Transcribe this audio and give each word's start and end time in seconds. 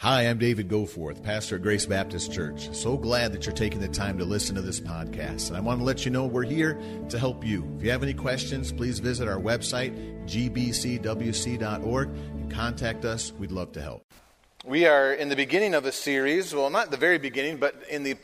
Hi, 0.00 0.22
I'm 0.22 0.38
David 0.38 0.66
Goforth, 0.70 1.22
pastor 1.22 1.56
at 1.56 1.62
Grace 1.62 1.84
Baptist 1.84 2.32
Church. 2.32 2.74
So 2.74 2.96
glad 2.96 3.34
that 3.34 3.44
you're 3.44 3.54
taking 3.54 3.80
the 3.80 3.88
time 3.88 4.16
to 4.16 4.24
listen 4.24 4.54
to 4.54 4.62
this 4.62 4.80
podcast. 4.80 5.48
And 5.48 5.58
I 5.58 5.60
want 5.60 5.78
to 5.78 5.84
let 5.84 6.06
you 6.06 6.10
know 6.10 6.24
we're 6.24 6.42
here 6.42 6.80
to 7.10 7.18
help 7.18 7.44
you. 7.44 7.70
If 7.76 7.84
you 7.84 7.90
have 7.90 8.02
any 8.02 8.14
questions, 8.14 8.72
please 8.72 8.98
visit 8.98 9.28
our 9.28 9.36
website, 9.36 9.92
gbcwc.org, 10.24 12.08
and 12.08 12.50
contact 12.50 13.04
us. 13.04 13.34
We'd 13.34 13.52
love 13.52 13.72
to 13.72 13.82
help. 13.82 14.06
We 14.64 14.86
are 14.86 15.12
in 15.12 15.28
the 15.28 15.36
beginning 15.36 15.74
of 15.74 15.84
a 15.84 15.92
series, 15.92 16.54
well, 16.54 16.70
not 16.70 16.90
the 16.90 16.96
very 16.96 17.18
beginning, 17.18 17.58
but 17.58 17.74
in 17.90 18.02
the 18.02 18.16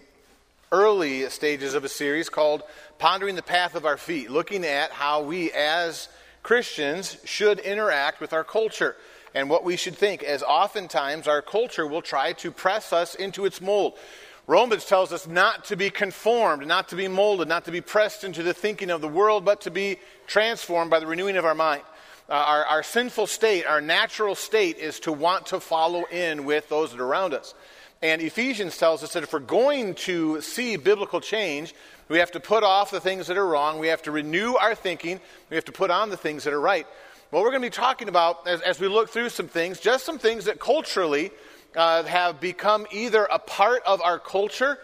early 0.72 1.28
stages 1.28 1.74
of 1.74 1.84
a 1.84 1.90
series 1.90 2.30
called 2.30 2.62
Pondering 2.98 3.36
the 3.36 3.42
Path 3.42 3.74
of 3.74 3.84
Our 3.84 3.98
Feet, 3.98 4.30
looking 4.30 4.64
at 4.64 4.92
how 4.92 5.24
we 5.24 5.52
as 5.52 6.08
Christians 6.42 7.18
should 7.26 7.58
interact 7.58 8.22
with 8.22 8.32
our 8.32 8.44
culture 8.44 8.96
and 9.36 9.50
what 9.50 9.64
we 9.64 9.76
should 9.76 9.94
think, 9.94 10.22
as 10.22 10.42
oftentimes 10.42 11.28
our 11.28 11.42
culture 11.42 11.86
will 11.86 12.00
try 12.00 12.32
to 12.32 12.50
press 12.50 12.90
us 12.90 13.14
into 13.14 13.44
its 13.44 13.60
mold. 13.60 13.92
Romans 14.46 14.86
tells 14.86 15.12
us 15.12 15.26
not 15.26 15.66
to 15.66 15.76
be 15.76 15.90
conformed, 15.90 16.66
not 16.66 16.88
to 16.88 16.96
be 16.96 17.06
molded, 17.06 17.46
not 17.46 17.66
to 17.66 17.70
be 17.70 17.82
pressed 17.82 18.24
into 18.24 18.42
the 18.42 18.54
thinking 18.54 18.88
of 18.88 19.02
the 19.02 19.08
world, 19.08 19.44
but 19.44 19.60
to 19.60 19.70
be 19.70 19.98
transformed 20.26 20.90
by 20.90 21.00
the 21.00 21.06
renewing 21.06 21.36
of 21.36 21.44
our 21.44 21.54
mind. 21.54 21.82
Uh, 22.30 22.32
our, 22.32 22.64
our 22.64 22.82
sinful 22.82 23.26
state, 23.26 23.66
our 23.66 23.82
natural 23.82 24.34
state, 24.34 24.78
is 24.78 25.00
to 25.00 25.12
want 25.12 25.44
to 25.44 25.60
follow 25.60 26.04
in 26.04 26.46
with 26.46 26.66
those 26.70 26.92
that 26.92 27.00
are 27.00 27.06
around 27.06 27.34
us. 27.34 27.54
And 28.00 28.22
Ephesians 28.22 28.78
tells 28.78 29.02
us 29.02 29.12
that 29.12 29.22
if 29.22 29.34
we're 29.34 29.40
going 29.40 29.96
to 29.96 30.40
see 30.40 30.76
biblical 30.76 31.20
change, 31.20 31.74
we 32.08 32.20
have 32.20 32.30
to 32.30 32.40
put 32.40 32.62
off 32.62 32.90
the 32.90 33.00
things 33.00 33.26
that 33.26 33.36
are 33.36 33.46
wrong, 33.46 33.80
we 33.80 33.88
have 33.88 34.02
to 34.02 34.12
renew 34.12 34.54
our 34.54 34.74
thinking, 34.74 35.20
we 35.50 35.56
have 35.56 35.66
to 35.66 35.72
put 35.72 35.90
on 35.90 36.08
the 36.08 36.16
things 36.16 36.44
that 36.44 36.54
are 36.54 36.60
right. 36.60 36.86
Well, 37.32 37.42
we're 37.42 37.50
going 37.50 37.62
to 37.62 37.66
be 37.66 37.74
talking 37.74 38.08
about, 38.08 38.46
as, 38.46 38.60
as 38.60 38.78
we 38.78 38.86
look 38.86 39.10
through 39.10 39.30
some 39.30 39.48
things, 39.48 39.80
just 39.80 40.04
some 40.04 40.16
things 40.16 40.44
that 40.44 40.60
culturally 40.60 41.32
uh, 41.74 42.04
have 42.04 42.40
become 42.40 42.86
either 42.92 43.24
a 43.24 43.40
part 43.40 43.82
of 43.84 44.00
our 44.00 44.20
culture, 44.20 44.78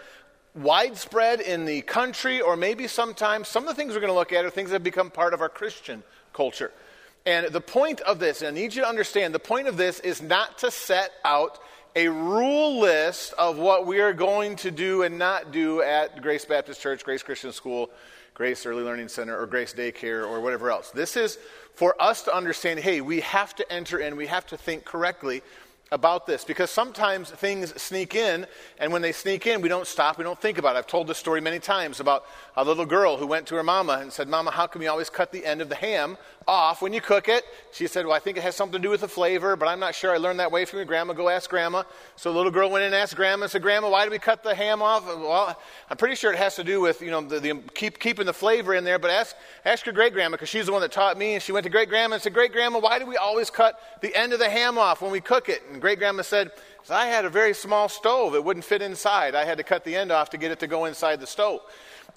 widespread 0.57 1.41
in 1.41 1.67
the 1.67 1.83
country, 1.83 2.41
or 2.41 2.57
maybe 2.57 2.89
sometimes 2.89 3.47
some 3.47 3.63
of 3.63 3.69
the 3.69 3.75
things 3.77 3.95
we're 3.95 4.01
going 4.01 4.13
to 4.13 4.19
look 4.19 4.33
at 4.33 4.45
are 4.45 4.51
things 4.51 4.71
that 4.71 4.75
have 4.75 4.83
become 4.83 5.09
part 5.09 5.35
of 5.35 5.41
our 5.41 5.49
Christian 5.49 6.03
culture. 6.33 6.73
And 7.25 7.47
the 7.47 7.61
point 7.61 8.01
of 8.01 8.19
this, 8.19 8.43
and 8.43 8.57
I 8.57 8.61
need 8.61 8.75
you 8.75 8.83
to 8.83 8.89
understand, 8.89 9.33
the 9.33 9.39
point 9.39 9.69
of 9.69 9.77
this 9.77 10.01
is 10.01 10.21
not 10.21 10.59
to 10.59 10.73
set 10.73 11.13
out 11.25 11.61
a 11.95 12.09
rule 12.09 12.81
list 12.81 13.35
of 13.35 13.57
what 13.57 13.87
we 13.87 14.01
are 14.01 14.13
going 14.13 14.57
to 14.57 14.73
do 14.73 15.05
and 15.05 15.17
not 15.17 15.53
do 15.53 15.81
at 15.81 16.21
Grace 16.21 16.45
Baptist 16.45 16.81
Church, 16.81 17.05
Grace 17.05 17.23
Christian 17.23 17.53
School, 17.53 17.89
Grace 18.35 18.65
Early 18.65 18.83
Learning 18.83 19.09
Center, 19.09 19.39
or 19.39 19.47
Grace 19.47 19.75
Daycare, 19.75 20.27
or 20.27 20.41
whatever 20.41 20.71
else. 20.71 20.91
This 20.91 21.17
is 21.17 21.39
for 21.75 22.01
us 22.01 22.23
to 22.23 22.35
understand 22.35 22.81
hey, 22.81 23.01
we 23.01 23.21
have 23.21 23.55
to 23.57 23.73
enter 23.73 23.99
in, 23.99 24.17
we 24.17 24.27
have 24.27 24.47
to 24.47 24.57
think 24.57 24.85
correctly 24.85 25.43
about 25.91 26.27
this 26.27 26.43
because 26.43 26.71
sometimes 26.71 27.31
things 27.31 27.81
sneak 27.81 28.15
in, 28.15 28.47
and 28.79 28.93
when 28.93 29.03
they 29.03 29.13
sneak 29.13 29.47
in, 29.47 29.61
we 29.61 29.69
don't 29.69 29.87
stop, 29.87 30.17
we 30.17 30.25
don't 30.25 30.41
think 30.41 30.59
about 30.59 30.75
it. 30.75 30.79
I've 30.79 30.87
told 30.87 31.07
this 31.07 31.19
story 31.19 31.41
many 31.41 31.59
times 31.59 32.01
about 32.01 32.25
a 32.57 32.65
little 32.65 32.85
girl 32.85 33.17
who 33.17 33.27
went 33.27 33.47
to 33.47 33.55
her 33.55 33.63
mama 33.63 33.99
and 34.03 34.13
said, 34.13 34.29
Mama, 34.29 34.51
how 34.51 34.67
come 34.67 34.83
you 34.83 34.91
always 34.91 35.09
cut 35.09 35.33
the 35.33 35.45
end 35.47 35.63
of 35.63 35.69
the 35.71 35.75
ham 35.75 36.19
off 36.47 36.83
when 36.83 36.93
you 36.93 37.01
cook 37.01 37.29
it? 37.29 37.45
She 37.73 37.87
said, 37.87 38.05
Well, 38.05 38.15
I 38.15 38.19
think 38.19 38.37
it 38.37 38.43
has 38.43 38.55
something 38.55 38.79
to 38.81 38.83
do 38.83 38.91
with 38.91 39.01
the 39.01 39.09
flavor, 39.09 39.57
but 39.57 39.69
I'm 39.69 39.81
not 39.81 39.95
sure. 39.95 40.13
I 40.13 40.19
learned 40.19 40.39
that 40.41 40.53
way 40.53 40.67
from 40.67 40.79
your 40.79 40.85
grandma. 40.85 41.15
Go 41.15 41.31
ask 41.31 41.49
grandma. 41.49 41.85
So 42.17 42.31
the 42.31 42.37
little 42.37 42.53
girl 42.53 42.71
went 42.71 42.83
in 42.83 42.93
and 42.93 42.95
asked 42.95 43.17
grandma 43.17 43.45
and 43.45 43.51
said, 43.51 43.63
Grandma, 43.63 43.89
why 43.89 44.05
do 44.05 44.11
we 44.11 44.19
cut 44.19 44.43
the 44.43 44.55
ham 44.55 44.83
off? 44.83 45.07
Well, 45.07 45.59
I'm 45.89 45.97
pretty 45.97 46.15
sure 46.15 46.31
it 46.31 46.39
has 46.39 46.57
to 46.57 46.65
do 46.65 46.81
with, 46.81 47.01
you 47.01 47.11
know, 47.11 47.23
the, 47.23 47.41
the 47.41 47.55
keep, 47.75 47.99
keeping 47.99 48.27
the 48.27 48.35
flavor 48.35 48.75
in 48.75 48.85
there, 48.85 48.99
but 48.99 49.11
ask, 49.11 49.35
ask 49.65 49.87
your 49.87 49.95
great 49.95 50.13
grandma 50.13 50.37
because 50.37 50.51
she's 50.51 50.67
the 50.67 50.73
one 50.73 50.83
that 50.83 50.93
taught 50.93 51.17
me. 51.17 51.35
And 51.35 51.43
she 51.43 51.53
went 51.53 51.65
to 51.65 51.71
great 51.71 51.89
grandma 51.89 52.15
and 52.15 52.23
said, 52.23 52.35
Great 52.35 52.53
grandma, 52.53 52.81
why 52.81 52.99
do 52.99 53.07
we 53.07 53.17
always 53.17 53.49
cut 53.49 53.79
the 54.03 54.15
end 54.15 54.35
of 54.35 54.39
the 54.39 54.51
ham 54.51 54.77
off 54.77 55.01
when 55.01 55.11
we 55.11 55.23
cook 55.23 55.49
it? 55.49 55.63
And 55.71 55.81
great 55.81 55.99
grandma 55.99 56.23
said, 56.23 56.51
I 56.91 57.07
had 57.07 57.25
a 57.25 57.31
very 57.31 57.55
small 57.55 57.89
stove. 57.89 58.35
It 58.35 58.45
wouldn't 58.45 58.65
fit 58.65 58.83
inside. 58.83 59.35
I 59.35 59.45
had 59.45 59.59
to 59.59 59.65
cut 59.65 59.85
the 59.85 59.95
end 59.95 60.11
off 60.11 60.31
to 60.31 60.37
get 60.37 60.51
it 60.51 60.59
to 60.61 60.67
go 60.67 60.85
inside 60.85 61.21
the 61.21 61.27
stove. 61.27 61.61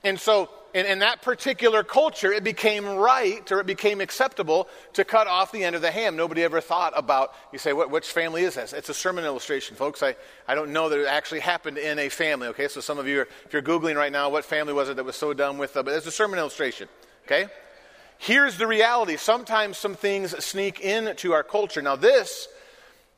And 0.03 0.19
so, 0.19 0.50
in, 0.73 0.86
in, 0.86 1.00
that 1.00 1.22
particular 1.22 1.83
culture, 1.83 2.31
it 2.31 2.44
became 2.44 2.85
right 2.85 3.50
or 3.51 3.59
it 3.59 3.66
became 3.66 4.01
acceptable 4.01 4.68
to 4.94 5.03
cut 5.03 5.25
off 5.25 5.51
the 5.51 5.63
end 5.63 5.75
of 5.75 5.81
the 5.81 5.90
ham. 5.90 6.16
Nobody 6.16 6.44
ever 6.44 6.62
thought 6.62 6.94
about, 6.96 7.34
you 7.51 7.57
say, 7.57 7.73
what, 7.73 7.90
which 7.90 8.07
family 8.12 8.44
is 8.44 8.56
this? 8.56 8.74
It's 8.74 8.90
a 8.90 8.94
sermon 8.94 9.25
illustration, 9.25 9.75
folks. 9.75 10.03
I, 10.03 10.16
I 10.47 10.53
don't 10.53 10.72
know 10.72 10.90
that 10.90 11.00
it 11.00 11.07
actually 11.07 11.40
happened 11.40 11.78
in 11.78 11.97
a 11.97 12.09
family, 12.09 12.47
okay? 12.50 12.68
So, 12.68 12.81
some 12.81 13.00
of 13.00 13.07
you, 13.07 13.22
are, 13.22 13.28
if 13.45 13.53
you're 13.53 13.62
Googling 13.62 13.95
right 13.95 14.12
now, 14.12 14.29
what 14.29 14.45
family 14.45 14.74
was 14.74 14.90
it 14.90 14.97
that 14.97 15.06
was 15.06 15.16
so 15.16 15.34
done 15.34 15.57
with, 15.57 15.75
uh, 15.75 15.84
but 15.84 15.94
it's 15.94 16.06
a 16.06 16.12
sermon 16.12 16.38
illustration, 16.38 16.88
okay? 17.25 17.47
Here's 18.18 18.57
the 18.57 18.68
reality 18.68 19.18
sometimes 19.18 19.78
some 19.78 19.95
things 19.95 20.44
sneak 20.44 20.79
into 20.81 21.34
our 21.34 21.44
culture. 21.44 21.81
Now, 21.81 21.95
this 21.95 22.47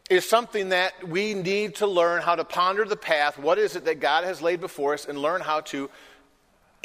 is 0.09 0.27
something 0.27 0.69
that 0.69 1.07
we 1.07 1.33
need 1.33 1.75
to 1.75 1.87
learn 1.87 2.21
how 2.21 2.35
to 2.35 2.43
ponder 2.43 2.85
the 2.85 2.95
path. 2.95 3.37
What 3.37 3.57
is 3.57 3.75
it 3.75 3.85
that 3.85 3.99
God 3.99 4.23
has 4.23 4.41
laid 4.41 4.61
before 4.61 4.93
us 4.93 5.05
and 5.05 5.17
learn 5.17 5.41
how 5.41 5.61
to 5.61 5.89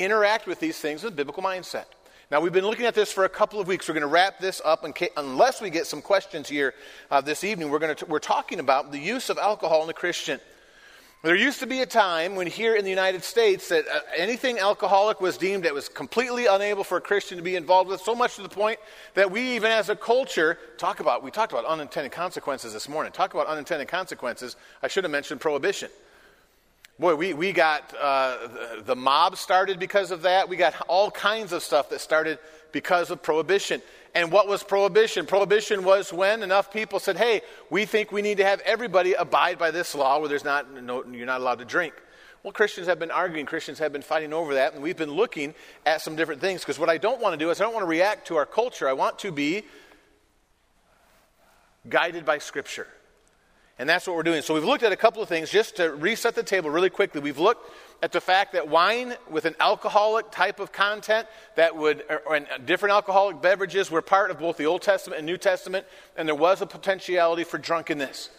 interact 0.05 0.47
with 0.47 0.61
these 0.61 0.79
things 0.79 1.03
with 1.03 1.17
biblical 1.17 1.43
mindset. 1.43 1.87
Now, 2.31 2.41
we've 2.41 2.53
been 2.53 2.65
looking 2.65 2.87
at 2.87 2.95
this 2.95 3.13
for 3.13 3.27
a 3.27 3.29
couple 3.29 3.61
of 3.61 3.67
weeks. 3.67 3.87
We're 3.87 3.95
going 3.95 4.03
to 4.03 4.07
wrap 4.07 4.39
this 4.39 4.63
up, 4.65 4.85
and 4.85 4.97
unless 5.19 5.61
we 5.61 5.69
get 5.69 5.87
some 5.87 6.01
questions 6.01 6.49
here 6.49 6.73
uh, 7.11 7.21
this 7.21 7.45
evening, 7.45 7.69
we're, 7.69 7.79
going 7.79 7.95
to 7.95 8.07
t- 8.07 8.11
we're 8.11 8.21
talking 8.21 8.59
about 8.59 8.91
the 8.91 8.99
use 8.99 9.29
of 9.29 9.37
alcohol 9.37 9.83
in 9.83 9.87
the 9.87 9.93
Christian. 9.93 10.41
There 11.23 11.37
used 11.37 11.61
to 11.61 11.67
be 11.67 11.83
a 11.83 11.87
time 11.87 12.35
when 12.35 12.49
here 12.49 12.75
in 12.75 12.85
the 12.85 12.91
United 12.91 13.23
States 13.23 13.69
that 13.69 13.87
uh, 13.87 14.01
anything 14.17 14.59
alcoholic 14.59 15.21
was 15.21 15.37
deemed 15.37 15.65
that 15.65 15.75
was 15.75 15.89
completely 15.89 16.47
unable 16.47 16.83
for 16.83 16.97
a 16.97 17.01
Christian 17.01 17.37
to 17.37 17.45
be 17.45 17.55
involved 17.55 17.91
with, 17.91 18.01
so 18.01 18.15
much 18.15 18.37
to 18.37 18.43
the 18.43 18.49
point 18.49 18.81
that 19.15 19.31
we 19.31 19.55
even 19.55 19.71
as 19.71 19.89
a 19.89 19.95
culture 19.95 20.59
talk 20.79 21.01
about, 21.01 21.23
we 21.23 21.31
talked 21.31 21.53
about 21.53 21.65
unintended 21.67 22.13
consequences 22.13 22.73
this 22.73 22.89
morning. 22.89 23.13
Talk 23.13 23.35
about 23.35 23.47
unintended 23.47 23.89
consequences. 23.89 24.57
I 24.83 24.89
should 24.89 25.05
have 25.05 25.11
mentioned 25.11 25.41
prohibition. 25.41 25.91
Boy, 27.03 27.17
we, 27.17 27.35
we 27.35 27.51
got 27.51 27.93
uh, 28.01 28.37
the, 28.85 28.95
mob 28.95 29.37
started 29.37 29.81
because 29.81 30.13
of 30.13 30.23
that. 30.23 30.49
We 30.49 30.55
got 30.55 30.81
all 30.87 31.11
kinds 31.11 31.53
of 31.53 31.65
stuff 31.65 31.91
that 31.91 32.01
started 32.01 32.39
because 32.71 33.11
of 33.11 33.21
prohibition. 33.21 33.83
And 34.15 34.31
what 34.31 34.47
was 34.47 34.63
prohibition? 34.63 35.27
Prohibition 35.27 35.83
was 35.83 36.13
when 36.13 36.45
enough 36.45 36.73
people 36.73 37.01
said, 37.01 37.17
hey, 37.17 37.41
we 37.71 37.87
think 37.87 38.13
we 38.13 38.23
need 38.23 38.37
to 38.37 38.45
have 38.45 38.61
everybody 38.61 39.15
abide 39.15 39.59
by 39.59 39.73
this 39.73 39.97
law 39.97 40.21
where 40.21 40.29
there's 40.29 40.45
not, 40.45 40.81
no, 40.81 41.05
you're 41.05 41.27
not 41.27 41.41
allowed 41.41 41.59
to 41.59 41.65
drink. 41.65 41.93
Well, 42.45 42.53
Christians 42.53 42.87
have 42.87 43.01
been 43.01 43.11
arguing, 43.11 43.47
Christians 43.47 43.81
have 43.81 43.93
been 43.93 44.03
fighting 44.03 44.33
over 44.33 44.55
that, 44.55 44.75
and 44.75 44.81
we've 44.81 44.97
been 44.97 45.11
looking 45.11 45.57
at 45.85 46.03
some 46.03 46.15
different 46.15 46.41
things. 46.41 46.61
Because 46.61 46.79
what 46.79 46.89
I 46.89 46.99
don't 46.99 47.21
want 47.21 47.33
to 47.33 47.37
do 47.37 47.51
is 47.51 47.61
I 47.61 47.65
don't 47.65 47.75
want 47.75 47.83
to 47.83 47.91
react 47.91 48.29
to 48.29 48.37
our 48.37 48.47
culture. 48.47 48.89
I 48.89 48.93
want 48.93 49.19
to 49.19 49.33
be 49.33 49.65
guided 51.89 52.25
by 52.25 52.39
Scripture. 52.39 52.87
And 53.79 53.89
that's 53.89 54.07
what 54.07 54.15
we're 54.17 54.23
doing. 54.23 54.43
So 54.43 54.55
we've 54.55 54.65
looked 54.65 54.83
at 54.83 54.93
a 54.93 54.97
couple 54.97 55.23
of 55.23 55.29
things 55.29 55.51
just 55.51 55.77
to 55.77 55.93
reset 55.93 56.35
the 56.35 56.43
table 56.43 56.71
really 56.71 56.91
quickly. 56.91 57.21
We've 57.21 57.39
looked 57.39 57.71
at 58.03 58.13
the 58.13 58.21
fact 58.21 58.53
that 58.53 58.69
wine 58.69 59.15
with 59.31 59.45
an 59.45 59.57
alcoholic 59.59 60.31
type 60.31 60.61
of 60.61 60.73
content 60.73 61.27
that 61.57 61.75
would, 61.75 62.05
or, 62.27 62.37
uh, 62.37 62.59
different 62.65 62.93
alcoholic 62.93 63.41
beverages 63.41 63.91
were 63.91 64.03
part 64.03 64.31
of 64.31 64.39
both 64.39 64.57
the 64.57 64.67
Old 64.67 64.83
Testament 64.83 65.19
and 65.19 65.27
New 65.27 65.39
Testament, 65.39 65.87
and 66.17 66.29
there 66.29 66.35
was 66.35 66.61
a 66.61 66.67
potentiality 66.67 67.45
for 67.45 67.59
drunkenness. 67.59 68.31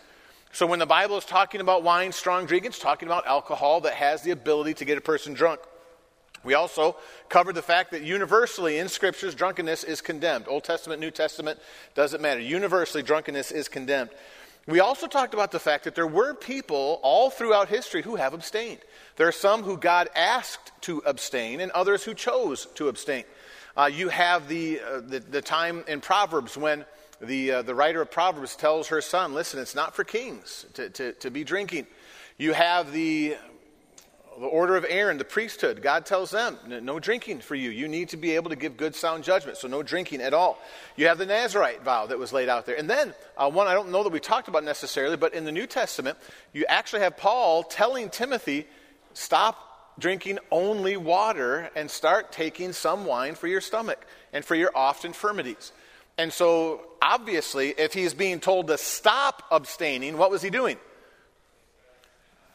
So 0.51 0.67
when 0.67 0.77
the 0.77 0.85
Bible 0.85 1.17
is 1.17 1.25
talking 1.25 1.61
about 1.61 1.81
wine, 1.81 2.11
strong 2.11 2.45
drink, 2.45 2.65
it's 2.65 2.77
talking 2.77 3.07
about 3.07 3.25
alcohol 3.25 3.81
that 3.81 3.93
has 3.93 4.21
the 4.21 4.31
ability 4.31 4.75
to 4.75 4.85
get 4.85 4.99
a 4.99 5.01
person 5.01 5.33
drunk. 5.33 5.59
We 6.43 6.53
also 6.53 6.97
covered 7.29 7.55
the 7.55 7.61
fact 7.61 7.91
that 7.91 8.03
universally 8.03 8.77
in 8.77 8.89
scriptures, 8.89 9.33
drunkenness 9.33 9.83
is 9.83 10.01
condemned. 10.01 10.45
Old 10.47 10.63
Testament, 10.63 10.99
New 10.99 11.09
Testament, 11.09 11.57
doesn't 11.95 12.21
matter. 12.21 12.41
Universally, 12.41 13.01
drunkenness 13.01 13.51
is 13.51 13.67
condemned. 13.69 14.09
We 14.65 14.79
also 14.79 15.07
talked 15.07 15.33
about 15.33 15.51
the 15.51 15.59
fact 15.59 15.83
that 15.83 15.95
there 15.95 16.07
were 16.07 16.33
people 16.33 16.99
all 17.03 17.29
throughout 17.29 17.67
history 17.67 18.01
who 18.01 18.15
have 18.15 18.33
abstained. 18.33 18.79
There 19.17 19.27
are 19.27 19.33
some 19.33 19.63
who 19.63 19.77
God 19.77 20.09
asked 20.15 20.71
to 20.81 20.99
abstain, 21.05 21.59
and 21.59 21.71
others 21.71 22.03
who 22.03 22.13
chose 22.13 22.65
to 22.75 22.87
abstain. 22.87 23.25
Uh, 23.75 23.89
you 23.91 24.07
have 24.09 24.47
the, 24.47 24.79
uh, 24.79 25.01
the, 25.01 25.19
the, 25.19 25.41
time 25.41 25.83
in 25.87 25.99
Proverbs 25.99 26.55
when 26.55 26.85
the, 27.19 27.51
uh, 27.51 27.61
the 27.63 27.75
writer 27.75 28.01
of 28.01 28.11
Proverbs 28.11 28.55
tells 28.55 28.87
her 28.87 29.01
son, 29.01 29.33
Listen, 29.33 29.59
it's 29.59 29.75
not 29.75 29.95
for 29.95 30.03
kings 30.03 30.65
to, 30.75 30.89
to, 30.91 31.13
to 31.13 31.29
be 31.29 31.43
drinking. 31.43 31.87
You 32.37 32.53
have 32.53 32.93
the 32.93 33.35
the 34.39 34.45
order 34.45 34.75
of 34.75 34.85
Aaron, 34.87 35.17
the 35.17 35.25
priesthood, 35.25 35.81
God 35.81 36.05
tells 36.05 36.31
them, 36.31 36.57
no 36.67 36.99
drinking 36.99 37.39
for 37.39 37.55
you. 37.55 37.69
You 37.69 37.87
need 37.87 38.09
to 38.09 38.17
be 38.17 38.31
able 38.31 38.49
to 38.49 38.55
give 38.55 38.77
good, 38.77 38.95
sound 38.95 39.23
judgment, 39.23 39.57
so 39.57 39.67
no 39.67 39.83
drinking 39.83 40.21
at 40.21 40.33
all. 40.33 40.59
You 40.95 41.07
have 41.07 41.17
the 41.17 41.25
Nazarite 41.25 41.83
vow 41.83 42.05
that 42.07 42.17
was 42.17 42.33
laid 42.33 42.49
out 42.49 42.65
there. 42.65 42.75
And 42.75 42.89
then, 42.89 43.13
uh, 43.37 43.49
one 43.49 43.67
I 43.67 43.73
don't 43.73 43.91
know 43.91 44.03
that 44.03 44.11
we 44.11 44.19
talked 44.19 44.47
about 44.47 44.63
necessarily, 44.63 45.17
but 45.17 45.33
in 45.33 45.45
the 45.45 45.51
New 45.51 45.67
Testament, 45.67 46.17
you 46.53 46.65
actually 46.67 47.01
have 47.01 47.17
Paul 47.17 47.63
telling 47.63 48.09
Timothy, 48.09 48.67
stop 49.13 49.95
drinking 49.99 50.39
only 50.51 50.97
water 50.97 51.69
and 51.75 51.89
start 51.89 52.31
taking 52.31 52.73
some 52.73 53.05
wine 53.05 53.35
for 53.35 53.47
your 53.47 53.61
stomach 53.61 54.05
and 54.31 54.43
for 54.43 54.55
your 54.55 54.71
oft 54.75 55.05
infirmities. 55.05 55.71
And 56.17 56.31
so, 56.31 56.81
obviously, 57.01 57.69
if 57.69 57.93
he's 57.93 58.13
being 58.13 58.39
told 58.39 58.67
to 58.67 58.77
stop 58.77 59.43
abstaining, 59.51 60.17
what 60.17 60.31
was 60.31 60.41
he 60.41 60.49
doing? 60.49 60.77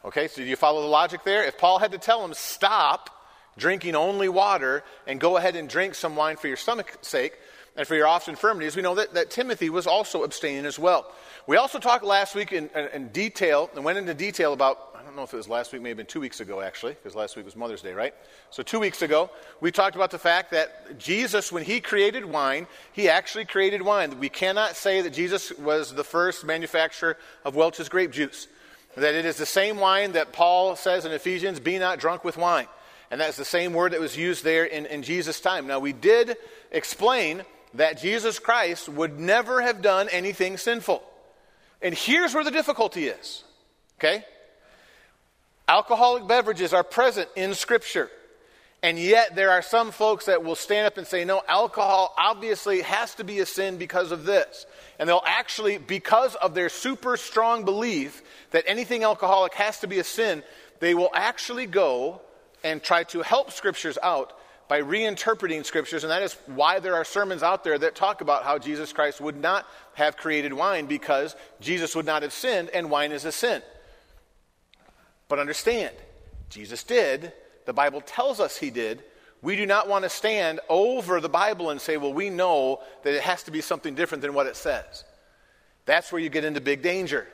Okay, 0.05 0.29
so 0.29 0.41
do 0.41 0.47
you 0.47 0.55
follow 0.55 0.81
the 0.81 0.87
logic 0.87 1.23
there? 1.23 1.43
If 1.43 1.57
Paul 1.57 1.79
had 1.79 1.91
to 1.91 1.97
tell 1.97 2.23
him, 2.23 2.33
stop 2.33 3.09
drinking 3.57 3.95
only 3.95 4.29
water 4.29 4.83
and 5.05 5.19
go 5.19 5.35
ahead 5.35 5.55
and 5.55 5.67
drink 5.67 5.93
some 5.95 6.15
wine 6.15 6.37
for 6.37 6.47
your 6.47 6.55
stomach's 6.55 7.05
sake 7.05 7.37
and 7.75 7.85
for 7.85 7.95
your 7.95 8.07
oft 8.07 8.29
infirmities, 8.29 8.75
we 8.75 8.81
know 8.81 8.95
that, 8.95 9.13
that 9.13 9.29
Timothy 9.29 9.69
was 9.69 9.87
also 9.87 10.23
abstaining 10.23 10.65
as 10.65 10.79
well. 10.79 11.11
we 11.47 11.57
also 11.57 11.79
talked 11.79 12.05
last 12.05 12.33
week 12.33 12.53
in, 12.53 12.69
in, 12.73 12.87
in 12.93 13.07
detail 13.09 13.69
and 13.75 13.83
went 13.83 13.97
into 13.97 14.13
detail 14.13 14.53
about 14.53 14.89
I 14.97 15.03
don't 15.03 15.15
know 15.15 15.23
if 15.23 15.33
it 15.33 15.37
was 15.37 15.49
last 15.49 15.73
week, 15.73 15.81
maybe 15.81 16.03
two 16.03 16.19
weeks 16.19 16.39
ago, 16.39 16.61
actually, 16.61 16.93
because 16.93 17.15
last 17.15 17.35
week 17.35 17.43
was 17.43 17.55
Mother's 17.55 17.81
Day, 17.81 17.93
right? 17.93 18.13
So, 18.51 18.61
two 18.61 18.79
weeks 18.79 19.01
ago, 19.01 19.31
we 19.59 19.71
talked 19.71 19.95
about 19.95 20.11
the 20.11 20.19
fact 20.19 20.51
that 20.51 20.99
Jesus, 20.99 21.51
when 21.51 21.63
he 21.63 21.81
created 21.81 22.25
wine, 22.25 22.67
he 22.91 23.09
actually 23.09 23.45
created 23.45 23.81
wine. 23.81 24.19
We 24.19 24.29
cannot 24.29 24.75
say 24.75 25.01
that 25.01 25.11
Jesus 25.11 25.51
was 25.57 25.95
the 25.95 26.03
first 26.03 26.45
manufacturer 26.45 27.17
of 27.43 27.55
Welch's 27.55 27.89
grape 27.89 28.11
juice. 28.11 28.47
That 28.99 29.15
it 29.15 29.25
is 29.25 29.37
the 29.37 29.45
same 29.45 29.77
wine 29.77 30.11
that 30.13 30.33
Paul 30.33 30.75
says 30.75 31.05
in 31.05 31.11
Ephesians, 31.11 31.59
be 31.59 31.79
not 31.79 31.99
drunk 31.99 32.23
with 32.23 32.37
wine. 32.37 32.67
And 33.11 33.19
that's 33.19 33.37
the 33.37 33.45
same 33.45 33.73
word 33.73 33.93
that 33.93 33.99
was 33.99 34.17
used 34.17 34.43
there 34.43 34.65
in, 34.65 34.85
in 34.85 35.03
Jesus' 35.03 35.39
time. 35.39 35.67
Now, 35.67 35.79
we 35.79 35.93
did 35.93 36.37
explain 36.71 37.43
that 37.73 38.01
Jesus 38.01 38.39
Christ 38.39 38.89
would 38.89 39.19
never 39.19 39.61
have 39.61 39.81
done 39.81 40.09
anything 40.09 40.57
sinful. 40.57 41.01
And 41.81 41.95
here's 41.95 42.33
where 42.33 42.43
the 42.43 42.51
difficulty 42.51 43.07
is. 43.07 43.43
Okay? 43.99 44.23
Alcoholic 45.67 46.27
beverages 46.27 46.73
are 46.73 46.83
present 46.83 47.29
in 47.35 47.53
Scripture. 47.53 48.09
And 48.81 48.97
yet, 48.97 49.35
there 49.35 49.51
are 49.51 49.61
some 49.61 49.91
folks 49.91 50.25
that 50.25 50.43
will 50.43 50.55
stand 50.55 50.87
up 50.87 50.97
and 50.97 51.05
say, 51.05 51.25
no, 51.25 51.41
alcohol 51.47 52.13
obviously 52.17 52.81
has 52.81 53.15
to 53.15 53.23
be 53.23 53.39
a 53.39 53.45
sin 53.45 53.77
because 53.77 54.11
of 54.11 54.25
this. 54.25 54.65
And 54.99 55.07
they'll 55.07 55.23
actually, 55.25 55.77
because 55.77 56.35
of 56.35 56.53
their 56.53 56.67
super 56.67 57.15
strong 57.15 57.63
belief 57.63 58.21
that 58.51 58.65
anything 58.67 59.03
alcoholic 59.03 59.53
has 59.53 59.79
to 59.79 59.87
be 59.87 59.99
a 59.99 60.03
sin, 60.03 60.43
they 60.81 60.93
will 60.93 61.09
actually 61.13 61.65
go 61.65 62.21
and 62.63 62.83
try 62.83 63.05
to 63.05 63.21
help 63.21 63.51
Scriptures 63.51 63.97
out 64.03 64.37
by 64.67 64.81
reinterpreting 64.81 65.65
Scriptures. 65.65 66.03
And 66.03 66.11
that 66.11 66.21
is 66.21 66.33
why 66.45 66.79
there 66.79 66.95
are 66.95 67.05
sermons 67.05 67.43
out 67.43 67.63
there 67.63 67.77
that 67.79 67.95
talk 67.95 68.19
about 68.19 68.43
how 68.43 68.59
Jesus 68.59 68.91
Christ 68.91 69.21
would 69.21 69.37
not 69.37 69.65
have 69.93 70.17
created 70.17 70.51
wine 70.51 70.85
because 70.85 71.35
Jesus 71.61 71.95
would 71.95 72.05
not 72.05 72.21
have 72.21 72.33
sinned, 72.33 72.69
and 72.69 72.91
wine 72.91 73.13
is 73.13 73.23
a 73.23 73.31
sin. 73.31 73.61
But 75.29 75.39
understand, 75.39 75.95
Jesus 76.49 76.83
did. 76.83 77.31
The 77.65 77.73
Bible 77.73 78.01
tells 78.01 78.39
us 78.39 78.57
he 78.57 78.69
did. 78.69 79.03
We 79.41 79.55
do 79.55 79.65
not 79.65 79.87
want 79.87 80.03
to 80.03 80.09
stand 80.09 80.59
over 80.67 81.21
the 81.21 81.29
Bible 81.29 81.69
and 81.69 81.79
say, 81.79 81.97
well, 81.97 82.13
we 82.13 82.29
know 82.29 82.81
that 83.03 83.13
it 83.13 83.21
has 83.21 83.43
to 83.43 83.51
be 83.51 83.61
something 83.61 83.95
different 83.95 84.21
than 84.21 84.33
what 84.33 84.47
it 84.47 84.55
says. 84.55 85.05
That's 85.85 86.11
where 86.11 86.21
you 86.21 86.29
get 86.29 86.43
into 86.43 86.61
big 86.61 86.81
danger. 86.81 87.27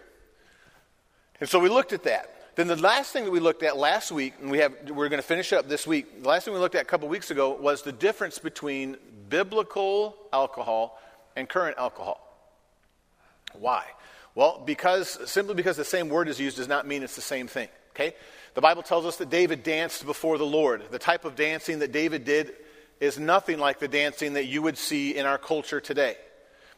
And 1.39 1.49
so 1.49 1.59
we 1.59 1.69
looked 1.69 1.93
at 1.93 2.03
that. 2.03 2.31
Then 2.55 2.67
the 2.67 2.77
last 2.77 3.11
thing 3.11 3.25
that 3.25 3.31
we 3.31 3.41
looked 3.41 3.63
at 3.63 3.75
last 3.75 4.11
week, 4.11 4.35
and 4.39 4.49
we 4.49 4.59
have, 4.59 4.73
we're 4.89 5.09
going 5.09 5.21
to 5.21 5.27
finish 5.27 5.51
up 5.51 5.67
this 5.67 5.85
week, 5.85 6.23
the 6.23 6.29
last 6.29 6.45
thing 6.45 6.53
we 6.53 6.59
looked 6.59 6.75
at 6.75 6.83
a 6.83 6.85
couple 6.85 7.07
weeks 7.09 7.31
ago 7.31 7.53
was 7.53 7.81
the 7.81 7.91
difference 7.91 8.39
between 8.39 8.95
biblical 9.27 10.15
alcohol 10.31 10.97
and 11.35 11.49
current 11.49 11.77
alcohol. 11.77 12.21
Why? 13.53 13.83
Well, 14.35 14.61
because 14.65 15.29
simply 15.29 15.55
because 15.55 15.75
the 15.75 15.85
same 15.85 16.07
word 16.07 16.29
is 16.29 16.39
used 16.39 16.57
does 16.57 16.67
not 16.67 16.87
mean 16.87 17.03
it's 17.03 17.15
the 17.15 17.21
same 17.21 17.47
thing. 17.47 17.67
Okay? 17.91 18.15
The 18.55 18.61
Bible 18.61 18.83
tells 18.83 19.05
us 19.05 19.17
that 19.17 19.29
David 19.29 19.63
danced 19.63 20.05
before 20.05 20.37
the 20.37 20.45
Lord. 20.45 20.83
The 20.89 20.97
type 20.97 21.25
of 21.25 21.35
dancing 21.35 21.79
that 21.79 21.91
David 21.91 22.23
did 22.23 22.53
is 23.01 23.19
nothing 23.19 23.59
like 23.59 23.79
the 23.79 23.89
dancing 23.89 24.33
that 24.33 24.45
you 24.45 24.61
would 24.61 24.77
see 24.77 25.15
in 25.15 25.25
our 25.25 25.37
culture 25.37 25.81
today. 25.81 26.15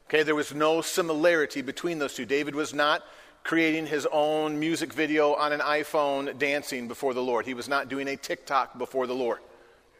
Okay, 0.07 0.23
there 0.23 0.35
was 0.35 0.53
no 0.53 0.81
similarity 0.81 1.61
between 1.61 1.99
those 1.99 2.15
two. 2.15 2.25
David 2.25 2.55
was 2.55 2.73
not 2.73 3.03
creating 3.43 3.85
his 3.85 4.07
own 4.11 4.59
music 4.59 4.91
video 4.91 5.35
on 5.35 5.53
an 5.53 5.59
iPhone 5.59 6.37
dancing 6.39 6.87
before 6.87 7.13
the 7.13 7.21
Lord. 7.21 7.45
He 7.45 7.53
was 7.53 7.69
not 7.69 7.89
doing 7.89 8.07
a 8.07 8.17
TikTok 8.17 8.79
before 8.79 9.05
the 9.05 9.13
Lord. 9.13 9.39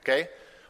Okay? 0.02 0.30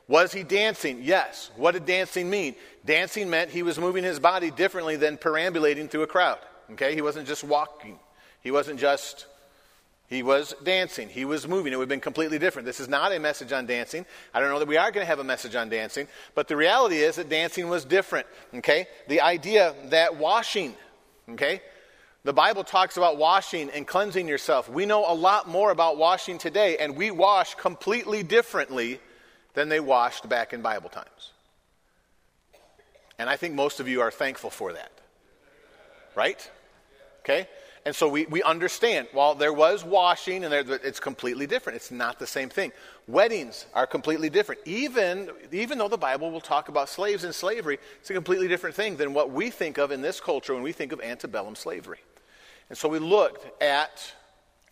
Was 0.10 0.34
he 0.34 0.44
dancing? 0.44 1.00
Yes. 1.04 1.52
What 1.56 1.72
did 1.72 1.86
dancing 1.86 2.30
mean? 2.30 2.56
Dancing 2.86 3.30
meant 3.30 3.50
he 3.50 3.64
was 3.64 3.80
moving 3.80 4.04
his 4.04 4.20
body 4.20 4.52
differently 4.52 4.98
than 4.98 5.18
perambulating 5.18 5.88
through 5.88 6.04
a 6.04 6.08
crowd. 6.08 6.40
Okay? 6.72 6.96
He 6.96 7.02
wasn't 7.02 7.28
just 7.28 7.46
walking. 7.46 7.98
He 8.42 8.52
wasn't 8.52 8.80
just 8.80 9.26
he 10.08 10.24
was 10.24 10.56
dancing. 10.64 11.10
He 11.10 11.26
was 11.26 11.48
moving. 11.48 11.74
It 11.74 11.76
would 11.76 11.84
have 11.84 11.90
been 11.90 12.00
completely 12.00 12.40
different. 12.40 12.66
This 12.66 12.80
is 12.80 12.88
not 12.88 13.12
a 13.12 13.20
message 13.20 13.52
on 13.52 13.66
dancing. 13.66 14.06
I 14.34 14.40
don't 14.40 14.50
know 14.50 14.60
that 14.60 14.68
we 14.68 14.78
are 14.78 14.90
going 14.90 15.04
to 15.04 15.08
have 15.08 15.20
a 15.20 15.24
message 15.24 15.54
on 15.56 15.70
dancing, 15.70 16.08
but 16.34 16.48
the 16.48 16.56
reality 16.56 16.98
is 16.98 17.18
that 17.18 17.28
dancing 17.28 17.68
was 17.68 17.84
different. 17.84 18.26
Okay? 18.56 18.88
The 19.10 19.20
idea 19.20 19.76
that 19.90 20.16
washing, 20.16 20.76
okay? 21.32 21.62
The 22.24 22.32
Bible 22.32 22.64
talks 22.64 22.96
about 22.96 23.18
washing 23.18 23.70
and 23.70 23.86
cleansing 23.86 24.30
yourself. 24.30 24.70
We 24.70 24.86
know 24.86 25.06
a 25.12 25.14
lot 25.14 25.50
more 25.50 25.72
about 25.72 25.98
washing 25.98 26.38
today, 26.38 26.78
and 26.78 26.96
we 26.96 27.12
wash 27.12 27.56
completely 27.56 28.24
differently 28.24 29.00
than 29.56 29.68
they 29.68 29.82
washed 29.82 30.30
back 30.30 30.54
in 30.54 30.62
Bible 30.62 30.90
times. 30.90 31.32
And 33.20 33.30
I 33.30 33.36
think 33.36 33.56
most 33.56 33.82
of 33.82 33.90
you 33.90 34.02
are 34.02 34.12
thankful 34.12 34.52
for 34.52 34.72
that. 34.74 34.92
Right? 36.16 36.50
Okay? 37.22 37.48
And 37.88 37.96
so 37.96 38.10
we, 38.10 38.26
we 38.26 38.44
understand, 38.44 39.08
while 39.14 39.34
there 39.34 39.54
was 39.54 39.86
washing 39.86 40.44
and 40.44 40.52
there, 40.52 40.66
it's 40.84 41.00
completely 41.00 41.48
different. 41.48 41.78
It's 41.78 41.90
not 41.90 42.20
the 42.20 42.28
same 42.28 42.50
thing. 42.50 42.74
Weddings 43.08 43.66
are 43.74 43.88
completely 43.88 44.30
different. 44.30 44.60
Even, 44.66 45.30
even 45.54 45.78
though 45.78 45.88
the 45.88 45.98
Bible 45.98 46.30
will 46.30 46.42
talk 46.42 46.68
about 46.68 46.90
slaves 46.90 47.24
and 47.24 47.34
slavery, 47.34 47.80
it's 48.02 48.10
a 48.10 48.14
completely 48.14 48.50
different 48.50 48.76
thing 48.76 48.98
than 48.98 49.14
what 49.14 49.32
we 49.32 49.50
think 49.50 49.78
of 49.78 49.94
in 49.94 50.02
this 50.02 50.20
culture 50.20 50.54
when 50.54 50.64
we 50.64 50.74
think 50.74 50.92
of 50.92 51.00
antebellum 51.00 51.56
slavery. 51.56 52.00
And 52.68 52.78
so 52.78 52.90
we 52.90 53.00
looked 53.00 53.64
at 53.64 54.14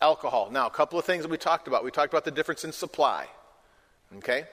alcohol. 0.02 0.50
Now, 0.50 0.66
a 0.66 0.70
couple 0.70 0.98
of 0.98 1.06
things 1.06 1.22
that 1.22 1.30
we 1.30 1.38
talked 1.38 1.68
about. 1.68 1.84
We 1.84 1.90
talked 1.90 2.12
about 2.12 2.26
the 2.26 2.30
difference 2.30 2.64
in 2.64 2.72
supply. 2.72 3.28
Okay? 4.18 4.44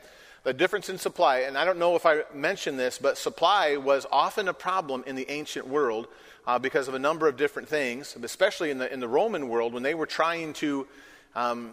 The 0.43 0.53
difference 0.53 0.89
in 0.89 0.97
supply, 0.97 1.39
and 1.39 1.57
I 1.57 1.63
don't 1.63 1.79
know 1.79 1.95
if 1.95 2.05
I 2.05 2.23
mentioned 2.33 2.77
this, 2.77 2.97
but 2.97 3.17
supply 3.17 3.77
was 3.77 4.05
often 4.11 4.49
a 4.49 4.53
problem 4.53 5.05
in 5.07 5.15
the 5.15 5.29
ancient 5.31 5.65
world 5.65 6.07
uh, 6.45 6.59
because 6.59 6.89
of 6.89 6.95
a 6.95 6.99
number 6.99 7.29
of 7.29 7.37
different 7.37 7.69
things, 7.69 8.17
especially 8.21 8.69
in 8.69 8.77
the, 8.77 8.91
in 8.91 8.99
the 8.99 9.07
Roman 9.07 9.47
world 9.47 9.73
when 9.73 9.83
they 9.83 9.93
were 9.93 10.05
trying 10.05 10.51
to 10.55 10.85
um, 11.33 11.71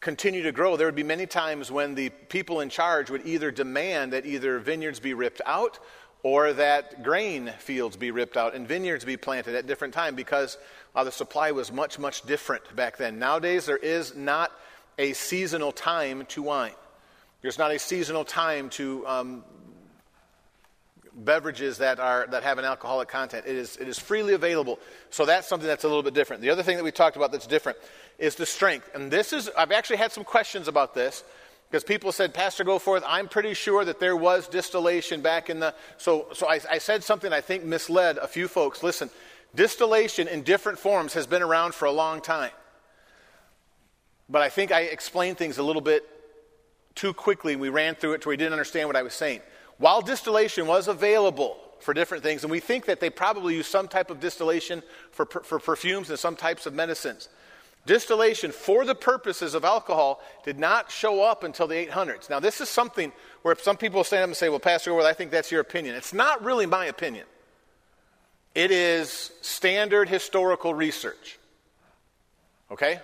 continue 0.00 0.42
to 0.42 0.52
grow. 0.52 0.76
There 0.76 0.86
would 0.86 0.94
be 0.94 1.02
many 1.02 1.24
times 1.24 1.72
when 1.72 1.94
the 1.94 2.10
people 2.10 2.60
in 2.60 2.68
charge 2.68 3.08
would 3.08 3.24
either 3.26 3.50
demand 3.50 4.12
that 4.12 4.26
either 4.26 4.58
vineyards 4.58 5.00
be 5.00 5.14
ripped 5.14 5.40
out 5.46 5.78
or 6.22 6.52
that 6.52 7.02
grain 7.02 7.50
fields 7.58 7.96
be 7.96 8.10
ripped 8.10 8.36
out 8.36 8.54
and 8.54 8.68
vineyards 8.68 9.06
be 9.06 9.16
planted 9.16 9.54
at 9.54 9.66
different 9.66 9.94
times 9.94 10.16
because 10.16 10.58
uh, 10.94 11.02
the 11.02 11.12
supply 11.12 11.50
was 11.50 11.72
much, 11.72 11.98
much 11.98 12.20
different 12.26 12.76
back 12.76 12.98
then. 12.98 13.18
Nowadays, 13.18 13.64
there 13.64 13.78
is 13.78 14.14
not 14.14 14.52
a 14.98 15.14
seasonal 15.14 15.72
time 15.72 16.26
to 16.26 16.42
wine. 16.42 16.72
There's 17.44 17.58
not 17.58 17.72
a 17.72 17.78
seasonal 17.78 18.24
time 18.24 18.70
to 18.70 19.06
um, 19.06 19.44
beverages 21.14 21.76
that, 21.76 22.00
are, 22.00 22.26
that 22.30 22.42
have 22.42 22.56
an 22.56 22.64
alcoholic 22.64 23.08
content. 23.08 23.44
It 23.46 23.54
is, 23.54 23.76
it 23.76 23.86
is 23.86 23.98
freely 23.98 24.32
available. 24.32 24.78
So 25.10 25.26
that's 25.26 25.46
something 25.46 25.66
that's 25.66 25.84
a 25.84 25.86
little 25.86 26.02
bit 26.02 26.14
different. 26.14 26.40
The 26.40 26.48
other 26.48 26.62
thing 26.62 26.78
that 26.78 26.84
we 26.84 26.90
talked 26.90 27.16
about 27.16 27.32
that's 27.32 27.46
different 27.46 27.76
is 28.18 28.34
the 28.34 28.46
strength. 28.46 28.88
And 28.94 29.10
this 29.10 29.34
is, 29.34 29.50
I've 29.58 29.72
actually 29.72 29.98
had 29.98 30.10
some 30.10 30.24
questions 30.24 30.68
about 30.68 30.94
this 30.94 31.22
because 31.70 31.84
people 31.84 32.12
said, 32.12 32.32
Pastor 32.32 32.64
Goforth, 32.64 33.02
I'm 33.06 33.28
pretty 33.28 33.52
sure 33.52 33.84
that 33.84 34.00
there 34.00 34.16
was 34.16 34.48
distillation 34.48 35.20
back 35.20 35.50
in 35.50 35.60
the. 35.60 35.74
So, 35.98 36.28
so 36.32 36.48
I, 36.48 36.60
I 36.70 36.78
said 36.78 37.04
something 37.04 37.30
I 37.30 37.42
think 37.42 37.62
misled 37.62 38.16
a 38.16 38.26
few 38.26 38.48
folks. 38.48 38.82
Listen, 38.82 39.10
distillation 39.54 40.28
in 40.28 40.44
different 40.44 40.78
forms 40.78 41.12
has 41.12 41.26
been 41.26 41.42
around 41.42 41.74
for 41.74 41.84
a 41.84 41.92
long 41.92 42.22
time. 42.22 42.52
But 44.30 44.40
I 44.40 44.48
think 44.48 44.72
I 44.72 44.84
explained 44.84 45.36
things 45.36 45.58
a 45.58 45.62
little 45.62 45.82
bit 45.82 46.08
too 46.94 47.12
quickly. 47.12 47.52
And 47.52 47.62
we 47.62 47.68
ran 47.68 47.94
through 47.94 48.14
it 48.14 48.22
to 48.22 48.28
where 48.28 48.32
we 48.32 48.36
didn't 48.36 48.52
understand 48.52 48.88
what 48.88 48.96
I 48.96 49.02
was 49.02 49.14
saying. 49.14 49.40
While 49.78 50.00
distillation 50.02 50.66
was 50.66 50.88
available 50.88 51.56
for 51.80 51.94
different 51.94 52.22
things, 52.22 52.44
and 52.44 52.50
we 52.50 52.60
think 52.60 52.86
that 52.86 53.00
they 53.00 53.10
probably 53.10 53.56
used 53.56 53.70
some 53.70 53.88
type 53.88 54.10
of 54.10 54.20
distillation 54.20 54.82
for, 55.10 55.26
for 55.26 55.58
perfumes 55.58 56.10
and 56.10 56.18
some 56.18 56.36
types 56.36 56.66
of 56.66 56.74
medicines, 56.74 57.28
distillation 57.86 58.52
for 58.52 58.84
the 58.84 58.94
purposes 58.94 59.54
of 59.54 59.64
alcohol 59.64 60.22
did 60.44 60.58
not 60.58 60.90
show 60.90 61.22
up 61.22 61.44
until 61.44 61.66
the 61.66 61.74
800s. 61.74 62.30
Now, 62.30 62.40
this 62.40 62.60
is 62.60 62.68
something 62.68 63.12
where 63.42 63.56
some 63.56 63.76
people 63.76 64.02
stand 64.04 64.22
up 64.22 64.28
and 64.28 64.36
say, 64.36 64.48
Well, 64.48 64.60
Pastor 64.60 64.98
I 65.00 65.12
think 65.12 65.30
that's 65.30 65.50
your 65.50 65.60
opinion. 65.60 65.94
It's 65.94 66.14
not 66.14 66.42
really 66.44 66.66
my 66.66 66.86
opinion, 66.86 67.26
it 68.54 68.70
is 68.70 69.32
standard 69.40 70.08
historical 70.08 70.74
research. 70.74 71.38
Okay? 72.70 73.00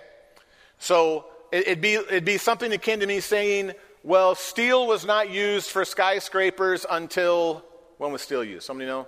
So, 0.79 1.25
it'd 1.51 1.81
be, 1.81 1.93
it'd 1.95 2.25
be 2.25 2.37
something 2.37 2.71
akin 2.71 3.01
to 3.01 3.07
me 3.07 3.19
saying, 3.19 3.73
well, 4.03 4.35
steel 4.35 4.87
was 4.87 5.05
not 5.05 5.29
used 5.29 5.69
for 5.69 5.85
skyscrapers 5.85 6.85
until 6.89 7.63
when 7.97 8.11
was 8.11 8.21
steel 8.21 8.43
used? 8.43 8.65
Somebody 8.65 8.87
know? 8.87 9.07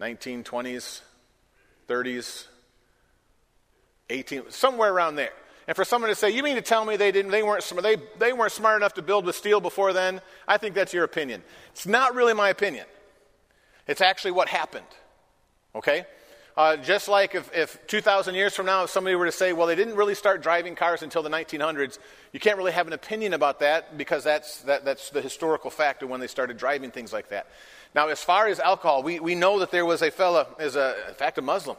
1920s, 0.00 1.00
30s, 1.88 2.46
18, 4.08 4.50
somewhere 4.50 4.92
around 4.92 5.16
there. 5.16 5.32
And 5.66 5.76
for 5.76 5.84
someone 5.84 6.08
to 6.08 6.14
say, 6.14 6.30
you 6.30 6.42
mean 6.42 6.56
to 6.56 6.62
tell 6.62 6.84
me 6.84 6.96
they 6.96 7.12
didn't, 7.12 7.30
they 7.30 7.42
weren't, 7.42 7.70
they, 7.82 7.96
they 8.18 8.32
weren't 8.32 8.52
smart 8.52 8.80
enough 8.80 8.94
to 8.94 9.02
build 9.02 9.26
with 9.26 9.36
steel 9.36 9.60
before 9.60 9.92
then? 9.92 10.20
I 10.48 10.56
think 10.56 10.74
that's 10.74 10.94
your 10.94 11.04
opinion. 11.04 11.42
It's 11.72 11.86
not 11.86 12.14
really 12.14 12.32
my 12.32 12.48
opinion. 12.48 12.86
It's 13.86 14.00
actually 14.00 14.32
what 14.32 14.48
happened. 14.48 14.86
Okay? 15.74 16.06
Uh, 16.60 16.76
just 16.76 17.08
like 17.08 17.34
if, 17.34 17.50
if 17.56 17.86
2,000 17.86 18.34
years 18.34 18.54
from 18.54 18.66
now, 18.66 18.84
if 18.84 18.90
somebody 18.90 19.16
were 19.16 19.24
to 19.24 19.32
say, 19.32 19.54
well, 19.54 19.66
they 19.66 19.74
didn't 19.74 19.96
really 19.96 20.14
start 20.14 20.42
driving 20.42 20.74
cars 20.74 21.02
until 21.02 21.22
the 21.22 21.30
1900s, 21.30 21.98
you 22.34 22.38
can't 22.38 22.58
really 22.58 22.70
have 22.70 22.86
an 22.86 22.92
opinion 22.92 23.32
about 23.32 23.60
that 23.60 23.96
because 23.96 24.24
that's, 24.24 24.60
that, 24.64 24.84
that's 24.84 25.08
the 25.08 25.22
historical 25.22 25.70
fact 25.70 26.02
of 26.02 26.10
when 26.10 26.20
they 26.20 26.26
started 26.26 26.58
driving 26.58 26.90
things 26.90 27.14
like 27.14 27.30
that. 27.30 27.46
Now, 27.94 28.08
as 28.08 28.22
far 28.22 28.46
as 28.46 28.60
alcohol, 28.60 29.02
we, 29.02 29.20
we 29.20 29.34
know 29.34 29.60
that 29.60 29.70
there 29.70 29.86
was 29.86 30.02
a 30.02 30.10
fella, 30.10 30.48
is 30.58 30.76
a, 30.76 30.96
in 31.08 31.14
fact, 31.14 31.38
a 31.38 31.42
Muslim, 31.42 31.78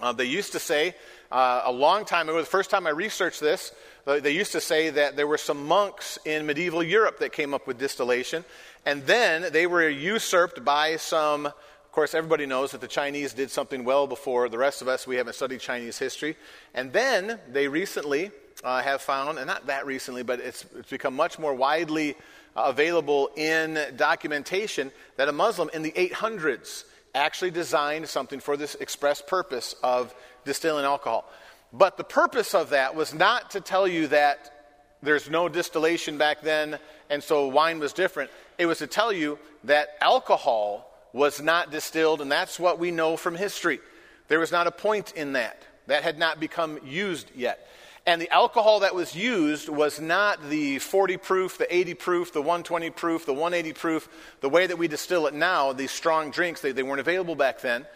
Uh, 0.00 0.12
they 0.12 0.24
used 0.24 0.50
to 0.50 0.58
say 0.58 0.96
uh, 1.30 1.62
a 1.64 1.70
long 1.70 2.04
time 2.04 2.28
ago, 2.28 2.40
the 2.40 2.46
first 2.46 2.70
time 2.70 2.88
I 2.88 2.90
researched 2.90 3.40
this, 3.40 3.70
uh, 4.08 4.18
they 4.18 4.32
used 4.32 4.50
to 4.52 4.60
say 4.60 4.90
that 4.90 5.14
there 5.14 5.28
were 5.28 5.38
some 5.38 5.68
monks 5.68 6.18
in 6.24 6.46
medieval 6.46 6.82
Europe 6.82 7.20
that 7.20 7.30
came 7.30 7.54
up 7.54 7.68
with 7.68 7.78
distillation, 7.78 8.44
and 8.84 9.06
then 9.06 9.52
they 9.52 9.68
were 9.68 9.88
usurped 9.88 10.64
by 10.64 10.96
some. 10.96 11.52
Course, 11.94 12.12
everybody 12.12 12.44
knows 12.44 12.72
that 12.72 12.80
the 12.80 12.88
Chinese 12.88 13.34
did 13.34 13.52
something 13.52 13.84
well 13.84 14.08
before 14.08 14.48
the 14.48 14.58
rest 14.58 14.82
of 14.82 14.88
us. 14.88 15.06
We 15.06 15.14
haven't 15.14 15.34
studied 15.34 15.60
Chinese 15.60 15.96
history. 15.96 16.34
And 16.74 16.92
then 16.92 17.38
they 17.52 17.68
recently 17.68 18.32
uh, 18.64 18.82
have 18.82 19.00
found, 19.00 19.38
and 19.38 19.46
not 19.46 19.68
that 19.68 19.86
recently, 19.86 20.24
but 20.24 20.40
it's, 20.40 20.64
it's 20.76 20.90
become 20.90 21.14
much 21.14 21.38
more 21.38 21.54
widely 21.54 22.16
uh, 22.56 22.64
available 22.66 23.30
in 23.36 23.78
documentation, 23.94 24.90
that 25.18 25.28
a 25.28 25.32
Muslim 25.32 25.70
in 25.72 25.82
the 25.82 25.92
800s 25.92 26.82
actually 27.14 27.52
designed 27.52 28.08
something 28.08 28.40
for 28.40 28.56
this 28.56 28.74
express 28.74 29.22
purpose 29.22 29.76
of 29.84 30.12
distilling 30.44 30.84
alcohol. 30.84 31.30
But 31.72 31.96
the 31.96 32.02
purpose 32.02 32.56
of 32.56 32.70
that 32.70 32.96
was 32.96 33.14
not 33.14 33.52
to 33.52 33.60
tell 33.60 33.86
you 33.86 34.08
that 34.08 34.74
there's 35.00 35.30
no 35.30 35.48
distillation 35.48 36.18
back 36.18 36.40
then, 36.40 36.76
and 37.08 37.22
so 37.22 37.46
wine 37.46 37.78
was 37.78 37.92
different. 37.92 38.32
It 38.58 38.66
was 38.66 38.78
to 38.78 38.88
tell 38.88 39.12
you 39.12 39.38
that 39.62 39.90
alcohol 40.00 40.90
was 41.14 41.40
not 41.40 41.70
distilled, 41.70 42.20
and 42.20 42.30
that's 42.30 42.58
what 42.58 42.78
we 42.78 42.90
know 42.90 43.16
from 43.16 43.36
history. 43.36 43.80
There 44.28 44.40
was 44.40 44.52
not 44.52 44.66
a 44.66 44.72
point 44.72 45.12
in 45.12 45.34
that. 45.34 45.62
That 45.86 46.02
had 46.02 46.18
not 46.18 46.40
become 46.40 46.80
used 46.84 47.30
yet. 47.34 47.68
And 48.04 48.20
the 48.20 48.30
alcohol 48.30 48.80
that 48.80 48.94
was 48.94 49.14
used 49.14 49.68
was 49.68 50.00
not 50.00 50.50
the 50.50 50.78
40 50.80 51.16
proof, 51.18 51.56
the 51.56 51.74
80 51.74 51.94
proof, 51.94 52.32
the 52.32 52.40
120 52.40 52.90
proof, 52.90 53.24
the 53.24 53.32
180 53.32 53.72
proof, 53.72 54.08
the 54.40 54.48
way 54.48 54.66
that 54.66 54.76
we 54.76 54.88
distill 54.88 55.26
it 55.26 55.34
now, 55.34 55.72
these 55.72 55.92
strong 55.92 56.30
drinks, 56.30 56.60
they, 56.60 56.72
they 56.72 56.82
weren't 56.82 57.00
available 57.00 57.36
back 57.36 57.60
then. 57.60 57.86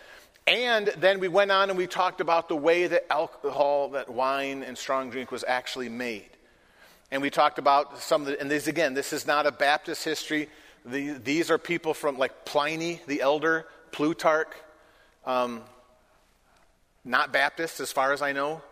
And 0.47 0.87
then 0.97 1.21
we 1.21 1.29
went 1.29 1.51
on 1.51 1.69
and 1.69 1.77
we 1.77 1.87
talked 1.87 2.23
about 2.23 2.49
the 2.49 2.57
way 2.57 2.87
that 2.87 3.11
alcohol, 3.13 3.91
that 3.91 4.09
wine 4.09 4.63
and 4.63 4.79
strong 4.79 5.11
drink 5.11 5.31
was 5.31 5.45
actually 5.47 5.91
made. 5.91 6.31
And 7.11 7.21
we 7.21 7.31
talked 7.31 7.59
about 7.59 7.99
some 7.99 8.23
of 8.23 8.29
the, 8.29 8.41
and 8.41 8.51
this 8.51 8.67
again, 8.67 8.95
this 8.95 9.13
is 9.13 9.27
not 9.27 9.47
a 9.47 9.53
Baptist 9.53 10.05
history. 10.05 10.49
The, 10.91 11.13
these 11.13 11.51
are 11.51 11.59
people 11.59 11.95
from 11.95 12.19
like 12.19 12.45
Pliny 12.45 13.01
the 13.07 13.21
Elder, 13.21 13.67
Plutarch, 13.93 14.53
um, 15.27 15.63
not 17.05 17.33
Baptist 17.33 17.81
as 17.81 17.93
far 17.93 18.13
as 18.13 18.23
I 18.23 18.33
know 18.33 18.63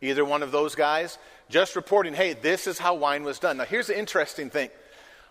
either 0.00 0.24
one 0.24 0.42
of 0.42 0.52
those 0.52 0.74
guys, 0.74 1.18
just 1.48 1.76
reporting, 1.76 2.14
hey, 2.14 2.34
this 2.34 2.66
is 2.66 2.78
how 2.78 2.94
wine 2.94 3.24
was 3.24 3.38
done. 3.38 3.56
Now, 3.56 3.64
here's 3.64 3.86
the 3.86 3.98
interesting 3.98 4.50
thing. 4.50 4.70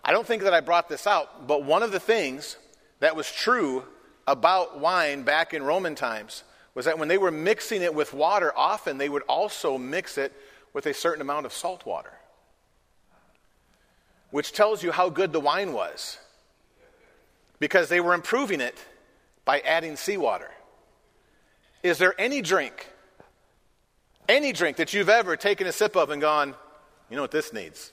I 0.04 0.12
don't 0.12 0.26
think 0.26 0.42
that 0.42 0.54
I 0.54 0.60
brought 0.60 0.88
this 0.88 1.06
out, 1.06 1.46
but 1.46 1.64
one 1.64 1.82
of 1.82 1.92
the 1.92 2.00
things 2.00 2.56
that 3.00 3.16
was 3.16 3.30
true 3.30 3.84
about 4.26 4.78
wine 4.80 5.22
back 5.22 5.54
in 5.54 5.62
Roman 5.62 5.94
times 5.94 6.42
was 6.74 6.84
that 6.84 6.98
when 6.98 7.08
they 7.08 7.18
were 7.18 7.30
mixing 7.30 7.82
it 7.82 7.94
with 7.94 8.12
water, 8.12 8.52
often 8.56 8.98
they 8.98 9.08
would 9.08 9.22
also 9.22 9.78
mix 9.78 10.18
it 10.18 10.32
with 10.72 10.86
a 10.86 10.94
certain 10.94 11.22
amount 11.22 11.46
of 11.46 11.52
salt 11.52 11.86
water, 11.86 12.12
which 14.30 14.52
tells 14.52 14.82
you 14.82 14.92
how 14.92 15.08
good 15.08 15.32
the 15.32 15.40
wine 15.40 15.72
was 15.72 16.18
because 17.58 17.88
they 17.88 18.00
were 18.00 18.14
improving 18.14 18.60
it 18.60 18.76
by 19.44 19.60
adding 19.60 19.96
seawater. 19.96 20.50
Is 21.82 21.98
there 21.98 22.14
any 22.18 22.42
drink 22.42 22.88
any 24.28 24.52
drink 24.52 24.78
that 24.78 24.92
you've 24.92 25.08
ever 25.08 25.36
taken 25.36 25.66
a 25.66 25.72
sip 25.72 25.96
of 25.96 26.10
and 26.10 26.20
gone, 26.20 26.54
you 27.10 27.16
know 27.16 27.22
what 27.22 27.30
this 27.30 27.52
needs? 27.52 27.92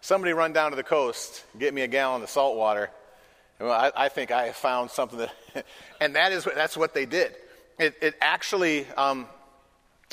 Somebody 0.00 0.32
run 0.32 0.52
down 0.52 0.70
to 0.70 0.76
the 0.76 0.82
coast, 0.82 1.44
get 1.58 1.72
me 1.72 1.82
a 1.82 1.86
gallon 1.86 2.22
of 2.22 2.28
salt 2.28 2.56
water. 2.56 2.90
Well, 3.58 3.72
I, 3.72 3.90
I 3.96 4.08
think 4.08 4.30
I 4.30 4.46
have 4.46 4.56
found 4.56 4.90
something 4.90 5.18
that, 5.18 5.66
and 6.00 6.14
that 6.16 6.32
is 6.32 6.44
that's 6.44 6.76
what 6.76 6.92
they 6.92 7.06
did. 7.06 7.34
It, 7.78 7.94
it 8.02 8.14
actually, 8.20 8.86
um, 8.96 9.26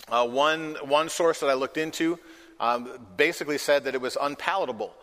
uh, 0.08 0.26
one 0.28 0.76
one 0.84 1.10
source 1.10 1.42
that 1.42 1.50
I 1.50 1.56
looked 1.56 1.78
into 1.78 2.18
um, 2.62 2.88
basically 3.18 3.58
said 3.58 3.84
that 3.84 3.96
it 3.96 4.02
was 4.02 4.18
unpalatable 4.22 4.94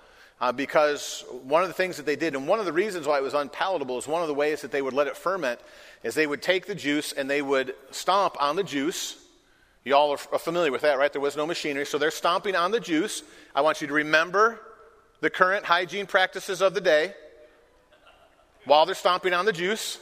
uh, 0.41 0.53
because 0.53 1.25
one 1.43 1.63
of 1.63 1.69
the 1.69 1.75
things 1.75 1.97
that 1.97 2.07
they 2.07 2.15
did, 2.15 2.37
and 2.37 2.47
one 2.47 2.61
of 2.61 2.65
the 2.65 2.73
reasons 2.73 3.07
why 3.07 3.19
it 3.19 3.23
was 3.23 3.35
unpalatable, 3.35 3.99
is 3.99 4.07
one 4.07 4.23
of 4.23 4.29
the 4.29 4.35
ways 4.35 4.63
that 4.63 4.71
they 4.71 4.81
would 4.81 4.95
let 4.95 5.09
it 5.09 5.17
ferment, 5.17 5.59
is 6.05 6.15
they 6.15 6.29
would 6.29 6.41
take 6.41 6.67
the 6.67 6.75
juice 6.75 7.13
and 7.13 7.29
they 7.29 7.43
would 7.43 7.75
stomp 7.91 8.41
on 8.41 8.55
the 8.55 8.63
juice. 8.63 9.19
You 9.85 9.97
all 9.97 10.13
are 10.13 10.17
familiar 10.17 10.71
with 10.71 10.83
that, 10.83 10.99
right? 10.99 11.13
There 11.13 11.21
was 11.21 11.37
no 11.37 11.47
machinery, 11.47 11.85
so 11.85 11.99
they're 11.99 12.13
stomping 12.13 12.55
on 12.55 12.71
the 12.71 12.79
juice. 12.79 13.25
I 13.55 13.63
want 13.63 13.81
you 13.81 13.89
to 13.89 13.93
remember 13.93 14.61
the 15.21 15.31
current 15.31 15.65
hygiene 15.65 16.07
practices 16.07 16.63
of 16.63 16.75
the 16.75 16.81
day 16.81 17.13
while 18.67 18.87
they're 18.87 18.95
stomping 18.95 19.35
on 19.35 19.47
the 19.47 19.53
juice. 19.53 19.99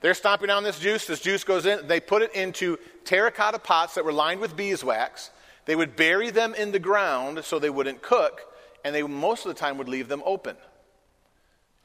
They're 0.00 0.14
stomping 0.14 0.50
on 0.50 0.64
this 0.64 0.80
juice. 0.80 1.06
This 1.06 1.20
juice 1.20 1.44
goes 1.44 1.66
in. 1.66 1.86
They 1.86 2.00
put 2.00 2.22
it 2.22 2.34
into 2.34 2.78
terracotta 3.04 3.60
pots 3.60 3.94
that 3.94 4.04
were 4.04 4.12
lined 4.12 4.40
with 4.40 4.56
beeswax. 4.56 5.30
They 5.66 5.76
would 5.76 5.96
bury 5.96 6.30
them 6.30 6.54
in 6.54 6.72
the 6.72 6.78
ground 6.78 7.44
so 7.44 7.58
they 7.58 7.70
wouldn't 7.70 8.02
cook 8.02 8.42
and 8.84 8.94
they 8.94 9.02
most 9.02 9.44
of 9.44 9.54
the 9.54 9.58
time 9.58 9.78
would 9.78 9.88
leave 9.88 10.08
them 10.08 10.22
open. 10.24 10.56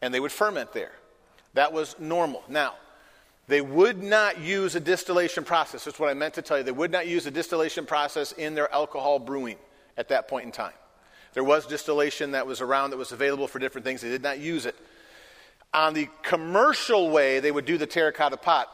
And 0.01 0.13
they 0.13 0.19
would 0.19 0.31
ferment 0.31 0.73
there. 0.73 0.91
That 1.53 1.73
was 1.73 1.95
normal. 1.99 2.43
Now, 2.47 2.75
they 3.47 3.61
would 3.61 4.01
not 4.01 4.39
use 4.39 4.75
a 4.75 4.79
distillation 4.79 5.43
process. 5.43 5.85
That's 5.85 5.99
what 5.99 6.09
I 6.09 6.13
meant 6.13 6.33
to 6.35 6.41
tell 6.41 6.57
you. 6.57 6.63
They 6.63 6.71
would 6.71 6.91
not 6.91 7.07
use 7.07 7.25
a 7.25 7.31
distillation 7.31 7.85
process 7.85 8.31
in 8.31 8.55
their 8.55 8.71
alcohol 8.73 9.19
brewing 9.19 9.57
at 9.97 10.09
that 10.09 10.27
point 10.27 10.45
in 10.45 10.51
time. 10.51 10.73
There 11.33 11.43
was 11.43 11.65
distillation 11.65 12.31
that 12.31 12.47
was 12.47 12.61
around 12.61 12.91
that 12.91 12.97
was 12.97 13.11
available 13.11 13.47
for 13.47 13.59
different 13.59 13.85
things. 13.85 14.01
They 14.01 14.09
did 14.09 14.23
not 14.23 14.39
use 14.39 14.65
it. 14.65 14.75
On 15.73 15.93
the 15.93 16.07
commercial 16.23 17.09
way, 17.09 17.41
they 17.41 17.51
would 17.51 17.65
do 17.65 17.77
the 17.77 17.85
terracotta 17.85 18.37
pot. 18.37 18.69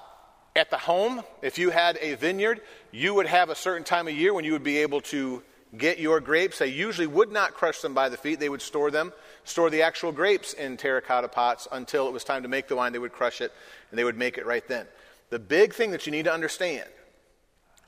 At 0.56 0.70
the 0.70 0.78
home, 0.78 1.24
if 1.42 1.58
you 1.58 1.70
had 1.70 1.98
a 2.02 2.16
vineyard, 2.16 2.62
you 2.92 3.14
would 3.14 3.28
have 3.28 3.50
a 3.50 3.56
certain 3.56 3.86
time 3.86 4.08
of 4.08 4.14
year 4.14 4.34
when 4.34 4.44
you 4.44 4.52
would 4.52 4.64
be 4.64 4.80
able 4.80 5.00
to 5.02 5.44
get 5.78 5.98
your 5.98 6.20
grapes. 6.20 6.60
They 6.60 6.68
usually 6.68 7.08
would 7.08 7.32
not 7.32 7.54
crush 7.54 7.80
them 7.80 7.94
by 7.94 8.10
the 8.10 8.18
feet. 8.18 8.40
They 8.40 8.50
would 8.50 8.62
store 8.62 8.92
them, 8.92 9.14
store 9.46 9.70
the 9.70 9.84
actual 9.84 10.12
grapes 10.12 10.52
in 10.52 10.76
terracotta 10.76 11.30
pots 11.30 11.70
until 11.72 12.08
it 12.08 12.12
was 12.12 12.26
time 12.26 12.44
to 12.44 12.50
make 12.50 12.68
the 12.68 12.76
wine. 12.76 12.92
They 12.92 13.00
would 13.00 13.14
crush 13.14 13.40
it 13.40 13.54
and 13.90 13.98
they 13.98 14.04
would 14.04 14.18
make 14.18 14.38
it 14.38 14.46
right 14.46 14.68
then. 14.68 14.88
The 15.30 15.40
big 15.40 15.74
thing 15.74 15.92
that 15.92 16.06
you 16.06 16.12
need 16.12 16.26
to 16.26 16.34
understand 16.34 16.90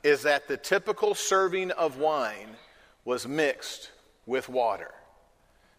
is 0.02 0.22
that 0.22 0.48
the 0.48 0.56
typical 0.56 1.14
serving 1.14 1.70
of 1.72 1.98
wine 1.98 2.56
was 3.04 3.28
mixed 3.28 3.90
with 4.24 4.48
water. 4.48 4.92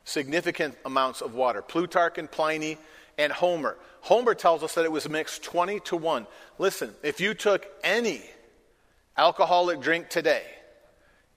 Significant 0.04 0.76
amounts 0.86 1.22
of 1.22 1.34
water. 1.34 1.64
Plutarch 1.64 2.20
and 2.20 2.30
Pliny 2.30 2.78
and 3.18 3.32
Homer. 3.32 3.78
Homer 4.02 4.36
tells 4.36 4.64
us 4.64 4.76
that 4.76 4.86
it 4.86 4.92
was 4.92 5.10
mixed 5.10 5.44
20 5.44 5.80
to 5.82 5.96
1. 5.96 6.28
Listen, 6.58 6.94
if 7.04 7.20
you 7.20 7.34
took 7.34 7.66
any 7.84 8.22
alcoholic 9.18 9.82
drink 9.82 10.10
today 10.10 10.44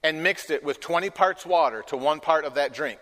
and 0.03 0.23
mixed 0.23 0.51
it 0.51 0.63
with 0.63 0.79
20 0.79 1.09
parts 1.09 1.45
water 1.45 1.83
to 1.87 1.97
one 1.97 2.19
part 2.19 2.45
of 2.45 2.55
that 2.55 2.73
drink, 2.73 2.99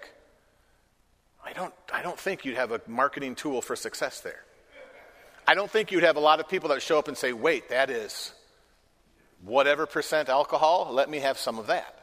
I 1.44 1.54
don't, 1.54 1.74
I 1.94 2.02
don't 2.02 2.20
think 2.20 2.46
you'd 2.46 2.58
have 2.58 2.72
a 2.72 2.82
marketing 2.88 3.36
tool 3.36 3.62
for 3.62 3.76
success 3.76 4.22
there. 4.22 4.44
I 5.48 5.56
don't 5.56 5.72
think 5.72 5.92
you'd 5.92 6.04
have 6.04 6.18
a 6.18 6.22
lot 6.22 6.40
of 6.40 6.50
people 6.50 6.70
that 6.70 6.82
show 6.82 7.00
up 7.00 7.08
and 7.08 7.18
say, 7.18 7.32
wait, 7.32 7.70
that 7.70 7.90
is 7.90 8.34
whatever 9.44 9.86
percent 9.86 10.30
alcohol, 10.30 10.90
let 10.92 11.10
me 11.10 11.20
have 11.20 11.38
some 11.38 11.58
of 11.60 11.68
that. 11.68 11.94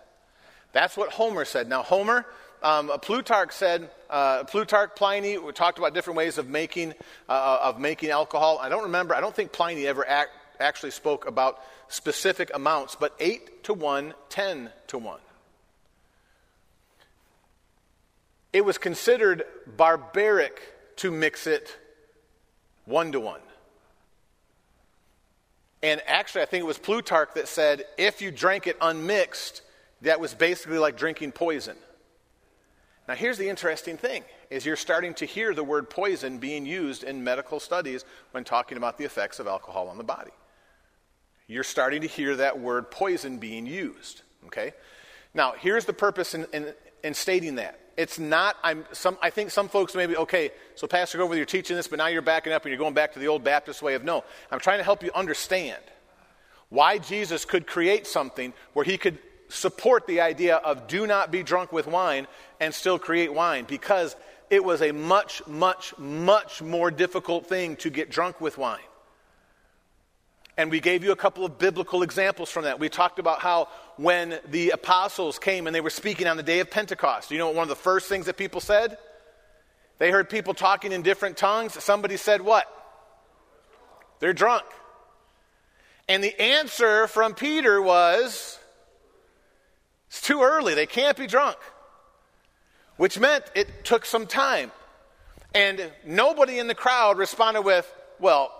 That's 0.72 0.96
what 0.96 1.12
Homer 1.12 1.44
said. 1.44 1.68
Now, 1.68 1.82
Homer, 1.82 2.26
um, 2.64 2.90
Plutarch 3.02 3.52
said, 3.52 3.90
uh, 4.08 4.44
Plutarch, 4.44 4.96
Pliny, 4.96 5.36
we 5.36 5.52
talked 5.52 5.78
about 5.78 5.92
different 5.92 6.16
ways 6.16 6.38
of 6.38 6.48
making, 6.48 6.94
uh, 7.28 7.58
of 7.62 7.78
making 7.78 8.08
alcohol. 8.08 8.58
I 8.60 8.70
don't 8.70 8.84
remember, 8.84 9.14
I 9.14 9.20
don't 9.20 9.36
think 9.36 9.52
Pliny 9.52 9.86
ever 9.86 10.08
act, 10.08 10.30
actually 10.58 10.92
spoke 10.92 11.28
about 11.28 11.60
specific 11.88 12.50
amounts, 12.54 12.96
but 12.98 13.14
8 13.20 13.64
to 13.64 13.74
1, 13.74 14.14
10 14.30 14.70
to 14.88 14.98
1. 14.98 15.20
It 18.54 18.64
was 18.64 18.78
considered 18.78 19.44
barbaric 19.66 20.62
to 20.96 21.10
mix 21.10 21.46
it 21.46 21.76
1 22.86 23.12
to 23.12 23.20
1. 23.20 23.40
And 25.82 26.00
actually, 26.06 26.40
I 26.40 26.46
think 26.46 26.62
it 26.62 26.66
was 26.66 26.78
Plutarch 26.78 27.34
that 27.34 27.46
said 27.46 27.84
if 27.98 28.22
you 28.22 28.30
drank 28.30 28.66
it 28.66 28.78
unmixed, 28.80 29.60
that 30.00 30.18
was 30.18 30.32
basically 30.32 30.78
like 30.78 30.96
drinking 30.96 31.32
poison. 31.32 31.76
Now, 33.06 33.14
here's 33.14 33.36
the 33.36 33.48
interesting 33.48 33.96
thing 33.96 34.24
is 34.50 34.64
you're 34.64 34.76
starting 34.76 35.14
to 35.14 35.26
hear 35.26 35.54
the 35.54 35.64
word 35.64 35.90
poison 35.90 36.38
being 36.38 36.64
used 36.64 37.04
in 37.04 37.22
medical 37.22 37.60
studies 37.60 38.04
when 38.30 38.44
talking 38.44 38.78
about 38.78 38.96
the 38.98 39.04
effects 39.04 39.38
of 39.38 39.46
alcohol 39.46 39.88
on 39.88 39.98
the 39.98 40.04
body 40.04 40.30
you're 41.46 41.64
starting 41.64 42.02
to 42.02 42.08
hear 42.08 42.36
that 42.36 42.58
word 42.58 42.90
poison 42.90 43.38
being 43.38 43.66
used. 43.66 44.22
Okay? 44.46 44.72
Now, 45.34 45.54
here's 45.58 45.84
the 45.84 45.92
purpose 45.92 46.34
in, 46.34 46.46
in, 46.52 46.72
in 47.02 47.14
stating 47.14 47.56
that. 47.56 47.78
It's 47.96 48.18
not, 48.18 48.56
I'm, 48.62 48.84
some, 48.92 49.16
I 49.22 49.30
think 49.30 49.50
some 49.50 49.68
folks 49.68 49.94
maybe, 49.94 50.16
okay, 50.16 50.50
so 50.74 50.86
Pastor 50.86 51.18
Goforth, 51.18 51.36
you're 51.36 51.44
teaching 51.44 51.76
this, 51.76 51.86
but 51.86 51.98
now 51.98 52.08
you're 52.08 52.22
backing 52.22 52.52
up 52.52 52.64
and 52.64 52.70
you're 52.70 52.78
going 52.78 52.94
back 52.94 53.12
to 53.12 53.20
the 53.20 53.28
old 53.28 53.44
Baptist 53.44 53.82
way 53.82 53.94
of 53.94 54.02
no. 54.02 54.24
I'm 54.50 54.58
trying 54.58 54.78
to 54.78 54.84
help 54.84 55.02
you 55.02 55.10
understand 55.14 55.82
why 56.70 56.98
Jesus 56.98 57.44
could 57.44 57.66
create 57.66 58.06
something 58.06 58.52
where 58.72 58.84
he 58.84 58.98
could 58.98 59.18
support 59.48 60.06
the 60.06 60.20
idea 60.20 60.56
of 60.56 60.86
do 60.86 61.06
not 61.06 61.30
be 61.30 61.42
drunk 61.42 61.72
with 61.72 61.86
wine 61.86 62.26
and 62.60 62.74
still 62.74 62.98
create 62.98 63.32
wine 63.32 63.64
because 63.64 64.16
it 64.50 64.64
was 64.64 64.82
a 64.82 64.92
much, 64.92 65.46
much, 65.46 65.96
much 65.98 66.62
more 66.62 66.90
difficult 66.90 67.46
thing 67.46 67.76
to 67.76 67.90
get 67.90 68.10
drunk 68.10 68.40
with 68.40 68.58
wine. 68.58 68.78
And 70.56 70.70
we 70.70 70.80
gave 70.80 71.02
you 71.02 71.10
a 71.10 71.16
couple 71.16 71.44
of 71.44 71.58
biblical 71.58 72.02
examples 72.02 72.50
from 72.50 72.64
that. 72.64 72.78
We 72.78 72.88
talked 72.88 73.18
about 73.18 73.40
how 73.40 73.68
when 73.96 74.38
the 74.48 74.70
apostles 74.70 75.38
came 75.38 75.66
and 75.66 75.74
they 75.74 75.80
were 75.80 75.90
speaking 75.90 76.28
on 76.28 76.36
the 76.36 76.44
day 76.44 76.60
of 76.60 76.70
Pentecost, 76.70 77.30
you 77.30 77.38
know 77.38 77.46
what 77.46 77.56
one 77.56 77.62
of 77.64 77.68
the 77.68 77.74
first 77.74 78.08
things 78.08 78.26
that 78.26 78.36
people 78.36 78.60
said? 78.60 78.96
They 79.98 80.10
heard 80.10 80.30
people 80.30 80.54
talking 80.54 80.92
in 80.92 81.02
different 81.02 81.36
tongues. 81.36 81.82
Somebody 81.82 82.16
said, 82.16 82.40
What? 82.40 82.66
They're 84.20 84.32
drunk. 84.32 84.64
And 86.08 86.22
the 86.22 86.38
answer 86.40 87.06
from 87.08 87.34
Peter 87.34 87.80
was, 87.80 88.58
It's 90.14 90.20
too 90.20 90.44
early. 90.44 90.74
They 90.74 90.86
can't 90.86 91.16
be 91.16 91.26
drunk. 91.26 91.56
Which 92.98 93.18
meant 93.18 93.44
it 93.56 93.84
took 93.84 94.06
some 94.06 94.28
time. 94.28 94.70
And 95.52 95.90
nobody 96.06 96.60
in 96.60 96.68
the 96.68 96.74
crowd 96.76 97.18
responded 97.18 97.62
with, 97.62 97.92
Well, 98.20 98.52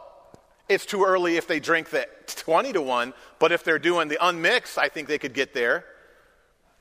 it's 0.68 0.84
too 0.84 1.04
early 1.04 1.37
if 1.37 1.46
they 1.46 1.61
drink 1.61 1.90
that 1.90 2.26
20 2.26 2.73
to 2.73 2.82
1, 2.82 3.14
but 3.38 3.52
if 3.52 3.62
they're 3.62 3.78
doing 3.78 4.08
the 4.08 4.18
unmixed, 4.20 4.78
I 4.78 4.88
think 4.88 5.06
they 5.06 5.16
could 5.16 5.32
get 5.32 5.54
there. 5.54 5.84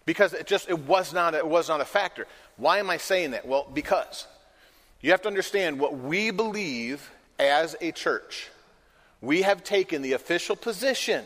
Because 0.08 0.34
it 0.34 0.48
just 0.48 0.68
it 0.68 0.80
was 0.80 1.14
not 1.14 1.36
it 1.36 1.48
was 1.48 1.70
not 1.70 1.80
a 1.80 1.86
factor. 1.86 2.26
Why 2.58 2.80
am 2.80 2.90
I 2.90 2.98
saying 2.98 3.32
that? 3.32 3.48
Well, 3.48 3.70
because 3.72 4.26
you 5.02 5.12
have 5.12 5.22
to 5.22 5.28
understand 5.28 5.80
what 5.80 5.96
we 5.96 6.32
believe 6.32 7.12
as 7.38 7.76
a 7.80 7.92
church. 7.92 8.50
We 9.22 9.44
have 9.44 9.64
taken 9.64 10.02
the 10.02 10.14
official 10.14 10.56
position 10.56 11.26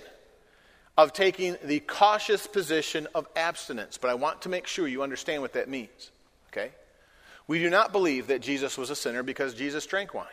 of 0.98 1.14
taking 1.14 1.56
the 1.64 1.80
cautious 1.82 2.48
position 2.48 3.08
of 3.14 3.28
abstinence, 3.36 3.98
but 3.98 4.10
I 4.10 4.16
want 4.16 4.42
to 4.42 4.50
make 4.50 4.66
sure 4.66 4.88
you 4.88 5.04
understand 5.04 5.42
what 5.42 5.54
that 5.54 5.70
means. 5.70 6.12
Okay? 6.52 6.72
We 7.48 7.60
do 7.60 7.70
not 7.70 7.92
believe 7.92 8.28
that 8.28 8.42
Jesus 8.42 8.78
was 8.78 8.90
a 8.90 8.96
sinner 8.96 9.24
because 9.24 9.54
Jesus 9.54 9.86
drank 9.86 10.14
wine. 10.14 10.26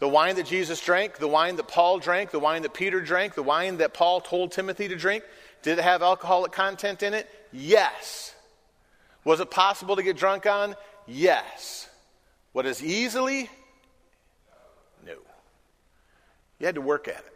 The 0.00 0.08
wine 0.08 0.34
that 0.34 0.46
Jesus 0.46 0.80
drank, 0.80 1.18
the 1.18 1.28
wine 1.28 1.54
that 1.56 1.68
Paul 1.68 2.00
drank, 2.00 2.32
the 2.32 2.40
wine 2.40 2.62
that 2.62 2.74
Peter 2.74 3.00
drank, 3.00 3.34
the 3.34 3.42
wine 3.42 3.76
that 3.76 3.94
Paul 3.94 4.20
told 4.20 4.50
Timothy 4.50 4.88
to 4.88 4.96
drink, 4.96 5.22
did 5.62 5.78
it 5.78 5.82
have 5.82 6.02
alcoholic 6.02 6.50
content 6.50 7.04
in 7.04 7.14
it? 7.14 7.30
Yes. 7.52 8.34
Was 9.24 9.38
it 9.38 9.48
possible 9.50 9.94
to 9.94 10.02
get 10.02 10.16
drunk 10.16 10.44
on? 10.44 10.74
Yes. 11.06 11.88
What 12.50 12.66
is 12.66 12.82
easily? 12.82 13.48
No. 15.06 15.14
You 16.58 16.66
had 16.66 16.74
to 16.74 16.80
work 16.80 17.06
at 17.06 17.18
it. 17.18 17.31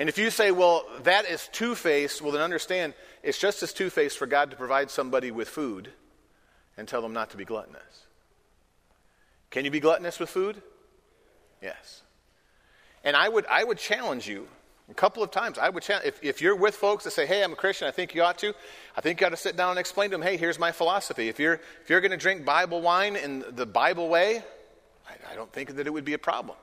And 0.00 0.08
if 0.08 0.16
you 0.16 0.30
say, 0.30 0.50
well, 0.50 0.86
that 1.02 1.26
is 1.26 1.46
two 1.52 1.74
faced, 1.74 2.22
well, 2.22 2.32
then 2.32 2.40
understand 2.40 2.94
it's 3.22 3.36
just 3.36 3.62
as 3.62 3.74
two 3.74 3.90
faced 3.90 4.16
for 4.16 4.26
God 4.26 4.50
to 4.50 4.56
provide 4.56 4.90
somebody 4.90 5.30
with 5.30 5.46
food 5.46 5.90
and 6.78 6.88
tell 6.88 7.02
them 7.02 7.12
not 7.12 7.28
to 7.32 7.36
be 7.36 7.44
gluttonous. 7.44 8.06
Can 9.50 9.66
you 9.66 9.70
be 9.70 9.78
gluttonous 9.78 10.18
with 10.18 10.30
food? 10.30 10.62
Yes. 11.60 12.00
And 13.04 13.14
I 13.14 13.28
would, 13.28 13.44
I 13.44 13.62
would 13.62 13.76
challenge 13.76 14.26
you 14.26 14.48
a 14.90 14.94
couple 14.94 15.22
of 15.22 15.30
times. 15.30 15.58
I 15.58 15.68
would 15.68 15.82
challenge, 15.82 16.06
if, 16.06 16.24
if 16.24 16.40
you're 16.40 16.56
with 16.56 16.76
folks 16.76 17.04
that 17.04 17.10
say, 17.10 17.26
hey, 17.26 17.44
I'm 17.44 17.52
a 17.52 17.56
Christian, 17.56 17.86
I 17.86 17.90
think 17.90 18.14
you 18.14 18.22
ought 18.22 18.38
to, 18.38 18.54
I 18.96 19.02
think 19.02 19.20
you 19.20 19.26
ought 19.26 19.30
to 19.30 19.36
sit 19.36 19.54
down 19.54 19.68
and 19.68 19.78
explain 19.78 20.08
to 20.12 20.14
them, 20.16 20.22
hey, 20.22 20.38
here's 20.38 20.58
my 20.58 20.72
philosophy. 20.72 21.28
If 21.28 21.38
you're, 21.38 21.60
if 21.82 21.90
you're 21.90 22.00
going 22.00 22.12
to 22.12 22.16
drink 22.16 22.46
Bible 22.46 22.80
wine 22.80 23.16
in 23.16 23.44
the 23.50 23.66
Bible 23.66 24.08
way, 24.08 24.42
I, 25.06 25.32
I 25.32 25.36
don't 25.36 25.52
think 25.52 25.76
that 25.76 25.86
it 25.86 25.90
would 25.90 26.06
be 26.06 26.14
a 26.14 26.18
problem. 26.18 26.56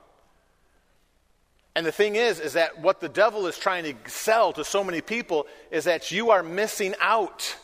And 1.78 1.86
the 1.86 1.92
thing 1.92 2.16
is, 2.16 2.40
is 2.40 2.54
that 2.54 2.80
what 2.80 2.98
the 2.98 3.08
devil 3.08 3.46
is 3.46 3.56
trying 3.56 3.84
to 3.84 4.10
sell 4.10 4.52
to 4.54 4.64
so 4.64 4.82
many 4.82 5.00
people 5.00 5.46
is 5.70 5.84
that 5.84 6.10
you 6.10 6.30
are 6.32 6.42
missing 6.42 6.96
out 7.00 7.54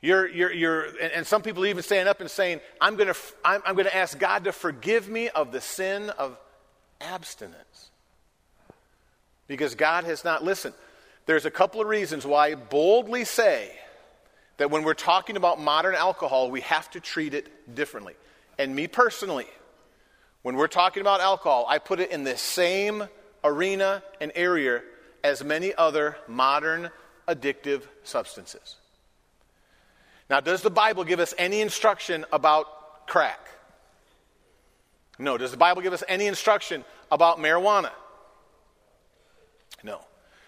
you're, 0.00 0.28
you're, 0.28 0.52
you're, 0.52 0.84
and, 1.00 1.26
some 1.26 1.42
people 1.42 1.66
even 1.66 1.82
stand 1.82 2.08
up 2.08 2.20
and 2.20 2.30
saying, 2.30 2.60
I'm 2.80 2.94
going 2.94 3.12
to 3.12 3.18
I'm, 3.44 3.62
I'm 3.66 3.76
to 3.76 3.96
ask 3.96 4.16
God 4.16 4.44
to 4.44 4.52
forgive 4.52 5.08
me 5.08 5.28
of 5.28 5.50
the 5.50 5.60
sin 5.60 6.10
of 6.10 6.38
abstinence. 7.00 7.90
Because 9.48 9.74
God 9.74 10.04
has 10.04 10.24
not 10.24 10.44
listened. 10.44 10.74
There's 11.26 11.46
a 11.46 11.50
couple 11.50 11.80
of 11.80 11.88
reasons 11.88 12.24
why 12.24 12.48
I 12.48 12.54
boldly 12.54 13.24
say 13.24 13.72
that 14.58 14.70
when 14.70 14.84
we're 14.84 14.94
talking 14.94 15.36
about 15.36 15.60
modern 15.60 15.94
alcohol, 15.94 16.50
we 16.50 16.60
have 16.60 16.88
to 16.92 17.00
treat 17.00 17.34
it 17.34 17.74
differently. 17.74 18.14
And 18.56 18.76
me 18.76 18.86
personally, 18.86 19.46
when 20.42 20.56
we're 20.56 20.68
talking 20.68 21.00
about 21.00 21.20
alcohol, 21.20 21.66
I 21.68 21.78
put 21.78 22.00
it 22.00 22.10
in 22.10 22.24
the 22.24 22.36
same 22.36 23.08
arena 23.44 24.02
and 24.20 24.32
area 24.34 24.82
as 25.24 25.42
many 25.42 25.74
other 25.74 26.16
modern 26.26 26.90
addictive 27.26 27.82
substances. 28.04 28.76
Now, 30.30 30.40
does 30.40 30.62
the 30.62 30.70
Bible 30.70 31.04
give 31.04 31.20
us 31.20 31.34
any 31.38 31.60
instruction 31.60 32.24
about 32.32 33.06
crack? 33.06 33.40
No. 35.18 35.38
Does 35.38 35.50
the 35.50 35.56
Bible 35.56 35.82
give 35.82 35.92
us 35.92 36.04
any 36.06 36.26
instruction 36.26 36.84
about 37.10 37.38
marijuana? 37.38 37.90
No. 39.82 39.98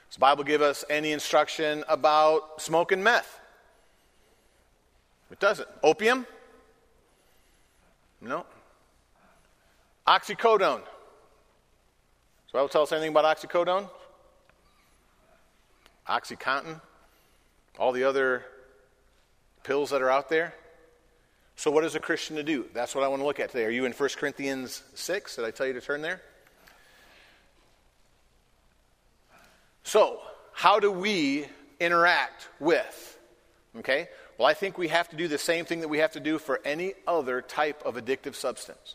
Does 0.08 0.16
the 0.16 0.20
Bible 0.20 0.44
give 0.44 0.62
us 0.62 0.84
any 0.90 1.12
instruction 1.12 1.84
about 1.88 2.60
smoking 2.60 3.02
meth? 3.02 3.40
It 5.30 5.40
doesn't. 5.40 5.68
Opium? 5.82 6.26
No. 8.20 8.44
Oxycodone. 10.06 10.80
Does 10.80 12.52
the 12.52 12.58
Bible 12.58 12.68
tell 12.68 12.82
us 12.82 12.92
anything 12.92 13.10
about 13.10 13.24
oxycodone? 13.24 13.88
Oxycontin? 16.08 16.80
All 17.78 17.92
the 17.92 18.04
other 18.04 18.44
pills 19.62 19.90
that 19.90 20.02
are 20.02 20.10
out 20.10 20.28
there. 20.28 20.54
So, 21.56 21.70
what 21.70 21.84
is 21.84 21.94
a 21.94 22.00
Christian 22.00 22.36
to 22.36 22.42
do? 22.42 22.64
That's 22.72 22.94
what 22.94 23.04
I 23.04 23.08
want 23.08 23.20
to 23.20 23.26
look 23.26 23.38
at 23.38 23.50
today. 23.50 23.64
Are 23.66 23.70
you 23.70 23.84
in 23.84 23.92
1 23.92 24.08
Corinthians 24.16 24.82
6? 24.94 25.36
Did 25.36 25.44
I 25.44 25.50
tell 25.50 25.66
you 25.66 25.74
to 25.74 25.80
turn 25.80 26.00
there? 26.00 26.20
So, 29.84 30.20
how 30.52 30.80
do 30.80 30.90
we 30.90 31.46
interact 31.78 32.48
with? 32.58 33.18
Okay? 33.78 34.08
Well, 34.38 34.48
I 34.48 34.54
think 34.54 34.78
we 34.78 34.88
have 34.88 35.08
to 35.10 35.16
do 35.16 35.28
the 35.28 35.38
same 35.38 35.64
thing 35.64 35.80
that 35.80 35.88
we 35.88 35.98
have 35.98 36.12
to 36.12 36.20
do 36.20 36.38
for 36.38 36.60
any 36.64 36.94
other 37.06 37.42
type 37.42 37.82
of 37.84 37.96
addictive 37.96 38.34
substance. 38.34 38.94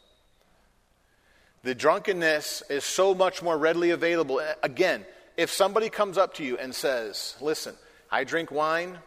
The 1.66 1.74
drunkenness 1.74 2.62
is 2.70 2.84
so 2.84 3.16
much 3.16 3.42
more 3.42 3.58
readily 3.58 3.90
available. 3.90 4.40
Again, 4.62 5.04
if 5.36 5.50
somebody 5.50 5.90
comes 5.90 6.16
up 6.16 6.36
to 6.36 6.44
you 6.44 6.60
and 6.60 6.76
says, 6.76 7.36
Listen, 7.42 7.74
I 8.12 8.24
drink 8.24 8.52
wine, 8.52 9.00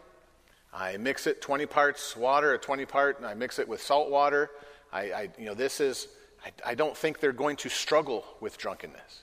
I 0.74 0.96
mix 0.96 1.28
it 1.28 1.40
20 1.40 1.66
parts 1.66 2.16
water, 2.16 2.54
a 2.54 2.58
20 2.58 2.84
part, 2.84 3.18
and 3.18 3.26
I 3.26 3.34
mix 3.34 3.60
it 3.60 3.68
with 3.68 3.80
salt 3.80 4.10
water. 4.10 4.50
I, 4.92 5.00
I 5.02 5.28
you 5.38 5.44
know, 5.44 5.54
this 5.54 5.80
is, 5.80 6.08
I, 6.44 6.72
I 6.72 6.74
don't 6.74 6.96
think 6.96 7.20
they're 7.20 7.30
going 7.30 7.54
to 7.58 7.68
struggle 7.68 8.24
with 8.40 8.58
drunkenness. 8.58 9.22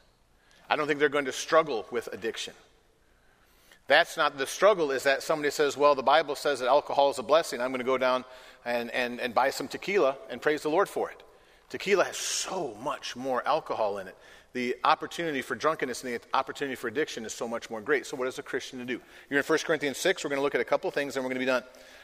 I 0.70 0.78
don't 0.78 0.88
think 0.88 1.02
they're 1.02 1.10
going 1.10 1.26
to 1.26 1.34
struggle 1.34 1.86
with 1.92 2.08
addiction. 2.14 2.54
That's 3.88 4.16
not 4.16 4.38
the 4.38 4.48
struggle, 4.48 4.92
is 4.92 5.04
that 5.04 5.24
somebody 5.24 5.52
says, 5.52 5.76
well, 5.76 5.94
the 5.94 6.04
Bible 6.04 6.36
says 6.36 6.62
that 6.62 6.70
alcohol 6.70 7.10
is 7.10 7.20
a 7.20 7.24
blessing. 7.24 7.60
I'm 7.60 7.72
going 7.72 7.80
to 7.80 7.86
go 7.86 7.98
down 7.98 8.24
and, 8.64 8.90
and, 8.92 9.20
and 9.20 9.36
buy 9.36 9.50
some 9.50 9.68
tequila 9.68 10.16
and 10.30 10.42
praise 10.42 10.62
the 10.62 10.70
Lord 10.70 10.88
for 10.88 11.12
it. 11.12 11.22
Tequila 11.70 12.04
has 12.06 12.18
so 12.18 12.76
much 12.82 13.16
more 13.16 13.46
alcohol 13.48 13.98
in 13.98 14.08
it 14.08 14.18
the 14.56 14.78
opportunity 14.86 15.42
for 15.42 15.54
drunkenness 15.54 16.06
and 16.06 16.14
the 16.14 16.22
opportunity 16.34 16.76
for 16.76 16.88
addiction 16.88 17.26
is 17.26 17.34
so 17.34 17.46
much 17.46 17.70
more 17.70 17.82
great. 17.82 18.06
So, 18.06 18.16
what 18.16 18.30
is 18.30 18.40
a 18.40 18.44
Christian 18.44 18.80
to 18.80 18.86
do? 18.86 19.02
You're 19.30 19.40
in 19.40 19.46
1 19.46 19.60
Corinthians 19.66 19.98
6. 19.98 20.24
We're 20.24 20.30
going 20.30 20.40
to 20.40 20.44
look 20.44 20.56
at 20.56 20.62
a 20.62 20.66
couple 20.66 20.90
things 20.92 21.18
and 21.18 21.26
we're 21.26 21.30
going 21.30 21.36
to 21.36 21.46
be 21.46 21.46
done. 21.46 21.64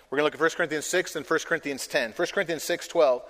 We're 0.10 0.18
going 0.18 0.30
to 0.30 0.36
look 0.36 0.36
at 0.36 0.42
1 0.42 0.50
Corinthians 0.58 0.86
6 0.86 1.16
and 1.16 1.26
1 1.26 1.40
Corinthians 1.46 1.88
10. 1.88 2.12
1 2.12 2.28
Corinthians 2.34 2.64
6 2.64 2.90
12. 2.90 3.24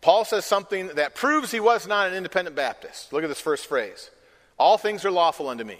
Paul 0.00 0.24
says 0.24 0.44
something 0.44 0.86
that 0.94 1.16
proves 1.16 1.50
he 1.50 1.58
was 1.58 1.88
not 1.88 2.06
an 2.06 2.14
independent 2.14 2.54
Baptist. 2.54 3.12
Look 3.12 3.24
at 3.24 3.26
this 3.26 3.40
first 3.40 3.66
phrase 3.66 4.10
All 4.56 4.78
things 4.78 5.04
are 5.04 5.10
lawful 5.10 5.48
unto 5.48 5.64
me. 5.64 5.78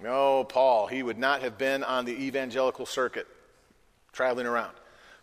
No, 0.00 0.44
Paul, 0.44 0.86
he 0.86 1.02
would 1.02 1.18
not 1.18 1.42
have 1.42 1.58
been 1.58 1.82
on 1.82 2.04
the 2.04 2.12
evangelical 2.12 2.86
circuit 2.86 3.26
traveling 4.12 4.46
around. 4.46 4.74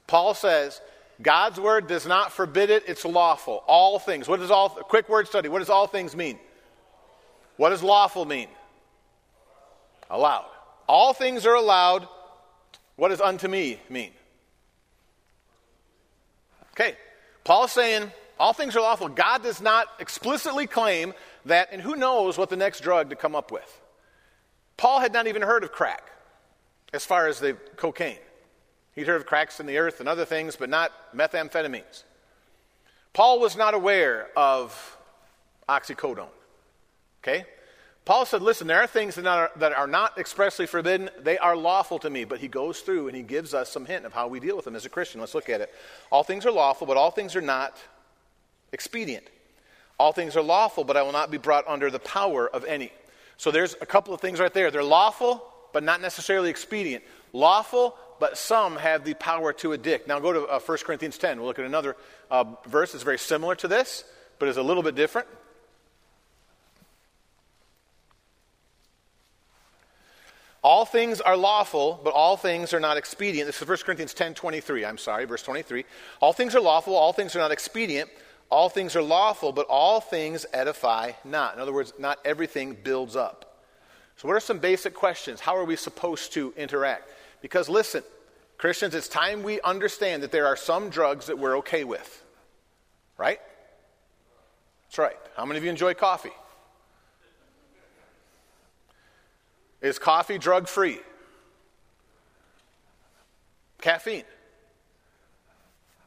Paul 0.08 0.34
says, 0.34 0.82
God's 1.22 1.60
word 1.60 1.88
does 1.88 2.06
not 2.06 2.32
forbid 2.32 2.70
it, 2.70 2.84
it's 2.88 3.04
lawful. 3.04 3.64
All 3.68 4.00
things. 4.00 4.28
What 4.28 4.40
does 4.40 4.52
all, 4.52 4.70
quick 4.70 5.10
word 5.10 5.28
study, 5.28 5.50
what 5.50 5.60
does 5.60 5.70
all 5.70 5.88
things 5.88 6.16
mean? 6.16 6.40
What 7.58 7.70
does 7.70 7.84
lawful 7.84 8.24
mean? 8.24 8.48
Allowed. 10.10 10.50
All 10.88 11.14
things 11.14 11.46
are 11.46 11.56
allowed. 11.56 12.08
What 12.96 13.10
does 13.10 13.22
unto 13.22 13.48
me 13.48 13.80
mean? 13.90 14.12
Okay, 16.72 16.96
Paul's 17.44 17.74
saying 17.74 18.12
all 18.40 18.54
things 18.54 18.76
are 18.78 18.82
lawful. 18.82 19.10
God 19.10 19.44
does 19.44 19.62
not 19.62 19.88
explicitly 20.00 20.68
claim 20.68 21.14
that, 21.46 21.70
and 21.74 21.82
who 21.82 21.96
knows 21.96 22.38
what 22.38 22.50
the 22.50 22.56
next 22.56 22.80
drug 22.80 23.10
to 23.10 23.18
come 23.18 23.36
up 23.36 23.52
with. 23.52 23.82
Paul 24.78 25.02
had 25.02 25.12
not 25.12 25.28
even 25.28 25.42
heard 25.42 25.66
of 25.66 25.74
crack 25.74 26.10
as 26.94 27.04
far 27.04 27.28
as 27.28 27.40
the 27.40 27.54
cocaine. 27.76 28.18
He'd 29.00 29.08
heard 29.08 29.22
of 29.22 29.26
cracks 29.26 29.62
in 29.62 29.66
the 29.66 29.78
earth 29.78 30.02
and 30.02 30.10
other 30.10 30.26
things, 30.26 30.58
but 30.58 30.70
not 30.70 30.92
methamphetamines. 31.16 32.04
Paul 33.14 33.40
was 33.40 33.56
not 33.56 33.74
aware 33.74 34.28
of 34.36 34.98
oxycodone. 35.70 36.28
Okay? 37.24 37.46
Paul 38.04 38.26
said, 38.26 38.42
Listen, 38.42 38.68
there 38.68 38.82
are 38.82 38.88
things 38.88 39.16
that 39.16 39.26
are, 39.26 39.52
that 39.56 39.72
are 39.72 39.88
not 39.88 40.18
expressly 40.18 40.66
forbidden. 40.66 41.10
They 41.18 41.38
are 41.38 41.56
lawful 41.56 41.98
to 42.00 42.10
me. 42.10 42.26
But 42.26 42.40
he 42.40 42.50
goes 42.50 42.82
through 42.82 43.08
and 43.08 43.16
he 43.16 43.24
gives 43.24 43.54
us 43.54 43.72
some 43.72 43.86
hint 43.86 44.06
of 44.06 44.12
how 44.12 44.28
we 44.28 44.42
deal 44.42 44.58
with 44.58 44.66
them 44.66 44.76
as 44.76 44.86
a 44.86 44.90
Christian. 44.90 45.22
Let's 45.22 45.34
look 45.34 45.48
at 45.48 45.62
it. 45.62 45.74
All 46.12 46.24
things 46.24 46.46
are 46.46 46.52
lawful, 46.52 46.86
but 46.86 46.98
all 46.98 47.10
things 47.10 47.38
are 47.38 47.42
not 47.42 47.78
expedient. 48.74 49.26
All 49.98 50.12
things 50.12 50.36
are 50.36 50.44
lawful, 50.44 50.84
but 50.84 50.98
I 50.98 51.04
will 51.04 51.14
not 51.14 51.32
be 51.32 51.38
brought 51.38 51.66
under 51.70 51.90
the 51.90 52.00
power 52.00 52.50
of 52.50 52.66
any. 52.66 52.92
So 53.38 53.50
there's 53.50 53.78
a 53.80 53.86
couple 53.86 54.14
of 54.14 54.20
things 54.20 54.42
right 54.42 54.54
there. 54.54 54.72
They're 54.72 54.84
lawful, 54.84 55.42
but 55.72 55.84
not 55.84 56.02
necessarily 56.02 56.50
expedient. 56.50 57.02
Lawful, 57.32 57.96
but 58.20 58.38
some 58.38 58.76
have 58.78 59.04
the 59.04 59.14
power 59.16 59.54
to 59.54 59.74
addict. 59.74 60.08
Now 60.08 60.20
go 60.20 60.34
to 60.34 60.46
uh, 60.46 60.60
1 60.60 60.78
Corinthians 60.80 61.18
10. 61.18 61.38
We'll 61.38 61.48
look 61.48 61.60
at 61.60 61.66
another 61.66 61.96
uh, 62.30 62.46
verse 62.68 62.92
that's 62.92 63.04
very 63.04 63.18
similar 63.18 63.56
to 63.56 63.68
this, 63.68 64.04
but 64.38 64.50
is 64.50 64.58
a 64.58 64.64
little 64.64 64.84
bit 64.84 64.96
different. 64.96 65.28
All 70.62 70.84
things 70.84 71.22
are 71.22 71.38
lawful, 71.38 72.02
but 72.04 72.14
all 72.14 72.36
things 72.36 72.74
are 72.74 72.82
not 72.82 72.98
expedient. 72.98 73.48
This 73.48 73.62
is 73.62 73.68
1 73.68 73.78
Corinthians 73.86 74.14
10 74.14 74.34
23. 74.34 74.86
I'm 74.86 74.98
sorry, 74.98 75.26
verse 75.26 75.44
23. 75.44 75.86
All 76.20 76.34
things 76.34 76.54
are 76.54 76.60
lawful, 76.60 76.96
all 76.96 77.14
things 77.14 77.36
are 77.36 77.40
not 77.40 77.52
expedient. 77.52 78.10
All 78.52 78.68
things 78.68 78.96
are 78.96 79.02
lawful, 79.02 79.52
but 79.52 79.68
all 79.70 80.02
things 80.02 80.46
edify 80.54 81.12
not. 81.24 81.54
In 81.54 81.62
other 81.62 81.72
words, 81.72 81.94
not 82.00 82.20
everything 82.26 82.76
builds 82.84 83.16
up. 83.16 83.60
So, 84.18 84.28
what 84.28 84.36
are 84.36 84.42
some 84.42 84.60
basic 84.60 84.94
questions? 84.94 85.40
How 85.40 85.56
are 85.56 85.64
we 85.64 85.76
supposed 85.76 86.34
to 86.34 86.54
interact? 86.58 87.08
Because 87.42 87.70
listen, 87.70 88.04
Christians, 88.58 88.94
it's 88.94 89.08
time 89.08 89.44
we 89.44 89.62
understand 89.62 90.24
that 90.24 90.32
there 90.32 90.48
are 90.48 90.58
some 90.58 90.90
drugs 90.90 91.28
that 91.28 91.40
we're 91.40 91.58
okay 91.60 91.84
with. 91.84 92.24
Right? 93.18 93.40
That's 94.88 94.98
right. 94.98 95.18
How 95.36 95.46
many 95.46 95.58
of 95.58 95.64
you 95.64 95.70
enjoy 95.70 95.94
coffee? 95.94 96.32
Is 99.82 99.98
coffee 99.98 100.38
drug 100.38 100.68
free? 100.68 101.00
Caffeine. 103.82 104.26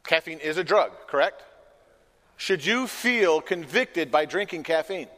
Caffeine 0.05 0.41
is 0.41 0.59
a 0.59 0.65
drug, 0.65 0.93
correct? 1.07 1.43
Should 2.37 2.67
you 2.67 2.87
feel 2.87 3.41
convicted 3.41 4.11
by 4.11 4.25
drinking 4.27 4.65
caffeine? 4.65 5.09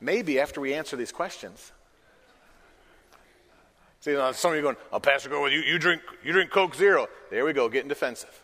Maybe 0.00 0.40
after 0.40 0.60
we 0.60 0.72
answer 0.72 0.96
these 0.96 1.12
questions. 1.12 1.72
See, 4.00 4.14
some 4.32 4.52
of 4.52 4.56
you 4.56 4.62
going, 4.62 4.76
oh, 4.92 4.98
Pastor, 4.98 5.28
Goforth 5.28 5.52
you. 5.52 5.60
You 5.60 5.78
drink, 5.78 6.00
you 6.24 6.32
drink 6.32 6.50
Coke 6.50 6.74
Zero. 6.74 7.06
There 7.30 7.44
we 7.44 7.52
go, 7.52 7.68
getting 7.68 7.88
defensive. 7.88 8.42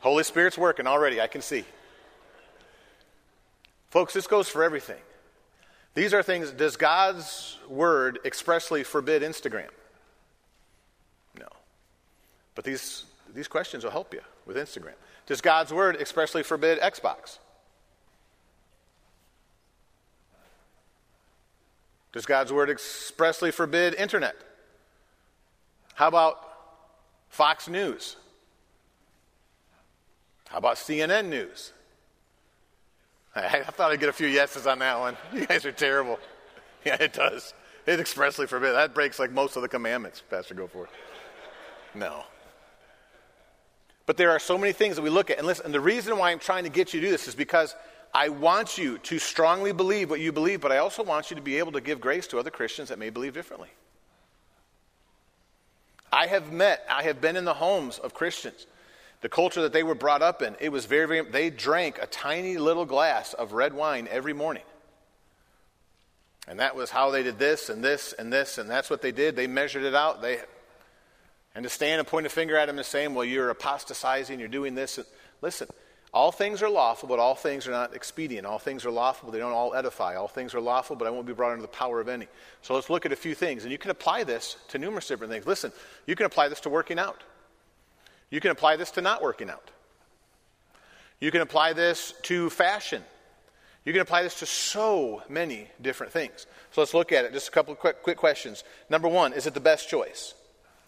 Holy 0.00 0.22
Spirit's 0.22 0.58
working 0.58 0.86
already, 0.86 1.20
I 1.20 1.28
can 1.28 1.40
see. 1.40 1.64
Folks, 3.88 4.12
this 4.12 4.26
goes 4.26 4.48
for 4.48 4.62
everything. 4.62 5.00
These 5.94 6.12
are 6.12 6.22
things, 6.22 6.50
does 6.50 6.76
God's 6.76 7.58
word 7.68 8.18
expressly 8.24 8.82
forbid 8.82 9.22
Instagram? 9.22 9.68
No. 11.38 11.46
But 12.54 12.64
these, 12.64 13.04
these 13.34 13.48
questions 13.48 13.84
will 13.84 13.90
help 13.90 14.12
you 14.12 14.20
with 14.46 14.56
Instagram. 14.56 14.94
Does 15.26 15.40
God's 15.40 15.72
word 15.72 15.96
expressly 15.96 16.42
forbid 16.42 16.80
Xbox? 16.80 17.38
Does 22.12 22.26
God's 22.26 22.52
word 22.52 22.68
expressly 22.68 23.50
forbid 23.50 23.94
internet? 23.94 24.36
How 25.94 26.08
about 26.08 26.38
Fox 27.28 27.68
News? 27.68 28.16
How 30.48 30.58
about 30.58 30.76
CNN 30.76 31.28
News? 31.28 31.72
I, 33.34 33.62
thought 33.62 33.90
I'd 33.90 34.00
get 34.00 34.10
a 34.10 34.12
few 34.12 34.26
yeses 34.26 34.66
on 34.66 34.80
that 34.80 34.98
one. 34.98 35.16
You 35.32 35.46
guys 35.46 35.64
are 35.64 35.72
terrible. 35.72 36.18
Yeah, 36.84 36.96
it 37.00 37.12
does. 37.12 37.54
It 37.86 38.00
expressly 38.00 38.48
forbids. 38.48 38.74
That 38.74 38.92
breaks 38.92 39.20
like 39.20 39.30
most 39.30 39.54
of 39.54 39.62
the 39.62 39.68
commandments, 39.68 40.20
Pastor 40.28 40.52
Goforth. 40.52 40.88
No. 41.94 42.24
But 44.04 44.16
there 44.16 44.32
are 44.32 44.40
so 44.40 44.58
many 44.58 44.72
things 44.72 44.96
that 44.96 45.02
we 45.02 45.08
look 45.08 45.30
at. 45.30 45.38
And 45.38 45.46
listen, 45.46 45.66
and 45.66 45.72
the 45.72 45.80
reason 45.80 46.18
why 46.18 46.32
I'm 46.32 46.40
trying 46.40 46.64
to 46.64 46.70
get 46.70 46.92
you 46.92 46.98
to 46.98 47.06
do 47.06 47.12
this 47.12 47.28
is 47.28 47.36
because 47.36 47.76
I 48.12 48.30
want 48.30 48.78
you 48.78 48.98
to 48.98 49.18
strongly 49.20 49.72
believe 49.72 50.10
what 50.10 50.18
you 50.18 50.32
believe, 50.32 50.60
but 50.60 50.72
I 50.72 50.78
also 50.78 51.04
want 51.04 51.30
you 51.30 51.36
to 51.36 51.42
be 51.42 51.58
able 51.58 51.70
to 51.70 51.80
give 51.80 52.00
grace 52.00 52.26
to 52.28 52.38
other 52.40 52.50
Christians 52.50 52.88
that 52.88 52.98
may 52.98 53.10
believe 53.10 53.32
differently. 53.32 53.68
I 56.12 56.26
have 56.26 56.52
met, 56.52 56.84
I 56.90 57.04
have 57.04 57.20
been 57.20 57.36
in 57.36 57.44
the 57.44 57.54
homes 57.54 57.98
of 57.98 58.14
Christians 58.14 58.66
the 59.22 59.28
culture 59.28 59.62
that 59.62 59.72
they 59.72 59.84
were 59.84 59.94
brought 59.94 60.20
up 60.20 60.42
in, 60.42 60.56
it 60.60 60.70
was 60.70 60.84
very, 60.84 61.06
very, 61.06 61.30
they 61.30 61.48
drank 61.48 61.98
a 62.02 62.06
tiny 62.06 62.58
little 62.58 62.84
glass 62.84 63.32
of 63.34 63.52
red 63.52 63.72
wine 63.72 64.08
every 64.10 64.32
morning. 64.32 64.64
And 66.48 66.58
that 66.58 66.74
was 66.74 66.90
how 66.90 67.12
they 67.12 67.22
did 67.22 67.38
this 67.38 67.68
and 67.68 67.84
this 67.84 68.12
and 68.12 68.32
this, 68.32 68.58
and 68.58 68.68
that's 68.68 68.90
what 68.90 69.00
they 69.00 69.12
did. 69.12 69.36
They 69.36 69.46
measured 69.46 69.84
it 69.84 69.94
out. 69.94 70.20
They, 70.22 70.40
and 71.54 71.62
to 71.62 71.70
stand 71.70 72.00
and 72.00 72.08
point 72.08 72.26
a 72.26 72.28
finger 72.28 72.56
at 72.56 72.66
them 72.66 72.78
and 72.78 72.86
saying, 72.86 73.14
well, 73.14 73.24
you're 73.24 73.48
apostatizing, 73.48 74.40
you're 74.40 74.48
doing 74.48 74.74
this. 74.74 74.98
Listen, 75.40 75.68
all 76.14 76.30
things 76.30 76.62
are 76.62 76.68
lawful, 76.68 77.08
but 77.08 77.18
all 77.18 77.34
things 77.34 77.66
are 77.66 77.70
not 77.70 77.94
expedient. 77.94 78.46
All 78.46 78.58
things 78.58 78.84
are 78.84 78.90
lawful, 78.90 79.28
but 79.28 79.32
they 79.32 79.38
don't 79.38 79.52
all 79.52 79.74
edify. 79.74 80.14
All 80.16 80.28
things 80.28 80.54
are 80.54 80.60
lawful, 80.60 80.94
but 80.94 81.06
I 81.06 81.10
won't 81.10 81.26
be 81.26 81.32
brought 81.32 81.52
under 81.52 81.62
the 81.62 81.68
power 81.68 82.00
of 82.00 82.08
any. 82.08 82.28
So 82.60 82.74
let's 82.74 82.90
look 82.90 83.06
at 83.06 83.12
a 83.12 83.16
few 83.16 83.34
things. 83.34 83.62
And 83.62 83.72
you 83.72 83.78
can 83.78 83.90
apply 83.90 84.24
this 84.24 84.56
to 84.68 84.78
numerous 84.78 85.08
different 85.08 85.32
things. 85.32 85.46
Listen, 85.46 85.72
you 86.06 86.14
can 86.14 86.26
apply 86.26 86.48
this 86.48 86.60
to 86.60 86.68
working 86.68 86.98
out. 86.98 87.22
You 88.30 88.40
can 88.40 88.50
apply 88.50 88.76
this 88.76 88.90
to 88.92 89.00
not 89.00 89.22
working 89.22 89.48
out. 89.48 89.70
You 91.18 91.30
can 91.30 91.40
apply 91.40 91.72
this 91.72 92.12
to 92.24 92.50
fashion. 92.50 93.02
You 93.84 93.92
can 93.92 94.02
apply 94.02 94.22
this 94.22 94.38
to 94.40 94.46
so 94.46 95.22
many 95.30 95.68
different 95.80 96.12
things. 96.12 96.46
So 96.72 96.82
let's 96.82 96.94
look 96.94 97.10
at 97.12 97.24
it. 97.24 97.32
Just 97.32 97.48
a 97.48 97.52
couple 97.52 97.72
of 97.72 97.78
quick, 97.78 98.02
quick 98.02 98.18
questions. 98.18 98.64
Number 98.90 99.08
one, 99.08 99.32
is 99.32 99.46
it 99.46 99.54
the 99.54 99.60
best 99.60 99.88
choice? 99.88 100.34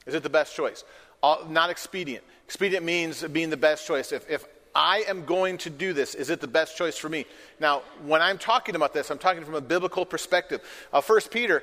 Is 0.06 0.14
it 0.14 0.22
the 0.22 0.30
best 0.30 0.54
choice? 0.54 0.84
Uh, 1.22 1.36
not 1.48 1.70
expedient. 1.70 2.24
Expedient 2.44 2.84
means 2.84 3.22
being 3.22 3.48
the 3.48 3.56
best 3.56 3.86
choice. 3.86 4.12
If, 4.12 4.28
if 4.30 4.44
I 4.74 5.04
am 5.08 5.24
going 5.24 5.58
to 5.58 5.70
do 5.70 5.92
this, 5.92 6.14
is 6.14 6.30
it 6.30 6.40
the 6.40 6.48
best 6.48 6.76
choice 6.76 6.96
for 6.96 7.08
me? 7.08 7.26
Now, 7.60 7.82
when 8.04 8.20
I'm 8.20 8.38
talking 8.38 8.74
about 8.74 8.92
this, 8.92 9.10
I'm 9.10 9.18
talking 9.18 9.44
from 9.44 9.54
a 9.54 9.60
biblical 9.60 10.04
perspective. 10.04 10.60
Uh, 10.92 11.00
1 11.00 11.20
Peter 11.30 11.62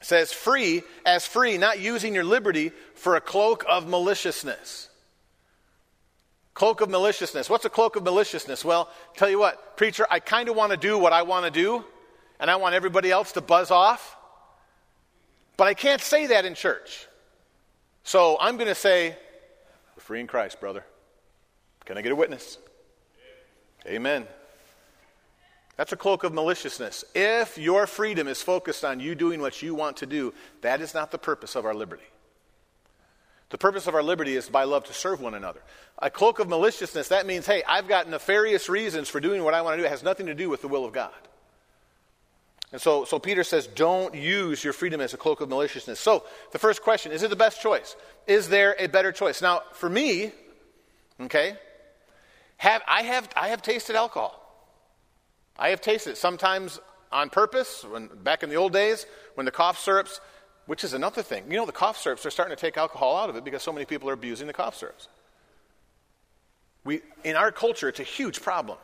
says 0.00 0.32
free 0.32 0.82
as 1.04 1.24
free, 1.26 1.56
not 1.56 1.78
using 1.78 2.14
your 2.14 2.24
liberty 2.24 2.72
for 2.94 3.14
a 3.14 3.20
cloak 3.20 3.64
of 3.68 3.88
maliciousness. 3.88 4.88
Cloak 6.54 6.80
of 6.80 6.90
maliciousness. 6.90 7.48
What's 7.48 7.64
a 7.64 7.70
cloak 7.70 7.96
of 7.96 8.02
maliciousness? 8.02 8.64
Well, 8.64 8.90
tell 9.14 9.30
you 9.30 9.38
what, 9.38 9.76
preacher, 9.76 10.06
I 10.10 10.20
kind 10.20 10.48
of 10.48 10.56
want 10.56 10.72
to 10.72 10.76
do 10.76 10.98
what 10.98 11.12
I 11.12 11.22
want 11.22 11.44
to 11.44 11.50
do, 11.50 11.84
and 12.40 12.50
I 12.50 12.56
want 12.56 12.74
everybody 12.74 13.10
else 13.10 13.32
to 13.32 13.40
buzz 13.40 13.70
off, 13.70 14.16
but 15.56 15.68
I 15.68 15.74
can't 15.74 16.00
say 16.00 16.26
that 16.28 16.44
in 16.44 16.54
church. 16.54 17.06
So 18.02 18.36
I'm 18.40 18.56
going 18.56 18.68
to 18.68 18.74
say, 18.74 19.16
We're 19.96 20.02
free 20.02 20.20
in 20.20 20.26
Christ, 20.26 20.60
brother. 20.60 20.84
Can 21.86 21.96
I 21.96 22.02
get 22.02 22.12
a 22.12 22.16
witness? 22.16 22.58
Amen. 23.86 24.26
That's 25.76 25.92
a 25.92 25.96
cloak 25.96 26.24
of 26.24 26.32
maliciousness. 26.32 27.04
If 27.14 27.58
your 27.58 27.86
freedom 27.86 28.28
is 28.28 28.42
focused 28.42 28.84
on 28.84 28.98
you 28.98 29.14
doing 29.14 29.40
what 29.40 29.62
you 29.62 29.74
want 29.74 29.98
to 29.98 30.06
do, 30.06 30.34
that 30.62 30.80
is 30.80 30.94
not 30.94 31.10
the 31.10 31.18
purpose 31.18 31.54
of 31.54 31.64
our 31.64 31.74
liberty. 31.74 32.04
The 33.50 33.58
purpose 33.58 33.86
of 33.86 33.94
our 33.94 34.02
liberty 34.02 34.34
is 34.34 34.48
by 34.48 34.64
love 34.64 34.84
to 34.84 34.92
serve 34.92 35.20
one 35.20 35.34
another. 35.34 35.60
A 36.00 36.10
cloak 36.10 36.40
of 36.40 36.48
maliciousness, 36.48 37.08
that 37.08 37.26
means, 37.26 37.46
hey, 37.46 37.62
I've 37.68 37.86
got 37.86 38.08
nefarious 38.08 38.68
reasons 38.68 39.08
for 39.08 39.20
doing 39.20 39.44
what 39.44 39.54
I 39.54 39.62
want 39.62 39.76
to 39.76 39.82
do. 39.82 39.86
It 39.86 39.90
has 39.90 40.02
nothing 40.02 40.26
to 40.26 40.34
do 40.34 40.50
with 40.50 40.62
the 40.62 40.68
will 40.68 40.84
of 40.84 40.92
God. 40.92 41.12
And 42.72 42.80
so, 42.80 43.04
so 43.04 43.20
Peter 43.20 43.44
says, 43.44 43.68
don't 43.68 44.14
use 44.14 44.64
your 44.64 44.72
freedom 44.72 45.00
as 45.00 45.14
a 45.14 45.16
cloak 45.16 45.40
of 45.40 45.48
maliciousness. 45.48 46.00
So 46.00 46.24
the 46.50 46.58
first 46.58 46.82
question 46.82 47.12
is 47.12 47.22
it 47.22 47.30
the 47.30 47.36
best 47.36 47.60
choice? 47.62 47.94
Is 48.26 48.48
there 48.48 48.74
a 48.78 48.88
better 48.88 49.12
choice? 49.12 49.40
Now, 49.40 49.62
for 49.72 49.88
me, 49.88 50.32
okay, 51.20 51.56
have, 52.58 52.82
I, 52.86 53.02
have, 53.02 53.28
I 53.36 53.48
have 53.48 53.62
tasted 53.62 53.96
alcohol. 53.96 54.42
I 55.58 55.70
have 55.70 55.80
tasted 55.80 56.10
it 56.10 56.16
sometimes 56.16 56.80
on 57.12 57.30
purpose. 57.30 57.84
When, 57.84 58.08
back 58.08 58.42
in 58.42 58.50
the 58.50 58.56
old 58.56 58.72
days, 58.72 59.06
when 59.34 59.44
the 59.44 59.52
cough 59.52 59.78
syrups, 59.78 60.20
which 60.66 60.84
is 60.84 60.92
another 60.92 61.22
thing. 61.22 61.44
You 61.50 61.58
know, 61.58 61.66
the 61.66 61.72
cough 61.72 61.96
syrups 61.96 62.26
are 62.26 62.30
starting 62.30 62.54
to 62.54 62.60
take 62.60 62.76
alcohol 62.76 63.16
out 63.16 63.30
of 63.30 63.36
it 63.36 63.44
because 63.44 63.62
so 63.62 63.72
many 63.72 63.86
people 63.86 64.10
are 64.10 64.14
abusing 64.14 64.46
the 64.46 64.52
cough 64.52 64.76
syrups. 64.76 65.08
We, 66.84 67.02
in 67.24 67.36
our 67.36 67.52
culture, 67.52 67.88
it's 67.88 68.00
a 68.00 68.04
huge 68.04 68.42
problem. 68.42 68.78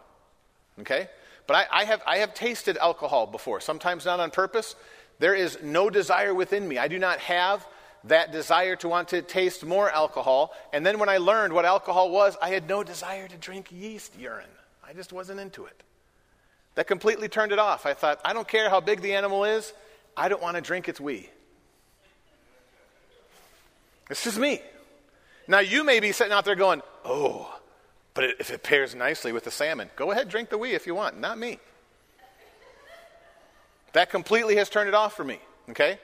Okay? 0.81 1.09
But 1.47 1.57
I, 1.57 1.81
I, 1.81 1.85
have, 1.85 2.03
I 2.07 2.19
have 2.19 2.35
tasted 2.35 2.77
alcohol 2.77 3.27
before, 3.27 3.61
sometimes 3.61 4.05
not 4.05 4.21
on 4.21 4.31
purpose. 4.31 4.75
There 5.19 5.35
is 5.35 5.59
no 5.63 5.91
desire 5.91 6.35
within 6.35 6.67
me. 6.67 6.79
I 6.79 6.89
do 6.89 6.99
not 6.99 7.19
have 7.21 7.67
that 8.05 8.33
desire 8.33 8.77
to 8.77 8.89
want 8.89 9.09
to 9.09 9.23
taste 9.23 9.65
more 9.65 9.91
alcohol. 9.91 10.53
And 10.73 10.85
then 10.85 10.99
when 10.99 11.09
I 11.09 11.19
learned 11.19 11.53
what 11.53 11.65
alcohol 11.65 12.11
was, 12.11 12.37
I 12.43 12.51
had 12.51 12.69
no 12.69 12.83
desire 12.83 13.29
to 13.29 13.37
drink 13.37 13.71
yeast 13.71 14.19
urine. 14.19 14.45
I 14.87 14.93
just 14.93 15.13
wasn't 15.13 15.41
into 15.41 15.65
it. 15.67 15.83
That 16.75 16.87
completely 16.87 17.29
turned 17.29 17.53
it 17.53 17.59
off. 17.59 17.87
I 17.87 17.95
thought, 17.95 18.21
I 18.25 18.33
don't 18.33 18.49
care 18.49 18.71
how 18.71 18.81
big 18.81 19.03
the 19.03 19.15
animal 19.15 19.45
is, 19.45 19.73
I 20.17 20.29
don't 20.29 20.43
want 20.43 20.57
to 20.57 20.63
drink 20.63 20.89
its 20.89 21.01
wee. 21.01 21.29
This 24.09 24.27
is 24.27 24.39
me. 24.39 24.61
Now, 25.49 25.61
you 25.61 25.85
may 25.85 26.01
be 26.01 26.13
sitting 26.13 26.33
out 26.33 26.45
there 26.45 26.55
going, 26.55 26.83
oh, 27.05 27.59
but 28.15 28.25
if 28.41 28.51
it 28.51 28.63
pairs 28.63 28.95
nicely 28.95 29.33
with 29.33 29.45
the 29.45 29.51
salmon, 29.51 29.91
go 29.97 30.11
ahead, 30.11 30.29
drink 30.29 30.51
the 30.51 30.59
wee 30.59 30.73
if 30.73 30.87
you 30.87 30.95
want, 30.95 31.19
not 31.19 31.39
me. 31.39 31.59
That 33.93 34.11
completely 34.11 34.57
has 34.57 34.69
turned 34.71 34.89
it 34.89 34.95
off 34.95 35.15
for 35.15 35.25
me, 35.25 35.39
okay? 35.71 35.99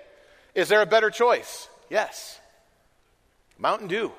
Is 0.55 0.69
there 0.69 0.83
a 0.83 0.87
better 0.87 1.11
choice? 1.11 1.69
Yes. 1.89 2.41
Mountain 3.59 3.89
Dew. 3.89 4.13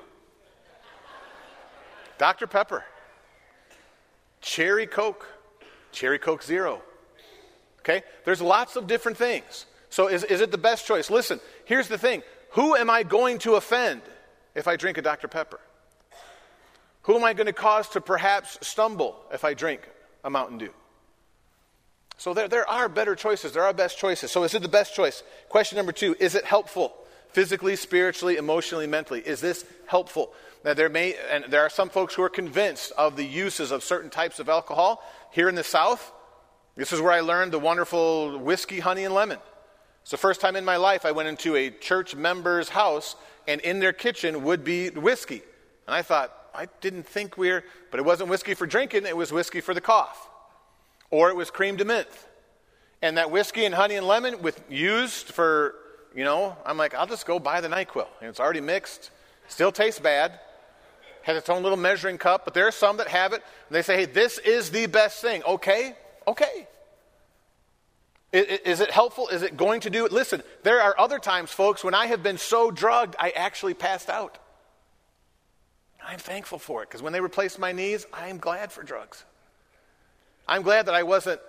Dr. 2.18 2.46
Pepper. 2.46 2.84
cherry 4.42 4.86
Coke, 4.86 5.26
cherry 5.92 6.18
Coke 6.18 6.42
Zero. 6.42 6.82
Okay? 7.80 8.02
There's 8.24 8.42
lots 8.42 8.76
of 8.76 8.86
different 8.86 9.16
things. 9.16 9.66
So 9.88 10.08
is, 10.08 10.24
is 10.24 10.40
it 10.40 10.50
the 10.50 10.58
best 10.58 10.86
choice? 10.86 11.10
Listen, 11.10 11.40
here's 11.64 11.88
the 11.88 11.98
thing 11.98 12.22
who 12.50 12.76
am 12.76 12.90
I 12.90 13.02
going 13.02 13.38
to 13.40 13.54
offend 13.54 14.02
if 14.54 14.68
I 14.68 14.76
drink 14.76 14.98
a 14.98 15.02
Dr. 15.02 15.28
Pepper? 15.28 15.60
Who 17.02 17.16
am 17.16 17.24
I 17.24 17.32
going 17.32 17.46
to 17.46 17.52
cause 17.52 17.88
to 17.90 18.00
perhaps 18.00 18.58
stumble 18.60 19.16
if 19.32 19.44
I 19.44 19.54
drink 19.54 19.88
a 20.22 20.30
Mountain 20.30 20.58
Dew? 20.58 20.74
So 22.18 22.34
there, 22.34 22.48
there 22.48 22.68
are 22.68 22.88
better 22.90 23.14
choices. 23.14 23.52
There 23.52 23.62
are 23.62 23.72
best 23.72 23.98
choices. 23.98 24.30
So 24.30 24.44
is 24.44 24.52
it 24.52 24.60
the 24.60 24.68
best 24.68 24.94
choice? 24.94 25.22
Question 25.48 25.76
number 25.76 25.92
two 25.92 26.14
Is 26.20 26.34
it 26.34 26.44
helpful? 26.44 26.94
Physically, 27.32 27.76
spiritually, 27.76 28.36
emotionally, 28.36 28.86
mentally. 28.86 29.20
Is 29.20 29.40
this 29.40 29.64
helpful? 29.86 30.32
Now, 30.64 30.74
there 30.74 30.88
may, 30.88 31.14
and 31.30 31.44
there 31.48 31.62
are 31.62 31.70
some 31.70 31.88
folks 31.88 32.14
who 32.14 32.22
are 32.22 32.28
convinced 32.28 32.92
of 32.98 33.16
the 33.16 33.24
uses 33.24 33.70
of 33.70 33.82
certain 33.82 34.10
types 34.10 34.38
of 34.38 34.48
alcohol. 34.48 35.02
Here 35.30 35.48
in 35.48 35.54
the 35.54 35.64
South, 35.64 36.12
this 36.76 36.92
is 36.92 37.00
where 37.00 37.12
I 37.12 37.20
learned 37.20 37.52
the 37.52 37.58
wonderful 37.58 38.38
whiskey, 38.38 38.80
honey, 38.80 39.04
and 39.04 39.14
lemon. 39.14 39.38
It's 40.02 40.10
the 40.10 40.16
first 40.16 40.40
time 40.40 40.56
in 40.56 40.64
my 40.64 40.76
life 40.76 41.04
I 41.04 41.12
went 41.12 41.28
into 41.28 41.56
a 41.56 41.70
church 41.70 42.14
member's 42.14 42.70
house, 42.70 43.16
and 43.46 43.60
in 43.60 43.80
their 43.80 43.92
kitchen 43.92 44.44
would 44.44 44.64
be 44.64 44.90
whiskey. 44.90 45.42
And 45.86 45.94
I 45.94 46.02
thought, 46.02 46.34
I 46.54 46.66
didn't 46.80 47.06
think 47.06 47.36
we 47.36 47.48
we're, 47.48 47.64
but 47.90 48.00
it 48.00 48.06
wasn't 48.06 48.28
whiskey 48.28 48.54
for 48.54 48.66
drinking, 48.66 49.06
it 49.06 49.16
was 49.16 49.32
whiskey 49.32 49.60
for 49.60 49.74
the 49.74 49.80
cough. 49.80 50.28
Or 51.10 51.28
it 51.30 51.36
was 51.36 51.50
crème 51.50 51.76
de 51.76 51.84
menthe. 51.84 52.26
And 53.02 53.16
that 53.16 53.30
whiskey 53.30 53.64
and 53.64 53.74
honey 53.74 53.96
and 53.96 54.06
lemon 54.06 54.42
with 54.42 54.62
used 54.68 55.28
for, 55.28 55.74
you 56.14 56.24
know, 56.24 56.56
I'm 56.66 56.76
like, 56.76 56.94
I'll 56.94 57.06
just 57.06 57.26
go 57.26 57.38
buy 57.38 57.60
the 57.60 57.68
NyQuil. 57.68 58.06
And 58.20 58.28
it's 58.28 58.40
already 58.40 58.60
mixed. 58.60 59.10
Still 59.48 59.72
tastes 59.72 60.00
bad. 60.00 60.38
Has 61.22 61.36
its 61.36 61.48
own 61.48 61.62
little 61.62 61.78
measuring 61.78 62.18
cup, 62.18 62.44
but 62.44 62.54
there 62.54 62.66
are 62.66 62.72
some 62.72 62.96
that 62.96 63.08
have 63.08 63.32
it. 63.32 63.42
And 63.68 63.76
they 63.76 63.82
say, 63.82 63.96
hey, 63.96 64.04
this 64.06 64.38
is 64.38 64.70
the 64.70 64.86
best 64.86 65.20
thing. 65.20 65.42
Okay, 65.44 65.94
okay. 66.26 66.66
Is 68.32 68.80
it 68.80 68.90
helpful? 68.90 69.28
Is 69.28 69.42
it 69.42 69.56
going 69.56 69.80
to 69.80 69.90
do 69.90 70.06
it? 70.06 70.12
Listen, 70.12 70.42
there 70.62 70.80
are 70.80 70.94
other 70.98 71.18
times, 71.18 71.50
folks, 71.50 71.82
when 71.82 71.94
I 71.94 72.06
have 72.06 72.22
been 72.22 72.38
so 72.38 72.70
drugged, 72.70 73.16
I 73.18 73.30
actually 73.30 73.74
passed 73.74 74.08
out. 74.08 74.38
I'm 76.02 76.18
thankful 76.18 76.58
for 76.58 76.82
it 76.82 76.88
because 76.88 77.02
when 77.02 77.12
they 77.12 77.20
replaced 77.20 77.58
my 77.58 77.72
knees, 77.72 78.06
I'm 78.12 78.38
glad 78.38 78.72
for 78.72 78.82
drugs. 78.82 79.24
I'm 80.46 80.62
glad 80.62 80.86
that 80.86 80.94
I 80.94 81.02
wasn't 81.02 81.40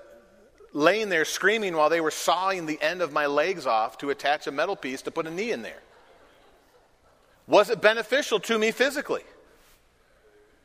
laying 0.73 1.09
there 1.09 1.25
screaming 1.25 1.75
while 1.75 1.89
they 1.89 2.01
were 2.01 2.11
sawing 2.11 2.65
the 2.65 2.81
end 2.81 3.01
of 3.01 3.11
my 3.11 3.25
legs 3.25 3.65
off 3.65 3.97
to 3.99 4.09
attach 4.09 4.47
a 4.47 4.51
metal 4.51 4.75
piece 4.75 5.01
to 5.03 5.11
put 5.11 5.27
a 5.27 5.31
knee 5.31 5.51
in 5.51 5.61
there. 5.61 5.81
Was 7.47 7.69
it 7.69 7.81
beneficial 7.81 8.39
to 8.41 8.57
me 8.57 8.71
physically? 8.71 9.23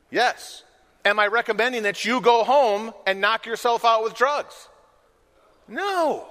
Yes. 0.09 0.63
Am 1.03 1.19
I 1.19 1.27
recommending 1.27 1.83
that 1.83 2.05
you 2.05 2.21
go 2.21 2.43
home 2.43 2.93
and 3.05 3.19
knock 3.19 3.45
yourself 3.45 3.83
out 3.83 4.03
with 4.03 4.15
drugs? 4.15 4.67
No. 5.67 6.27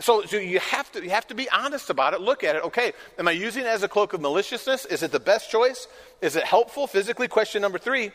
So, 0.00 0.22
so, 0.24 0.36
you, 0.36 0.58
have 0.58 0.92
to, 0.92 1.02
you 1.02 1.10
have 1.10 1.26
to 1.28 1.34
be 1.34 1.48
honest 1.48 1.88
about 1.88 2.12
it. 2.12 2.20
Look 2.20 2.44
at 2.44 2.56
it. 2.56 2.64
Okay, 2.64 2.92
am 3.18 3.28
I 3.28 3.30
using 3.30 3.64
it 3.64 3.68
as 3.68 3.82
a 3.82 3.88
cloak 3.88 4.12
of 4.12 4.20
maliciousness? 4.20 4.84
Is 4.84 5.02
it 5.02 5.10
the 5.10 5.20
best 5.20 5.50
choice? 5.50 5.88
Is 6.20 6.36
it 6.36 6.44
helpful 6.44 6.86
physically? 6.86 7.28
Question 7.28 7.62
number 7.62 7.78
three 7.78 8.12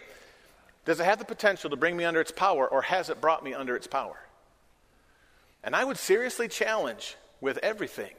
Does 0.85 0.99
it 0.99 1.03
have 1.03 1.19
the 1.19 1.25
potential 1.25 1.69
to 1.69 1.75
bring 1.75 1.95
me 1.95 2.05
under 2.05 2.21
its 2.21 2.31
power, 2.31 2.67
or 2.67 2.81
has 2.81 3.09
it 3.09 3.21
brought 3.21 3.43
me 3.43 3.53
under 3.53 3.75
its 3.75 3.87
power? 3.87 4.17
And 5.63 5.75
I 5.75 5.83
would 5.83 5.97
seriously 5.97 6.47
challenge 6.47 7.15
with 7.39 7.59
everything, 7.59 8.13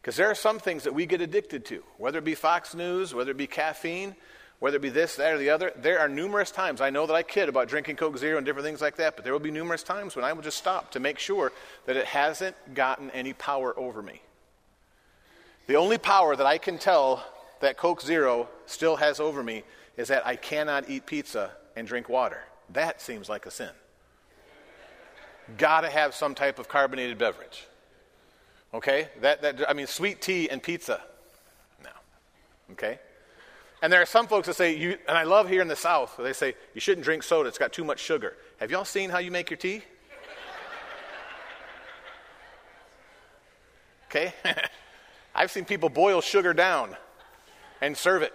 because 0.00 0.16
there 0.16 0.30
are 0.30 0.34
some 0.34 0.58
things 0.58 0.84
that 0.84 0.94
we 0.94 1.06
get 1.06 1.22
addicted 1.22 1.64
to, 1.66 1.82
whether 1.96 2.18
it 2.18 2.24
be 2.24 2.34
Fox 2.34 2.74
News, 2.74 3.14
whether 3.14 3.30
it 3.30 3.36
be 3.36 3.46
caffeine, 3.46 4.14
whether 4.58 4.76
it 4.76 4.82
be 4.82 4.90
this, 4.90 5.16
that, 5.16 5.32
or 5.32 5.38
the 5.38 5.50
other. 5.50 5.72
There 5.74 5.98
are 5.98 6.08
numerous 6.08 6.50
times, 6.50 6.80
I 6.80 6.90
know 6.90 7.06
that 7.06 7.14
I 7.14 7.22
kid 7.22 7.48
about 7.48 7.68
drinking 7.68 7.96
Coke 7.96 8.18
Zero 8.18 8.36
and 8.36 8.44
different 8.44 8.66
things 8.66 8.80
like 8.80 8.96
that, 8.96 9.16
but 9.16 9.24
there 9.24 9.32
will 9.32 9.40
be 9.40 9.50
numerous 9.50 9.82
times 9.82 10.14
when 10.14 10.24
I 10.24 10.34
will 10.34 10.42
just 10.42 10.58
stop 10.58 10.92
to 10.92 11.00
make 11.00 11.18
sure 11.18 11.50
that 11.86 11.96
it 11.96 12.04
hasn't 12.04 12.56
gotten 12.74 13.10
any 13.10 13.32
power 13.32 13.76
over 13.78 14.02
me. 14.02 14.20
The 15.66 15.76
only 15.76 15.98
power 15.98 16.36
that 16.36 16.46
I 16.46 16.58
can 16.58 16.78
tell 16.78 17.24
that 17.60 17.76
Coke 17.76 18.02
Zero 18.02 18.48
still 18.66 18.96
has 18.96 19.18
over 19.18 19.42
me 19.42 19.62
is 19.96 20.08
that 20.08 20.26
I 20.26 20.36
cannot 20.36 20.90
eat 20.90 21.06
pizza 21.06 21.52
and 21.76 21.86
drink 21.86 22.08
water. 22.08 22.40
That 22.70 23.00
seems 23.00 23.28
like 23.28 23.46
a 23.46 23.50
sin. 23.50 23.70
Gotta 25.58 25.90
have 25.90 26.14
some 26.14 26.34
type 26.34 26.58
of 26.58 26.68
carbonated 26.68 27.18
beverage. 27.18 27.66
Okay? 28.72 29.08
That, 29.20 29.42
that, 29.42 29.68
I 29.68 29.74
mean, 29.74 29.86
sweet 29.86 30.22
tea 30.22 30.48
and 30.48 30.62
pizza. 30.62 31.00
No. 31.82 31.90
Okay? 32.72 32.98
And 33.82 33.92
there 33.92 34.00
are 34.00 34.06
some 34.06 34.28
folks 34.28 34.46
that 34.46 34.54
say, 34.54 34.76
you, 34.76 34.96
and 35.08 35.18
I 35.18 35.24
love 35.24 35.48
here 35.48 35.60
in 35.60 35.68
the 35.68 35.76
South, 35.76 36.16
they 36.16 36.32
say, 36.32 36.54
you 36.72 36.80
shouldn't 36.80 37.04
drink 37.04 37.24
soda, 37.24 37.48
it's 37.48 37.58
got 37.58 37.72
too 37.72 37.84
much 37.84 37.98
sugar. 37.98 38.36
Have 38.60 38.70
y'all 38.70 38.84
seen 38.84 39.10
how 39.10 39.18
you 39.18 39.30
make 39.30 39.50
your 39.50 39.56
tea? 39.56 39.82
Okay? 44.06 44.32
I've 45.34 45.50
seen 45.50 45.64
people 45.64 45.88
boil 45.88 46.20
sugar 46.20 46.52
down 46.52 46.96
and 47.80 47.96
serve 47.96 48.22
it. 48.22 48.32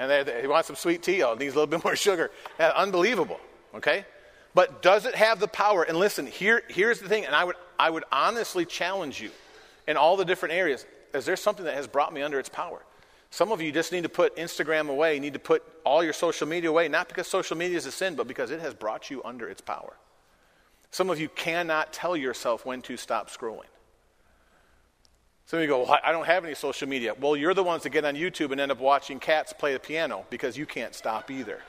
And 0.00 0.10
they, 0.10 0.22
they 0.22 0.62
some 0.62 0.76
sweet 0.76 1.02
tea, 1.02 1.22
oh, 1.22 1.34
needs 1.34 1.52
a 1.52 1.58
little 1.58 1.66
bit 1.66 1.84
more 1.84 1.94
sugar. 2.08 2.30
Uh, 2.58 2.72
unbelievable, 2.74 3.38
okay? 3.74 4.06
But 4.54 4.80
does 4.80 5.04
it 5.04 5.14
have 5.14 5.40
the 5.40 5.46
power? 5.46 5.82
And 5.82 5.98
listen, 5.98 6.26
here, 6.26 6.62
here's 6.68 7.00
the 7.00 7.08
thing, 7.08 7.26
and 7.26 7.34
I 7.34 7.44
would, 7.44 7.56
I 7.78 7.90
would 7.90 8.04
honestly 8.10 8.64
challenge 8.64 9.20
you 9.20 9.30
in 9.86 9.98
all 9.98 10.16
the 10.16 10.24
different 10.24 10.54
areas. 10.54 10.86
Is 11.12 11.26
there 11.26 11.36
something 11.36 11.66
that 11.66 11.74
has 11.74 11.86
brought 11.86 12.14
me 12.14 12.22
under 12.22 12.38
its 12.38 12.48
power? 12.48 12.80
Some 13.30 13.52
of 13.52 13.60
you 13.60 13.72
just 13.72 13.92
need 13.92 14.04
to 14.04 14.08
put 14.08 14.34
Instagram 14.36 14.88
away. 14.88 15.14
You 15.14 15.20
need 15.20 15.34
to 15.34 15.38
put 15.38 15.62
all 15.84 16.02
your 16.02 16.14
social 16.14 16.48
media 16.48 16.70
away, 16.70 16.88
not 16.88 17.08
because 17.08 17.26
social 17.26 17.56
media 17.56 17.76
is 17.76 17.84
a 17.84 17.92
sin, 17.92 18.14
but 18.14 18.26
because 18.26 18.50
it 18.50 18.60
has 18.60 18.72
brought 18.72 19.10
you 19.10 19.22
under 19.22 19.48
its 19.50 19.60
power. 19.60 19.96
Some 20.90 21.10
of 21.10 21.20
you 21.20 21.28
cannot 21.28 21.92
tell 21.92 22.16
yourself 22.16 22.64
when 22.64 22.80
to 22.82 22.96
stop 22.96 23.30
scrolling. 23.30 23.68
Of 25.52 25.60
you 25.60 25.66
go, 25.66 25.82
well, 25.82 25.98
I 26.04 26.12
don't 26.12 26.26
have 26.26 26.44
any 26.44 26.54
social 26.54 26.88
media. 26.88 27.14
Well, 27.18 27.34
you're 27.34 27.54
the 27.54 27.64
ones 27.64 27.82
that 27.82 27.90
get 27.90 28.04
on 28.04 28.14
YouTube 28.14 28.52
and 28.52 28.60
end 28.60 28.70
up 28.70 28.78
watching 28.78 29.18
cats 29.18 29.52
play 29.52 29.72
the 29.72 29.80
piano 29.80 30.24
because 30.30 30.56
you 30.56 30.64
can't 30.64 30.94
stop 30.94 31.30
either. 31.30 31.60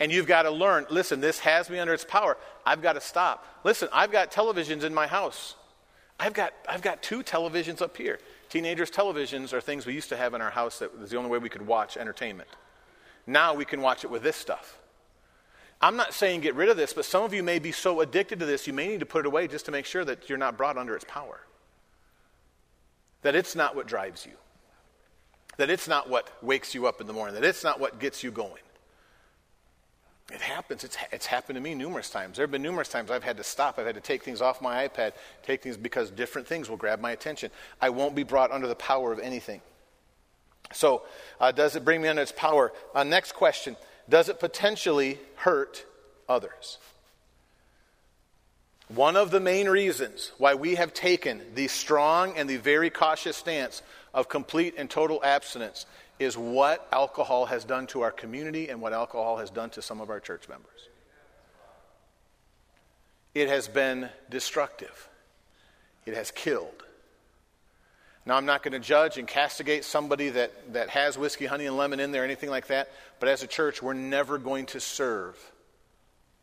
and 0.00 0.10
you've 0.10 0.26
got 0.26 0.42
to 0.42 0.50
learn 0.50 0.86
listen, 0.90 1.20
this 1.20 1.38
has 1.40 1.70
me 1.70 1.78
under 1.78 1.94
its 1.94 2.04
power. 2.04 2.36
I've 2.64 2.82
got 2.82 2.94
to 2.94 3.00
stop. 3.00 3.46
Listen, 3.62 3.88
I've 3.92 4.10
got 4.10 4.32
televisions 4.32 4.82
in 4.82 4.92
my 4.92 5.06
house. 5.06 5.54
I've 6.18 6.32
got, 6.32 6.54
I've 6.68 6.82
got 6.82 7.02
two 7.02 7.22
televisions 7.22 7.80
up 7.80 7.96
here. 7.96 8.18
Teenagers' 8.48 8.90
televisions 8.90 9.52
are 9.52 9.60
things 9.60 9.86
we 9.86 9.94
used 9.94 10.08
to 10.08 10.16
have 10.16 10.34
in 10.34 10.40
our 10.40 10.50
house 10.50 10.78
that 10.80 10.98
was 10.98 11.10
the 11.10 11.18
only 11.18 11.30
way 11.30 11.38
we 11.38 11.48
could 11.48 11.66
watch 11.66 11.96
entertainment. 11.96 12.48
Now 13.26 13.54
we 13.54 13.64
can 13.64 13.80
watch 13.80 14.02
it 14.04 14.10
with 14.10 14.22
this 14.22 14.36
stuff. 14.36 14.78
I'm 15.80 15.96
not 15.96 16.14
saying 16.14 16.40
get 16.40 16.54
rid 16.54 16.68
of 16.68 16.76
this, 16.76 16.92
but 16.92 17.04
some 17.04 17.22
of 17.22 17.34
you 17.34 17.42
may 17.42 17.58
be 17.58 17.72
so 17.72 18.00
addicted 18.00 18.38
to 18.40 18.46
this, 18.46 18.66
you 18.66 18.72
may 18.72 18.88
need 18.88 19.00
to 19.00 19.06
put 19.06 19.20
it 19.20 19.26
away 19.26 19.46
just 19.46 19.66
to 19.66 19.72
make 19.72 19.84
sure 19.84 20.04
that 20.04 20.28
you're 20.28 20.38
not 20.38 20.56
brought 20.56 20.78
under 20.78 20.96
its 20.96 21.04
power. 21.06 21.40
That 23.22 23.34
it's 23.34 23.54
not 23.54 23.76
what 23.76 23.86
drives 23.86 24.24
you. 24.24 24.32
That 25.58 25.70
it's 25.70 25.88
not 25.88 26.08
what 26.08 26.30
wakes 26.42 26.74
you 26.74 26.86
up 26.86 27.00
in 27.00 27.06
the 27.06 27.12
morning. 27.12 27.34
That 27.34 27.44
it's 27.44 27.64
not 27.64 27.80
what 27.80 27.98
gets 27.98 28.22
you 28.22 28.30
going. 28.30 28.62
It 30.32 30.40
happens. 30.40 30.82
It's, 30.82 30.96
it's 31.12 31.26
happened 31.26 31.56
to 31.56 31.60
me 31.60 31.74
numerous 31.74 32.10
times. 32.10 32.36
There 32.36 32.44
have 32.44 32.50
been 32.50 32.62
numerous 32.62 32.88
times 32.88 33.10
I've 33.10 33.22
had 33.22 33.36
to 33.36 33.44
stop. 33.44 33.78
I've 33.78 33.86
had 33.86 33.94
to 33.94 34.00
take 34.00 34.22
things 34.24 34.40
off 34.40 34.60
my 34.60 34.88
iPad, 34.88 35.12
take 35.42 35.62
things 35.62 35.76
because 35.76 36.10
different 36.10 36.48
things 36.48 36.68
will 36.68 36.76
grab 36.76 37.00
my 37.00 37.12
attention. 37.12 37.50
I 37.80 37.90
won't 37.90 38.14
be 38.14 38.24
brought 38.24 38.50
under 38.50 38.66
the 38.66 38.74
power 38.74 39.12
of 39.12 39.18
anything. 39.18 39.60
So, 40.72 41.02
uh, 41.40 41.52
does 41.52 41.76
it 41.76 41.84
bring 41.84 42.02
me 42.02 42.08
under 42.08 42.22
its 42.22 42.32
power? 42.32 42.72
Uh, 42.92 43.04
next 43.04 43.32
question 43.32 43.76
Does 44.08 44.28
it 44.28 44.38
potentially 44.38 45.18
hurt 45.36 45.84
others? 46.28 46.78
One 48.88 49.16
of 49.16 49.32
the 49.32 49.40
main 49.40 49.68
reasons 49.68 50.30
why 50.38 50.54
we 50.54 50.76
have 50.76 50.94
taken 50.94 51.42
the 51.54 51.66
strong 51.66 52.36
and 52.36 52.48
the 52.48 52.56
very 52.56 52.88
cautious 52.88 53.36
stance 53.36 53.82
of 54.14 54.28
complete 54.28 54.74
and 54.78 54.88
total 54.88 55.22
abstinence 55.24 55.86
is 56.20 56.38
what 56.38 56.86
alcohol 56.92 57.46
has 57.46 57.64
done 57.64 57.88
to 57.88 58.02
our 58.02 58.12
community 58.12 58.68
and 58.68 58.80
what 58.80 58.92
alcohol 58.92 59.38
has 59.38 59.50
done 59.50 59.70
to 59.70 59.82
some 59.82 60.00
of 60.00 60.08
our 60.08 60.20
church 60.20 60.48
members. 60.48 60.88
It 63.34 63.48
has 63.48 63.66
been 63.66 64.08
destructive, 64.30 65.08
it 66.06 66.14
has 66.14 66.30
killed. 66.30 66.85
Now, 68.26 68.36
I'm 68.36 68.44
not 68.44 68.64
going 68.64 68.72
to 68.72 68.80
judge 68.80 69.18
and 69.18 69.28
castigate 69.28 69.84
somebody 69.84 70.30
that, 70.30 70.72
that 70.72 70.90
has 70.90 71.16
whiskey, 71.16 71.46
honey, 71.46 71.66
and 71.66 71.76
lemon 71.76 72.00
in 72.00 72.10
there, 72.10 72.24
anything 72.24 72.50
like 72.50 72.66
that, 72.66 72.90
but 73.20 73.28
as 73.28 73.44
a 73.44 73.46
church, 73.46 73.80
we're 73.80 73.94
never 73.94 74.36
going 74.36 74.66
to 74.66 74.80
serve 74.80 75.38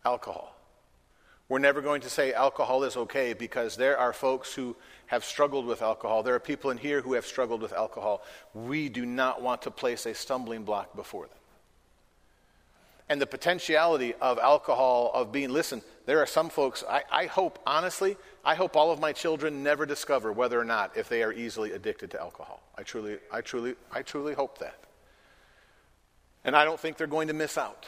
alcohol. 0.06 0.56
We're 1.50 1.60
never 1.60 1.82
going 1.82 2.02
to 2.02 2.10
say 2.10 2.34
alcohol 2.34 2.86
is 2.86 2.96
okay 2.96 3.34
because 3.34 3.76
there 3.76 3.98
are 3.98 4.14
folks 4.14 4.54
who 4.54 4.78
have 5.08 5.26
struggled 5.26 5.66
with 5.66 5.82
alcohol. 5.82 6.24
There 6.24 6.36
are 6.36 6.40
people 6.40 6.72
in 6.72 6.78
here 6.78 7.02
who 7.02 7.14
have 7.14 7.26
struggled 7.26 7.62
with 7.62 7.74
alcohol. 7.74 8.24
We 8.54 8.88
do 8.88 9.06
not 9.06 9.42
want 9.42 9.64
to 9.64 9.72
place 9.72 10.06
a 10.06 10.14
stumbling 10.14 10.64
block 10.64 10.96
before 10.96 11.28
them. 11.28 11.38
And 13.10 13.22
the 13.22 13.28
potentiality 13.28 14.14
of 14.22 14.40
alcohol, 14.40 15.12
of 15.14 15.34
being, 15.34 15.50
listen, 15.50 15.82
there 16.06 16.20
are 16.20 16.26
some 16.26 16.50
folks, 16.50 16.84
I, 16.90 17.04
I 17.12 17.26
hope, 17.26 17.60
honestly, 17.68 18.16
I 18.46 18.56
hope 18.56 18.76
all 18.76 18.92
of 18.92 19.00
my 19.00 19.14
children 19.14 19.64
never 19.64 19.86
discover 19.86 20.32
whether 20.32 20.60
or 20.60 20.66
not 20.66 20.98
if 20.98 21.08
they 21.08 21.24
are 21.24 21.32
easily 21.32 21.72
addicted 21.72 22.12
to 22.12 22.22
alcohol. 22.22 22.62
I 22.78 22.84
truly, 22.84 23.18
I 23.32 23.42
truly, 23.42 23.76
I 23.92 24.02
truly 24.02 24.34
hope 24.34 24.58
that. 24.58 24.78
And 26.44 26.56
I 26.56 26.66
don't 26.66 26.80
think 26.80 26.98
they're 26.98 27.08
going 27.08 27.30
to 27.30 27.34
miss 27.34 27.58
out. 27.58 27.88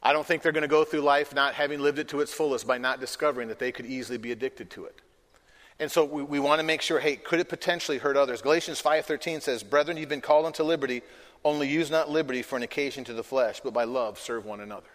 I 0.00 0.12
don't 0.12 0.24
think 0.24 0.42
they're 0.42 0.52
going 0.52 0.62
to 0.62 0.68
go 0.68 0.84
through 0.84 1.00
life 1.00 1.34
not 1.34 1.54
having 1.54 1.80
lived 1.80 1.98
it 1.98 2.08
to 2.08 2.20
its 2.20 2.32
fullest 2.32 2.68
by 2.68 2.78
not 2.78 3.00
discovering 3.00 3.48
that 3.48 3.58
they 3.58 3.72
could 3.72 3.86
easily 3.86 4.16
be 4.16 4.30
addicted 4.30 4.70
to 4.70 4.84
it. 4.84 5.00
And 5.80 5.90
so 5.90 6.04
we, 6.04 6.22
we 6.22 6.38
want 6.38 6.60
to 6.60 6.66
make 6.66 6.82
sure, 6.82 7.00
hey, 7.00 7.16
could 7.16 7.40
it 7.40 7.48
potentially 7.48 7.98
hurt 7.98 8.16
others? 8.16 8.42
Galatians 8.42 8.80
5.13 8.80 9.42
says, 9.42 9.64
Brethren, 9.64 9.96
you've 9.96 10.08
been 10.08 10.20
called 10.20 10.46
unto 10.46 10.62
liberty, 10.62 11.02
only 11.44 11.68
use 11.68 11.90
not 11.90 12.10
liberty 12.10 12.42
for 12.42 12.56
an 12.56 12.62
occasion 12.62 13.04
to 13.04 13.12
the 13.12 13.24
flesh, 13.24 13.60
but 13.62 13.72
by 13.72 13.84
love 13.84 14.18
serve 14.18 14.44
one 14.44 14.60
another. 14.60 14.86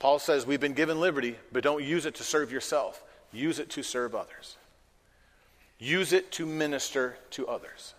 Paul 0.00 0.18
says 0.18 0.46
we've 0.46 0.60
been 0.60 0.72
given 0.72 0.98
liberty, 0.98 1.36
but 1.52 1.62
don't 1.62 1.84
use 1.84 2.06
it 2.06 2.16
to 2.16 2.24
serve 2.24 2.50
yourself. 2.50 3.04
Use 3.32 3.60
it 3.60 3.70
to 3.70 3.82
serve 3.84 4.14
others. 4.14 4.56
Use 5.78 6.12
it 6.12 6.32
to 6.32 6.46
minister 6.46 7.16
to 7.30 7.46
others. 7.46 7.94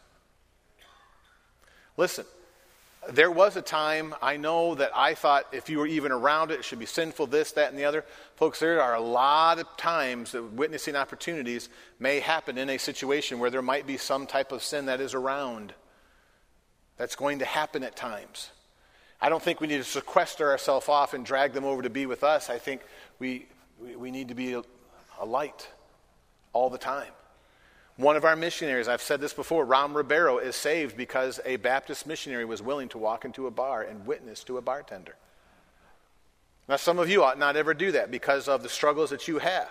Listen, 1.95 2.25
there 3.09 3.31
was 3.31 3.55
a 3.55 3.61
time 3.61 4.15
I 4.21 4.37
know 4.37 4.75
that 4.75 4.91
I 4.95 5.13
thought 5.13 5.45
if 5.51 5.69
you 5.69 5.77
were 5.77 5.87
even 5.87 6.11
around 6.11 6.51
it, 6.51 6.59
it 6.59 6.65
should 6.65 6.79
be 6.79 6.85
sinful, 6.85 7.27
this, 7.27 7.51
that, 7.53 7.69
and 7.69 7.77
the 7.77 7.85
other. 7.85 8.03
Folks, 8.35 8.59
there 8.59 8.81
are 8.81 8.95
a 8.95 9.01
lot 9.01 9.59
of 9.59 9.65
times 9.77 10.31
that 10.31 10.43
witnessing 10.43 10.95
opportunities 10.95 11.69
may 11.99 12.19
happen 12.19 12.57
in 12.57 12.69
a 12.69 12.77
situation 12.77 13.39
where 13.39 13.49
there 13.51 13.61
might 13.61 13.85
be 13.85 13.97
some 13.97 14.25
type 14.25 14.51
of 14.51 14.63
sin 14.63 14.87
that 14.87 15.01
is 15.01 15.13
around. 15.13 15.73
That's 16.97 17.15
going 17.15 17.39
to 17.39 17.45
happen 17.45 17.83
at 17.83 17.95
times. 17.95 18.49
I 19.21 19.29
don't 19.29 19.41
think 19.41 19.61
we 19.61 19.67
need 19.67 19.77
to 19.77 19.83
sequester 19.83 20.49
ourselves 20.49 20.89
off 20.89 21.13
and 21.13 21.23
drag 21.23 21.53
them 21.53 21.63
over 21.63 21.83
to 21.83 21.89
be 21.89 22.05
with 22.07 22.23
us. 22.23 22.49
I 22.49 22.57
think 22.57 22.81
we, 23.19 23.45
we, 23.79 24.09
need 24.09 24.29
to 24.29 24.35
be 24.35 24.53
a, 24.53 24.63
light 25.23 25.69
all 26.53 26.71
the 26.71 26.79
time. 26.79 27.11
One 27.97 28.15
of 28.15 28.25
our 28.25 28.35
missionaries, 28.35 28.87
I've 28.87 29.03
said 29.03 29.21
this 29.21 29.33
before, 29.33 29.63
Ram 29.63 29.95
Ribeiro, 29.95 30.39
is 30.39 30.55
saved 30.55 30.97
because 30.97 31.39
a 31.45 31.57
Baptist 31.57 32.07
missionary 32.07 32.45
was 32.45 32.63
willing 32.63 32.89
to 32.89 32.97
walk 32.97 33.23
into 33.23 33.45
a 33.45 33.51
bar 33.51 33.83
and 33.83 34.07
witness 34.07 34.43
to 34.45 34.57
a 34.57 34.61
bartender. 34.61 35.15
Now, 36.67 36.77
some 36.77 36.97
of 36.97 37.09
you 37.09 37.23
ought 37.23 37.37
not 37.37 37.55
ever 37.55 37.75
do 37.75 37.91
that 37.91 38.09
because 38.09 38.47
of 38.47 38.63
the 38.63 38.69
struggles 38.69 39.11
that 39.11 39.27
you 39.27 39.37
have. 39.37 39.69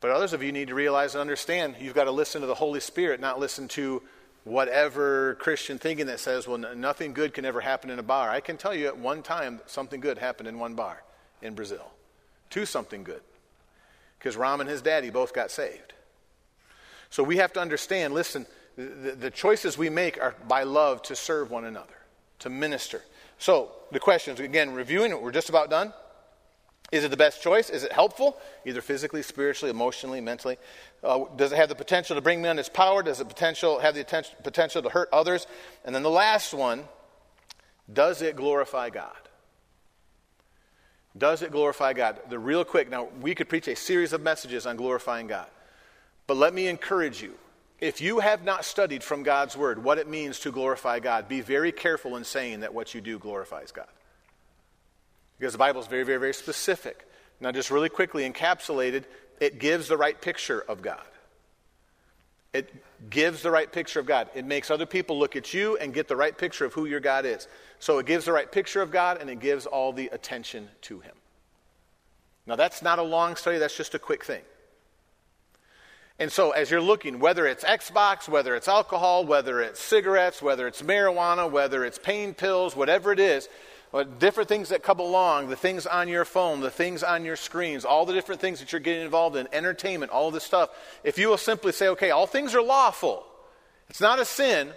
But 0.00 0.10
others 0.10 0.32
of 0.32 0.42
you 0.42 0.52
need 0.52 0.68
to 0.68 0.74
realize 0.74 1.14
and 1.14 1.20
understand 1.20 1.76
you've 1.80 1.94
got 1.94 2.04
to 2.04 2.10
listen 2.10 2.40
to 2.40 2.46
the 2.46 2.54
Holy 2.54 2.80
Spirit, 2.80 3.20
not 3.20 3.38
listen 3.38 3.68
to 3.68 4.02
whatever 4.46 5.34
Christian 5.34 5.76
thinking 5.76 6.06
that 6.06 6.20
says, 6.20 6.46
well, 6.46 6.56
nothing 6.76 7.12
good 7.12 7.34
can 7.34 7.44
ever 7.44 7.60
happen 7.60 7.90
in 7.90 7.98
a 7.98 8.02
bar. 8.02 8.30
I 8.30 8.38
can 8.38 8.56
tell 8.56 8.72
you 8.72 8.86
at 8.86 8.96
one 8.96 9.22
time 9.22 9.60
something 9.66 10.00
good 10.00 10.18
happened 10.18 10.48
in 10.48 10.60
one 10.60 10.74
bar 10.74 11.02
in 11.42 11.54
Brazil. 11.54 11.90
Two 12.48 12.64
something 12.64 13.02
good. 13.02 13.22
Because 14.18 14.36
Ram 14.36 14.60
and 14.60 14.70
his 14.70 14.80
daddy 14.80 15.10
both 15.10 15.34
got 15.34 15.50
saved. 15.50 15.94
So 17.10 17.24
we 17.24 17.38
have 17.38 17.52
to 17.54 17.60
understand 17.60 18.14
listen, 18.14 18.46
the, 18.76 19.16
the 19.18 19.32
choices 19.32 19.76
we 19.76 19.90
make 19.90 20.22
are 20.22 20.36
by 20.46 20.62
love 20.62 21.02
to 21.02 21.16
serve 21.16 21.50
one 21.50 21.64
another, 21.64 21.96
to 22.38 22.48
minister. 22.48 23.02
So 23.38 23.72
the 23.90 23.98
questions, 23.98 24.38
again, 24.38 24.74
reviewing, 24.74 25.10
it, 25.10 25.20
we're 25.20 25.32
just 25.32 25.48
about 25.48 25.70
done. 25.70 25.92
Is 26.92 27.02
it 27.02 27.10
the 27.10 27.16
best 27.16 27.42
choice? 27.42 27.68
Is 27.68 27.82
it 27.82 27.92
helpful, 27.92 28.36
either 28.64 28.80
physically, 28.80 29.22
spiritually, 29.22 29.70
emotionally, 29.70 30.20
mentally? 30.20 30.56
Uh, 31.02 31.24
does 31.36 31.52
it 31.52 31.56
have 31.56 31.68
the 31.68 31.74
potential 31.74 32.14
to 32.14 32.22
bring 32.22 32.40
me 32.40 32.48
on 32.48 32.58
its 32.58 32.68
power? 32.68 33.02
Does 33.02 33.20
it 33.20 33.28
potential, 33.28 33.80
have 33.80 33.94
the 33.94 34.04
potential 34.44 34.82
to 34.82 34.88
hurt 34.88 35.08
others? 35.12 35.46
And 35.84 35.94
then 35.94 36.02
the 36.02 36.10
last 36.10 36.54
one 36.54 36.84
does 37.92 38.22
it 38.22 38.36
glorify 38.36 38.90
God? 38.90 39.14
Does 41.16 41.42
it 41.42 41.50
glorify 41.50 41.92
God? 41.92 42.20
The 42.28 42.38
real 42.38 42.64
quick, 42.64 42.90
now 42.90 43.08
we 43.20 43.34
could 43.34 43.48
preach 43.48 43.68
a 43.68 43.76
series 43.76 44.12
of 44.12 44.22
messages 44.22 44.66
on 44.66 44.76
glorifying 44.76 45.26
God. 45.26 45.46
But 46.26 46.36
let 46.36 46.52
me 46.52 46.66
encourage 46.66 47.22
you 47.22 47.34
if 47.80 48.00
you 48.00 48.20
have 48.20 48.42
not 48.42 48.64
studied 48.64 49.02
from 49.02 49.22
God's 49.22 49.56
word 49.56 49.82
what 49.82 49.98
it 49.98 50.08
means 50.08 50.40
to 50.40 50.50
glorify 50.50 50.98
God, 50.98 51.28
be 51.28 51.42
very 51.42 51.72
careful 51.72 52.16
in 52.16 52.24
saying 52.24 52.60
that 52.60 52.72
what 52.72 52.94
you 52.94 53.00
do 53.00 53.18
glorifies 53.18 53.70
God. 53.70 53.86
Because 55.38 55.52
the 55.52 55.58
Bible 55.58 55.80
is 55.80 55.86
very, 55.86 56.04
very, 56.04 56.18
very 56.18 56.34
specific. 56.34 57.06
Now, 57.40 57.52
just 57.52 57.70
really 57.70 57.88
quickly 57.88 58.28
encapsulated, 58.28 59.04
it 59.40 59.58
gives 59.58 59.88
the 59.88 59.96
right 59.96 60.18
picture 60.20 60.60
of 60.60 60.82
God. 60.82 61.04
It 62.52 62.72
gives 63.10 63.42
the 63.42 63.50
right 63.50 63.70
picture 63.70 64.00
of 64.00 64.06
God. 64.06 64.30
It 64.34 64.46
makes 64.46 64.70
other 64.70 64.86
people 64.86 65.18
look 65.18 65.36
at 65.36 65.52
you 65.52 65.76
and 65.76 65.92
get 65.92 66.08
the 66.08 66.16
right 66.16 66.36
picture 66.36 66.64
of 66.64 66.72
who 66.72 66.86
your 66.86 67.00
God 67.00 67.26
is. 67.26 67.48
So 67.80 67.98
it 67.98 68.06
gives 68.06 68.24
the 68.24 68.32
right 68.32 68.50
picture 68.50 68.80
of 68.80 68.90
God 68.90 69.20
and 69.20 69.28
it 69.28 69.40
gives 69.40 69.66
all 69.66 69.92
the 69.92 70.08
attention 70.08 70.68
to 70.82 71.00
Him. 71.00 71.14
Now, 72.46 72.56
that's 72.56 72.80
not 72.80 72.98
a 72.98 73.02
long 73.02 73.36
study, 73.36 73.58
that's 73.58 73.76
just 73.76 73.94
a 73.94 73.98
quick 73.98 74.24
thing. 74.24 74.42
And 76.18 76.32
so, 76.32 76.52
as 76.52 76.70
you're 76.70 76.80
looking, 76.80 77.18
whether 77.18 77.46
it's 77.46 77.62
Xbox, 77.62 78.26
whether 78.26 78.56
it's 78.56 78.68
alcohol, 78.68 79.26
whether 79.26 79.60
it's 79.60 79.78
cigarettes, 79.78 80.40
whether 80.40 80.66
it's 80.66 80.80
marijuana, 80.80 81.50
whether 81.50 81.84
it's 81.84 81.98
pain 81.98 82.32
pills, 82.32 82.74
whatever 82.74 83.12
it 83.12 83.20
is, 83.20 83.50
Uh, 83.96 84.04
different 84.18 84.46
things 84.46 84.68
that 84.68 84.82
come 84.82 85.00
along, 85.00 85.48
the 85.48 85.56
things 85.56 85.86
on 85.86 86.06
your 86.06 86.26
phone, 86.26 86.60
the 86.60 86.70
things 86.70 87.02
on 87.02 87.24
your 87.24 87.34
screens, 87.34 87.82
all 87.82 88.04
the 88.04 88.12
different 88.12 88.42
things 88.42 88.60
that 88.60 88.70
you're 88.70 88.80
getting 88.80 89.02
involved 89.02 89.36
in, 89.36 89.48
entertainment, 89.54 90.12
all 90.12 90.30
this 90.30 90.44
stuff, 90.44 90.68
if 91.02 91.16
you 91.16 91.28
will 91.28 91.38
simply 91.38 91.72
say, 91.72 91.88
okay, 91.88 92.10
all 92.10 92.26
things 92.26 92.54
are 92.54 92.60
lawful, 92.60 93.24
it's 93.88 94.02
not 94.02 94.18
a 94.18 94.26
sin, 94.26 94.68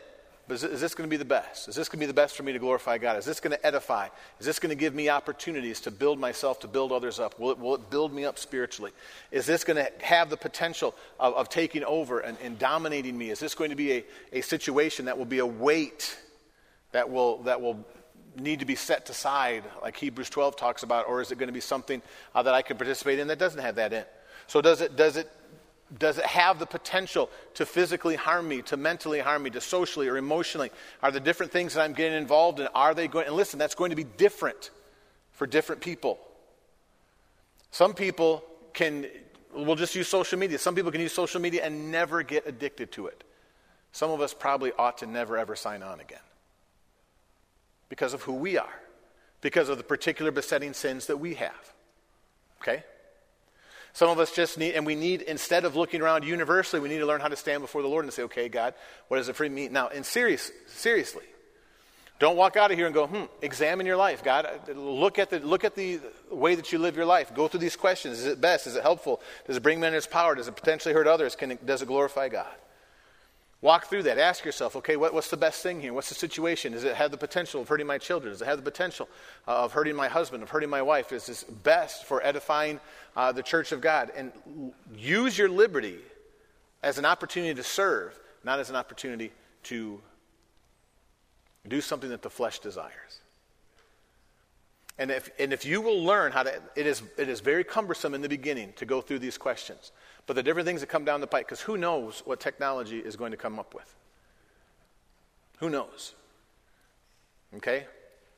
but 0.48 0.54
is, 0.54 0.64
is 0.64 0.80
this 0.80 0.96
going 0.96 1.06
to 1.06 1.12
be 1.12 1.18
the 1.18 1.26
best? 1.26 1.68
Is 1.68 1.76
this 1.76 1.90
going 1.90 2.00
to 2.00 2.04
be 2.04 2.08
the 2.08 2.14
best 2.14 2.38
for 2.38 2.44
me 2.44 2.54
to 2.54 2.60
glorify 2.60 2.98
God? 2.98 3.18
Is 3.18 3.26
this 3.26 3.42
going 3.42 3.52
to 3.52 3.66
edify? 3.66 4.08
Is 4.40 4.46
this 4.46 4.58
going 4.58 4.70
to 4.70 4.76
give 4.76 4.96
me 4.96 5.10
opportunities 5.10 5.82
to 5.82 5.92
build 5.92 6.18
myself, 6.18 6.62
to 6.62 6.70
build 6.70 6.94
others 6.94 7.20
up? 7.20 7.38
Will 7.38 7.52
it, 7.52 7.60
will 7.60 7.76
it 7.76 7.90
build 7.90 8.14
me 8.14 8.24
up 8.24 8.40
spiritually? 8.40 8.94
Is 9.32 9.46
this 9.46 9.66
going 9.66 9.76
to 9.76 9.92
have 10.02 10.30
the 10.30 10.38
potential 10.38 10.96
of, 11.20 11.34
of 11.34 11.50
taking 11.50 11.84
over 11.84 12.22
and, 12.22 12.38
and, 12.42 12.58
dominating 12.58 13.18
me? 13.18 13.32
Is 13.32 13.42
this 13.42 13.54
going 13.54 13.72
to 13.72 13.76
be 13.76 13.92
a, 13.92 14.06
a 14.32 14.42
situation 14.42 15.06
that 15.06 15.18
will 15.18 15.26
be 15.26 15.40
a 15.40 15.46
weight 15.46 16.18
that 16.94 17.12
will, 17.12 17.44
that 17.44 17.62
will 17.62 17.86
need 18.38 18.60
to 18.60 18.66
be 18.66 18.76
set 18.76 19.10
aside, 19.10 19.64
like 19.82 19.98
Hebrews 19.98 20.30
12 20.30 20.56
talks 20.56 20.84
about, 20.84 21.08
or 21.08 21.22
is 21.22 21.32
it 21.32 21.38
going 21.38 21.48
to 21.48 21.54
be 21.54 21.62
something 21.62 22.02
uh, 22.36 22.44
that 22.44 22.54
I 22.54 22.62
can 22.62 22.78
participate 22.78 23.20
in 23.20 23.28
that 23.28 23.40
doesn't 23.40 23.62
have 23.62 23.76
that 23.76 23.94
in? 23.94 24.06
So 24.48 24.62
does 24.62 24.82
it, 24.82 24.96
does 24.96 25.18
it 25.18 25.30
does 25.98 26.20
it 26.20 26.26
have 26.26 26.60
the 26.60 26.68
potential 26.68 27.32
to 27.56 27.66
physically 27.66 28.16
harm 28.16 28.48
me, 28.48 28.62
to 28.62 28.78
mentally 28.78 29.20
harm 29.20 29.42
me, 29.42 29.50
to 29.50 29.62
socially 29.62 30.08
or 30.08 30.18
emotionally? 30.18 30.70
Are 31.02 31.10
the 31.10 31.20
different 31.20 31.52
things 31.52 31.74
that 31.74 31.82
I'm 31.82 31.94
getting 31.94 32.16
involved 32.16 32.60
in, 32.60 32.68
are 32.76 32.94
they 32.94 33.08
going, 33.08 33.26
and 33.26 33.36
listen, 33.36 33.58
that's 33.58 33.74
going 33.74 33.90
to 33.90 33.96
be 33.96 34.04
different 34.04 34.70
for 35.32 35.48
different 35.48 35.82
people. 35.82 36.20
Some 37.72 37.96
people 37.96 38.44
can, 38.74 39.08
we'll 39.52 39.76
just 39.76 39.96
use 39.96 40.08
social 40.08 40.38
media. 40.38 40.60
Some 40.60 40.76
people 40.76 40.92
can 40.92 41.02
use 41.02 41.14
social 41.14 41.42
media 41.42 41.66
and 41.66 41.92
never 41.92 42.22
get 42.22 42.46
addicted 42.46 42.92
to 42.92 43.08
it. 43.08 43.24
Some 43.92 44.12
of 44.12 44.22
us 44.22 44.32
probably 44.32 44.72
ought 44.78 45.00
to 45.00 45.08
never 45.08 45.38
ever 45.38 45.56
sign 45.56 45.82
on 45.82 46.00
again 46.00 46.20
because 47.90 48.14
of 48.14 48.22
who 48.24 48.34
we 48.34 48.58
are, 48.58 48.80
because 49.42 49.70
of 49.70 49.78
the 49.78 49.84
particular 49.84 50.32
besetting 50.32 50.74
sins 50.74 51.08
that 51.08 51.18
we 51.18 51.34
have. 51.36 51.74
Okay? 52.62 52.84
Some 53.94 54.10
of 54.10 54.20
us 54.20 54.32
just 54.32 54.58
need, 54.58 54.76
and 54.76 54.86
we 54.86 54.96
need, 54.96 55.24
instead 55.24 55.66
of 55.66 55.76
looking 55.76 56.02
around 56.02 56.24
universally, 56.24 56.80
we 56.80 56.90
need 56.90 57.00
to 57.00 57.06
learn 57.06 57.22
how 57.22 57.28
to 57.28 57.36
stand 57.36 57.62
before 57.62 57.82
the 57.82 57.88
Lord 57.88 58.06
and 58.06 58.14
say, 58.14 58.24
okay, 58.24 58.48
God, 58.48 58.76
what 59.08 59.18
does 59.18 59.30
it 59.30 59.36
for 59.36 59.50
me? 59.50 59.68
Now, 59.68 59.90
and 59.90 60.06
serious, 60.06 60.52
seriously, 60.68 61.26
don't 62.20 62.36
walk 62.36 62.58
out 62.58 62.70
of 62.70 62.78
here 62.78 62.86
and 62.86 62.94
go, 62.94 63.08
hmm, 63.08 63.24
examine 63.42 63.86
your 63.86 63.96
life. 63.96 64.24
God, 64.24 64.48
look 64.76 65.20
at, 65.20 65.30
the, 65.30 65.40
look 65.40 65.64
at 65.64 65.76
the 65.76 66.02
way 66.30 66.56
that 66.56 66.72
you 66.72 66.78
live 66.78 66.96
your 66.98 67.06
life. 67.06 67.34
Go 67.34 67.48
through 67.48 67.62
these 67.62 67.78
questions. 67.78 68.20
Is 68.20 68.26
it 68.26 68.42
best? 68.42 68.68
Is 68.68 68.76
it 68.76 68.84
helpful? 68.84 69.22
Does 69.48 69.56
it 69.56 69.64
bring 69.64 69.80
men 69.80 69.94
its 69.94 70.06
power? 70.06 70.36
Does 70.36 70.50
it 70.50 70.56
potentially 70.56 70.94
hurt 70.94 71.08
others? 71.08 71.36
Can 71.36 71.52
it, 71.52 71.66
does 71.66 71.82
it 71.82 71.88
glorify 71.88 72.28
God? 72.28 72.54
Walk 73.62 73.88
through 73.88 74.04
that. 74.04 74.18
Ask 74.18 74.46
yourself, 74.46 74.78
okay, 74.78 74.96
what, 74.96 75.14
what's 75.14 75.30
the 75.30 75.38
best 75.38 75.62
thing 75.62 75.82
here? 75.82 75.94
What's 75.94 76.08
the 76.08 76.16
situation? 76.16 76.72
Does 76.72 76.86
it 76.86 76.96
have 76.96 77.12
the 77.12 77.18
potential 77.18 77.62
of 77.62 77.68
hurting 77.68 77.88
my 77.88 77.98
children? 77.98 78.32
Does 78.32 78.42
it 78.42 78.46
have 78.46 78.58
the 78.58 78.64
potential 78.64 79.10
uh, 79.48 79.66
of 79.66 79.74
hurting 79.74 79.96
my 79.96 80.08
husband, 80.08 80.44
of 80.44 80.50
hurting 80.50 80.70
my 80.70 80.82
wife? 80.82 81.12
Is 81.12 81.26
this 81.26 81.44
best 81.44 82.06
for 82.06 82.26
edifying 82.26 82.80
uh, 83.18 83.34
the 83.34 83.44
church 83.44 83.74
of 83.74 83.82
God? 83.82 84.12
And 84.16 84.32
use 84.96 85.38
your 85.38 85.50
liberty 85.50 85.98
as 86.82 86.98
an 86.98 87.06
opportunity 87.06 87.54
to 87.54 87.64
serve, 87.64 88.18
not 88.46 88.60
as 88.60 88.70
an 88.70 88.78
opportunity 88.78 89.32
to 89.64 90.00
do 91.68 91.82
something 91.82 92.10
that 92.12 92.22
the 92.22 92.30
flesh 92.30 92.60
desires. 92.60 93.20
And 94.98 95.12
if, 95.12 95.30
and 95.38 95.52
if 95.52 95.66
you 95.66 95.82
will 95.82 96.04
learn 96.04 96.32
how 96.32 96.44
to, 96.44 96.62
it 96.76 96.86
is, 96.86 97.04
it 97.18 97.28
is 97.28 97.42
very 97.42 97.66
cumbersome 97.66 98.14
in 98.14 98.22
the 98.22 98.30
beginning 98.30 98.74
to 98.78 98.86
go 98.86 99.02
through 99.02 99.20
these 99.20 99.38
questions. 99.38 99.92
But 100.30 100.36
the 100.36 100.44
different 100.44 100.68
things 100.68 100.82
that 100.82 100.90
come 100.90 101.06
down 101.06 101.22
the 101.22 101.26
pike, 101.26 101.48
because 101.48 101.62
who 101.62 101.76
knows 101.76 102.22
what 102.24 102.40
technology 102.40 103.00
is 103.00 103.16
going 103.16 103.32
to 103.32 103.38
come 103.38 103.58
up 103.58 103.74
with? 103.74 103.96
Who 105.58 105.72
knows? 105.72 106.14
Okay? 107.56 107.88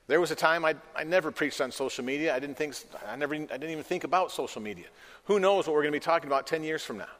There 0.07 0.21
was 0.21 0.31
a 0.31 0.35
time 0.35 0.63
I, 0.63 0.75
I 0.95 1.03
never 1.03 1.31
preached 1.31 1.59
on 1.59 1.69
social 1.69 2.05
media. 2.05 2.33
I 2.33 2.39
didn't 2.39 2.55
think 2.55 2.75
I 3.05 3.17
never 3.17 3.35
I 3.35 3.39
didn't 3.39 3.71
even 3.71 3.83
think 3.83 4.05
about 4.05 4.31
social 4.31 4.61
media. 4.61 4.85
Who 5.25 5.37
knows 5.37 5.67
what 5.67 5.73
we're 5.73 5.81
going 5.81 5.91
to 5.91 5.99
be 5.99 5.99
talking 5.99 6.27
about 6.27 6.47
10 6.47 6.63
years 6.63 6.81
from 6.81 6.97
now? 6.97 7.11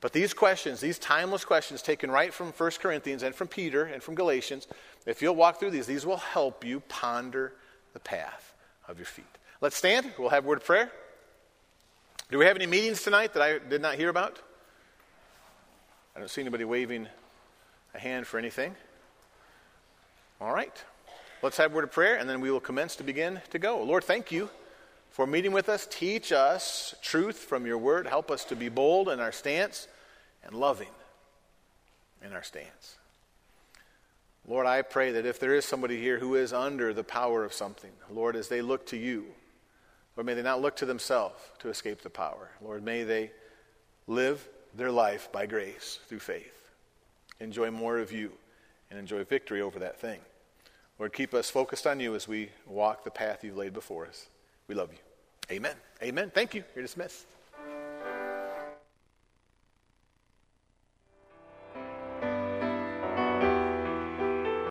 But 0.00 0.12
these 0.12 0.32
questions, 0.32 0.78
these 0.78 1.00
timeless 1.00 1.44
questions 1.44 1.82
taken 1.82 2.12
right 2.12 2.32
from 2.32 2.52
1 2.52 2.70
Corinthians 2.80 3.24
and 3.24 3.34
from 3.34 3.48
Peter 3.48 3.86
and 3.86 4.00
from 4.00 4.14
Galatians, 4.14 4.68
if 5.04 5.20
you'll 5.20 5.34
walk 5.34 5.58
through 5.58 5.72
these, 5.72 5.86
these 5.86 6.06
will 6.06 6.18
help 6.18 6.64
you 6.64 6.78
ponder 6.78 7.54
the 7.92 7.98
path 7.98 8.54
of 8.86 8.98
your 9.00 9.06
feet. 9.06 9.26
Let's 9.60 9.74
stand. 9.74 10.12
We'll 10.16 10.28
have 10.28 10.44
a 10.44 10.46
word 10.46 10.58
of 10.58 10.64
prayer. 10.64 10.92
Do 12.30 12.38
we 12.38 12.46
have 12.46 12.56
any 12.56 12.66
meetings 12.66 13.02
tonight 13.02 13.34
that 13.34 13.42
I 13.42 13.58
did 13.58 13.82
not 13.82 13.96
hear 13.96 14.08
about? 14.08 14.40
I 16.16 16.20
don't 16.20 16.30
see 16.30 16.40
anybody 16.40 16.64
waving 16.64 17.06
a 17.94 17.98
hand 17.98 18.26
for 18.26 18.38
anything. 18.38 18.74
All 20.40 20.52
right. 20.52 20.72
Let's 21.42 21.58
have 21.58 21.72
a 21.72 21.74
word 21.74 21.84
of 21.84 21.92
prayer, 21.92 22.16
and 22.16 22.28
then 22.28 22.40
we 22.40 22.50
will 22.50 22.60
commence 22.60 22.96
to 22.96 23.04
begin 23.04 23.42
to 23.50 23.58
go. 23.58 23.82
Lord, 23.82 24.04
thank 24.04 24.32
you 24.32 24.48
for 25.10 25.26
meeting 25.26 25.52
with 25.52 25.68
us. 25.68 25.86
Teach 25.90 26.32
us 26.32 26.94
truth 27.02 27.36
from 27.36 27.66
your 27.66 27.76
word. 27.76 28.06
Help 28.06 28.30
us 28.30 28.44
to 28.46 28.56
be 28.56 28.70
bold 28.70 29.10
in 29.10 29.20
our 29.20 29.32
stance 29.32 29.86
and 30.42 30.54
loving 30.54 30.88
in 32.24 32.32
our 32.32 32.42
stance. 32.42 32.96
Lord, 34.48 34.66
I 34.66 34.80
pray 34.82 35.12
that 35.12 35.26
if 35.26 35.38
there 35.38 35.54
is 35.54 35.66
somebody 35.66 36.00
here 36.00 36.18
who 36.18 36.34
is 36.34 36.52
under 36.54 36.94
the 36.94 37.04
power 37.04 37.44
of 37.44 37.52
something, 37.52 37.92
Lord, 38.10 38.34
as 38.34 38.48
they 38.48 38.62
look 38.62 38.86
to 38.86 38.96
you, 38.96 39.26
Lord, 40.16 40.26
may 40.26 40.34
they 40.34 40.42
not 40.42 40.62
look 40.62 40.76
to 40.76 40.86
themselves 40.86 41.40
to 41.58 41.68
escape 41.68 42.02
the 42.02 42.10
power. 42.10 42.50
Lord, 42.62 42.84
may 42.84 43.02
they 43.02 43.32
live 44.06 44.46
their 44.74 44.90
life 44.90 45.30
by 45.32 45.46
grace 45.46 45.98
through 46.08 46.20
faith. 46.20 46.52
Enjoy 47.40 47.70
more 47.70 47.98
of 47.98 48.12
you 48.12 48.32
and 48.90 48.98
enjoy 48.98 49.24
victory 49.24 49.60
over 49.60 49.78
that 49.80 50.00
thing. 50.00 50.20
Lord, 50.98 51.12
keep 51.12 51.34
us 51.34 51.50
focused 51.50 51.86
on 51.86 51.98
you 51.98 52.14
as 52.14 52.28
we 52.28 52.50
walk 52.66 53.02
the 53.02 53.10
path 53.10 53.42
you've 53.42 53.56
laid 53.56 53.72
before 53.72 54.06
us. 54.06 54.28
We 54.68 54.74
love 54.74 54.92
you. 54.92 54.98
Amen. 55.54 55.74
Amen. 56.02 56.30
Thank 56.32 56.54
you. 56.54 56.62
You're 56.74 56.84
dismissed. 56.84 57.26